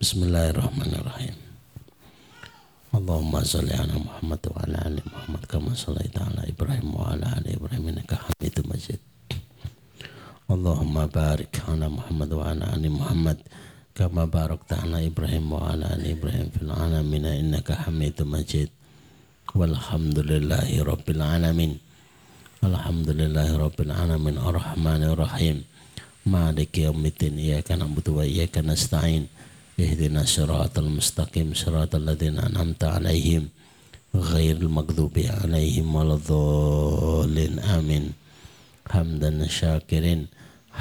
Bismillahirrahmanirrahim. 0.00 1.36
Allahumma 2.90 3.44
salli 3.46 3.70
ala 3.70 3.94
Muhammad 4.00 4.40
wa 4.50 4.58
ala 4.66 4.78
ali 4.88 5.02
Muhammad 5.06 5.42
kama 5.46 5.76
sallaita 5.76 6.26
ala 6.26 6.42
Ibrahim 6.48 6.90
wa 6.90 7.14
ala 7.14 7.38
ali 7.38 7.54
Ibrahim 7.54 7.94
innaka 7.94 8.18
Hamidum 8.18 8.66
Majid. 8.66 8.98
Allahumma 10.50 11.06
barik 11.06 11.62
ala 11.70 11.86
Muhammad 11.86 12.30
wa 12.34 12.50
ala 12.50 12.74
ali 12.74 12.90
Muhammad 12.90 13.38
kama 13.94 14.26
barakta 14.26 14.82
ala 14.82 14.98
Ibrahim 14.98 15.46
wa 15.54 15.70
ala 15.70 15.94
ali 15.94 16.10
Ibrahim 16.10 16.50
fil 16.50 16.74
alamin 16.74 17.22
innaka 17.22 17.86
Hamidum 17.86 18.34
Majid. 18.34 18.66
Walhamdulillahi 19.54 20.82
rabbil 20.82 21.22
alamin. 21.22 21.78
Alhamdulillahi 22.66 23.62
rabbil 23.62 23.94
alamin 23.94 24.42
arrahmanir 24.42 25.14
rahim. 25.14 25.62
Maliki 26.26 26.82
yaumiddin 26.82 27.38
iyyaka 27.38 27.78
na'budu 27.78 28.18
wa 28.18 28.26
iyyaka 28.26 28.58
nasta'in. 28.66 29.30
Ihdina 29.78 30.26
siratal 30.26 30.90
mustaqim 30.90 31.54
siratal 31.54 32.02
ladzina 32.02 32.50
an'amta 32.50 32.98
'alaihim 32.98 33.54
ghairil 34.10 34.66
maghdubi 34.66 35.30
'alaihim 35.30 35.94
waladdallin. 35.94 37.62
Amin. 37.70 38.18
Hamdan 38.90 39.46
syakirin 39.46 40.26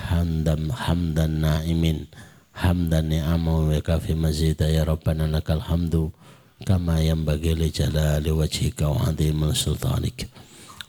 hamdan 0.08 0.72
hamdan 0.72 1.44
naimin 1.44 2.08
hamdan 2.56 3.12
ni'amu 3.12 3.68
wa 3.68 3.80
kafi 3.84 4.16
mazida 4.16 4.72
ya 4.72 4.88
rabbana 4.88 5.28
lakal 5.28 5.60
hamdu 5.60 6.16
kama 6.64 7.00
yanbaghi 7.04 7.56
li 7.56 7.68
jalali 7.72 8.32
wajhika 8.32 8.88
wa 8.92 9.12
azimil 9.12 9.56
sultanik. 9.56 10.28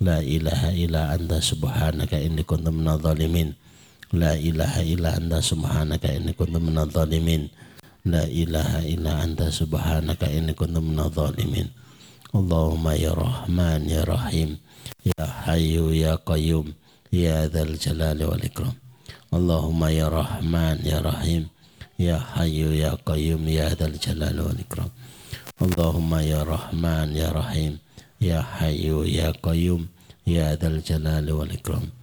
La 0.01 0.19
ilaha 0.25 0.73
illa 0.73 1.13
anta 1.13 1.39
subhanaka 1.45 2.17
inni 2.17 2.41
kuntu 2.43 2.73
minadh 2.73 3.05
dhalimin 3.05 3.53
la 4.17 4.33
ilaha 4.33 4.81
illa 4.81 5.13
anta 5.15 5.39
subhanaka 5.45 6.09
inni 6.09 6.33
kuntu 6.33 6.57
minadh 6.57 6.89
dhalimin 6.89 7.53
la 8.09 8.25
ilaha 8.25 8.81
illa 8.89 9.21
anta 9.21 9.53
subhanaka 9.53 10.25
inni 10.33 10.57
kuntu 10.57 10.81
minadh 10.81 11.13
dhalimin 11.13 11.69
Allahumma 12.33 12.95
ya 12.97 13.13
Rahman 13.13 13.91
ya 13.91 14.07
Rahim 14.09 14.57
ya 15.05 15.27
Hayyu 15.51 15.91
ya 15.93 16.15
Qayyum 16.17 16.73
ya 17.13 17.45
Dzal 17.51 17.75
Jalali 17.77 18.25
wal 18.25 18.41
Ikram 18.41 18.73
Allahumma 19.31 19.95
ya 19.95 20.11
Rahman 20.11 20.83
ya 20.83 20.99
Rahim 20.99 21.47
ya 21.95 22.19
Hayyu 22.19 22.75
ya 22.75 22.99
Qayyum 22.99 23.47
ya 23.47 23.71
Dzal 23.79 23.95
Jalal 24.03 24.43
wal 24.43 24.59
Ikram. 24.59 24.91
Allahumma 25.63 26.19
ya 26.27 26.43
Rahman 26.43 27.15
ya 27.15 27.31
Rahim 27.31 27.79
ya 28.19 28.43
Hayyu 28.43 29.07
ya 29.07 29.31
Qayyum 29.39 29.87
ya 30.27 30.59
Dzal 30.59 30.83
Jalal 30.83 31.31
wal 31.31 31.47
Ikram. 31.47 31.95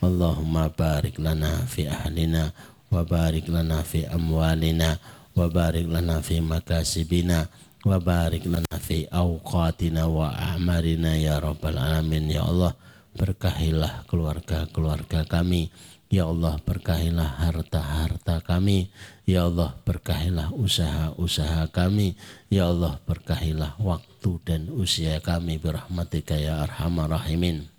Allahumma 0.00 0.72
barik 0.72 1.20
lana 1.20 1.68
fi 1.68 1.84
ahlina 1.84 2.48
wa 2.88 3.04
barik 3.04 3.52
lana 3.52 3.84
fi 3.84 4.08
amwalina 4.08 4.96
wa 5.36 5.52
barik 5.52 5.84
lana 5.84 6.24
fi 6.24 6.40
makasibina 6.40 7.44
wa 7.84 8.00
barik 8.00 8.48
lana 8.48 8.80
fi 8.80 9.04
awqatina 9.12 10.08
wa 10.08 10.32
a'marina 10.32 11.20
ya 11.20 11.36
rabbal 11.44 11.76
alamin. 11.76 12.32
Ya 12.32 12.48
Allah 12.48 12.72
berkahilah 13.12 14.08
keluarga-keluarga 14.08 15.28
kami 15.28 15.68
Ya 16.10 16.26
Allah 16.26 16.58
berkahilah 16.66 17.38
harta-harta 17.38 18.42
kami. 18.42 18.90
Ya 19.30 19.46
Allah 19.46 19.78
berkahilah 19.86 20.50
usaha-usaha 20.50 21.70
kami. 21.70 22.18
Ya 22.50 22.66
Allah 22.66 22.98
berkahilah 23.06 23.78
waktu 23.78 24.42
dan 24.42 24.74
usia 24.74 25.22
kami 25.22 25.62
Birahmatika 25.62 26.34
ya 26.34 26.66
arhamar 26.66 27.14
rahimin. 27.14 27.70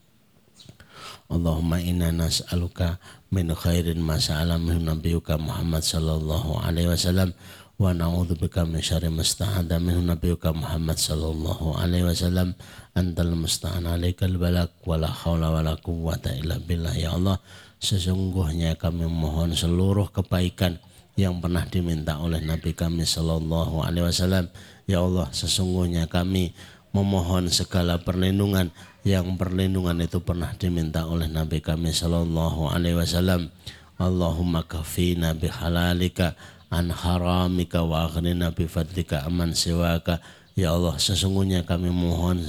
Allahumma 1.27 1.83
inna 1.83 2.15
nas'aluka 2.15 3.03
min 3.35 3.51
khairin 3.51 3.99
ma 3.99 4.15
sa'ala 4.15 4.55
min 4.55 4.79
nabiyuka 4.79 5.35
Muhammad 5.35 5.83
sallallahu 5.83 6.59
alaihi 6.63 6.91
wasallam 6.91 7.35
wa 7.79 7.91
na'udzubika 7.95 8.67
min 8.67 8.83
syarri 8.83 9.11
ma 9.11 9.27
sta'ada 9.27 9.79
min 9.79 10.07
nabiyuka 10.07 10.55
Muhammad 10.55 10.95
sallallahu 10.95 11.75
alaihi 11.75 12.07
wasallam. 12.07 12.55
Antal 12.95 13.35
musta'an 13.35 13.91
alaikal 13.91 14.39
balak 14.39 14.71
wala 14.87 15.11
haula 15.11 15.51
wala 15.51 15.75
quwwata 15.79 16.31
illa 16.35 16.59
billah 16.63 16.95
ya 16.95 17.15
Allah 17.15 17.39
Sesungguhnya 17.81 18.77
kami 18.77 19.09
mohon 19.09 19.57
seluruh 19.57 20.13
kebaikan 20.13 20.77
yang 21.17 21.41
pernah 21.41 21.65
diminta 21.65 22.21
oleh 22.21 22.37
Nabi 22.37 22.77
kami 22.77 23.09
Shallallahu 23.09 23.81
Alaihi 23.81 24.05
Wasallam. 24.05 24.53
Ya 24.85 25.01
Allah, 25.01 25.33
sesungguhnya 25.33 26.05
kami 26.05 26.53
memohon 26.93 27.49
segala 27.49 27.97
perlindungan 27.97 28.69
yang 29.01 29.33
perlindungan 29.33 29.97
itu 29.97 30.21
pernah 30.21 30.53
diminta 30.61 31.09
oleh 31.09 31.25
Nabi 31.25 31.57
kami 31.57 31.89
Shallallahu 31.89 32.69
Alaihi 32.69 33.01
Wasallam. 33.01 33.49
Allahumma 33.97 34.61
kafina 34.61 35.33
bihalalika 35.33 36.37
an 36.69 36.93
haramika 36.93 37.81
wa 37.81 38.05
aghnina 38.05 38.53
bifadlika 38.53 39.25
aman 39.25 39.57
siwaka. 39.57 40.21
Ya 40.53 40.77
Allah, 40.77 41.01
sesungguhnya 41.01 41.65
kami 41.65 41.89
mohon 41.89 42.45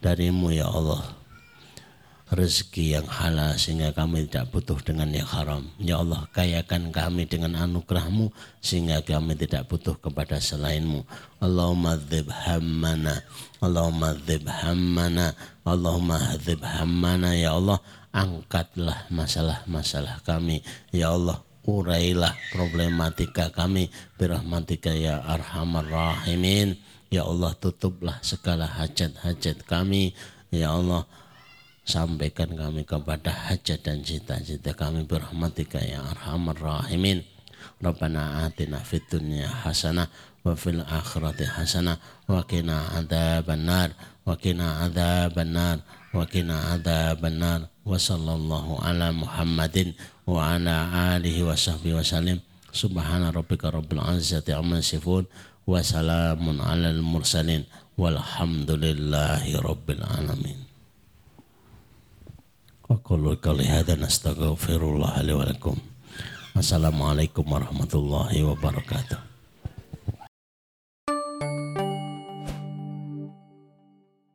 darimu 0.00 0.48
ya 0.48 0.72
Allah 0.72 1.23
rezeki 2.34 2.98
yang 2.98 3.06
halal 3.06 3.54
sehingga 3.54 3.94
kami 3.94 4.26
tidak 4.26 4.50
butuh 4.50 4.76
dengan 4.82 5.08
yang 5.14 5.26
haram. 5.30 5.64
Ya 5.78 6.02
Allah, 6.02 6.26
kayakan 6.34 6.90
kami 6.90 7.30
dengan 7.30 7.54
anugerahmu 7.54 8.34
sehingga 8.58 9.00
kami 9.00 9.38
tidak 9.38 9.70
butuh 9.70 9.94
kepada 10.02 10.42
selainmu. 10.42 11.06
Allahumma 11.38 11.94
dzib 11.96 12.28
hammana, 12.28 13.22
Allahumma 13.62 14.18
dzib 14.18 14.44
hammana, 14.50 15.32
Allahumma 15.62 16.18
dzib 16.34 16.60
hammana. 16.60 17.38
Ya 17.38 17.54
Allah, 17.54 17.78
angkatlah 18.10 19.06
masalah-masalah 19.14 20.20
kami. 20.26 20.60
Ya 20.90 21.14
Allah, 21.14 21.38
urailah 21.64 22.34
problematika 22.52 23.48
kami 23.48 23.88
birahmatika 24.20 24.92
ya 24.92 25.22
arhamar 25.24 25.86
rahimin. 25.86 26.76
Ya 27.14 27.22
Allah, 27.22 27.54
tutuplah 27.54 28.18
segala 28.26 28.66
hajat-hajat 28.66 29.62
kami. 29.70 30.18
Ya 30.50 30.74
Allah, 30.74 31.06
Sampaikan 31.84 32.56
kami 32.56 32.88
kepada 32.88 33.28
hajat 33.28 33.84
dan 33.84 34.00
cita-cita 34.00 34.72
kami 34.72 35.04
berahmatika 35.04 35.76
ya 35.84 36.00
arhamar 36.00 36.56
rahimin. 36.56 37.20
Rabbana 37.76 38.48
atina 38.48 38.80
fid 38.80 39.04
dunya 39.12 39.44
hasanah 39.44 40.08
wa 40.48 40.56
fil 40.56 40.80
akhirati 40.80 41.44
hasanah 41.44 42.00
wa 42.24 42.40
qina 42.48 42.88
adzaban 42.96 43.68
nar 43.68 43.92
wa 44.24 44.32
qina 44.32 44.80
adzaban 44.88 45.52
nar 45.52 45.78
wa 46.16 46.24
qina 46.24 46.72
adzaban 46.72 47.68
wa 47.84 48.00
sallallahu 48.00 48.80
ala 48.80 49.12
Muhammadin 49.12 49.92
wa 50.24 50.56
ala 50.56 50.88
alihi 51.16 51.44
wa 51.44 51.52
sahbihi 51.52 52.00
wasallim. 52.00 52.40
Subhana 52.72 53.28
rabbika 53.28 53.68
rabbil 53.68 54.00
izzati 54.16 54.56
amma 54.56 54.80
yasifun 54.80 55.28
wa 55.68 55.84
salamun 55.84 56.64
alal 56.64 57.04
mursalin. 57.04 57.68
Walhamdulillahi 58.00 59.52
rabbil 59.60 60.00
alamin. 60.00 60.63
Aqulu. 62.94 63.34
Assalamualaikum 66.54 67.42
warahmatullahi 67.42 68.46
wabarakatuh. 68.46 69.33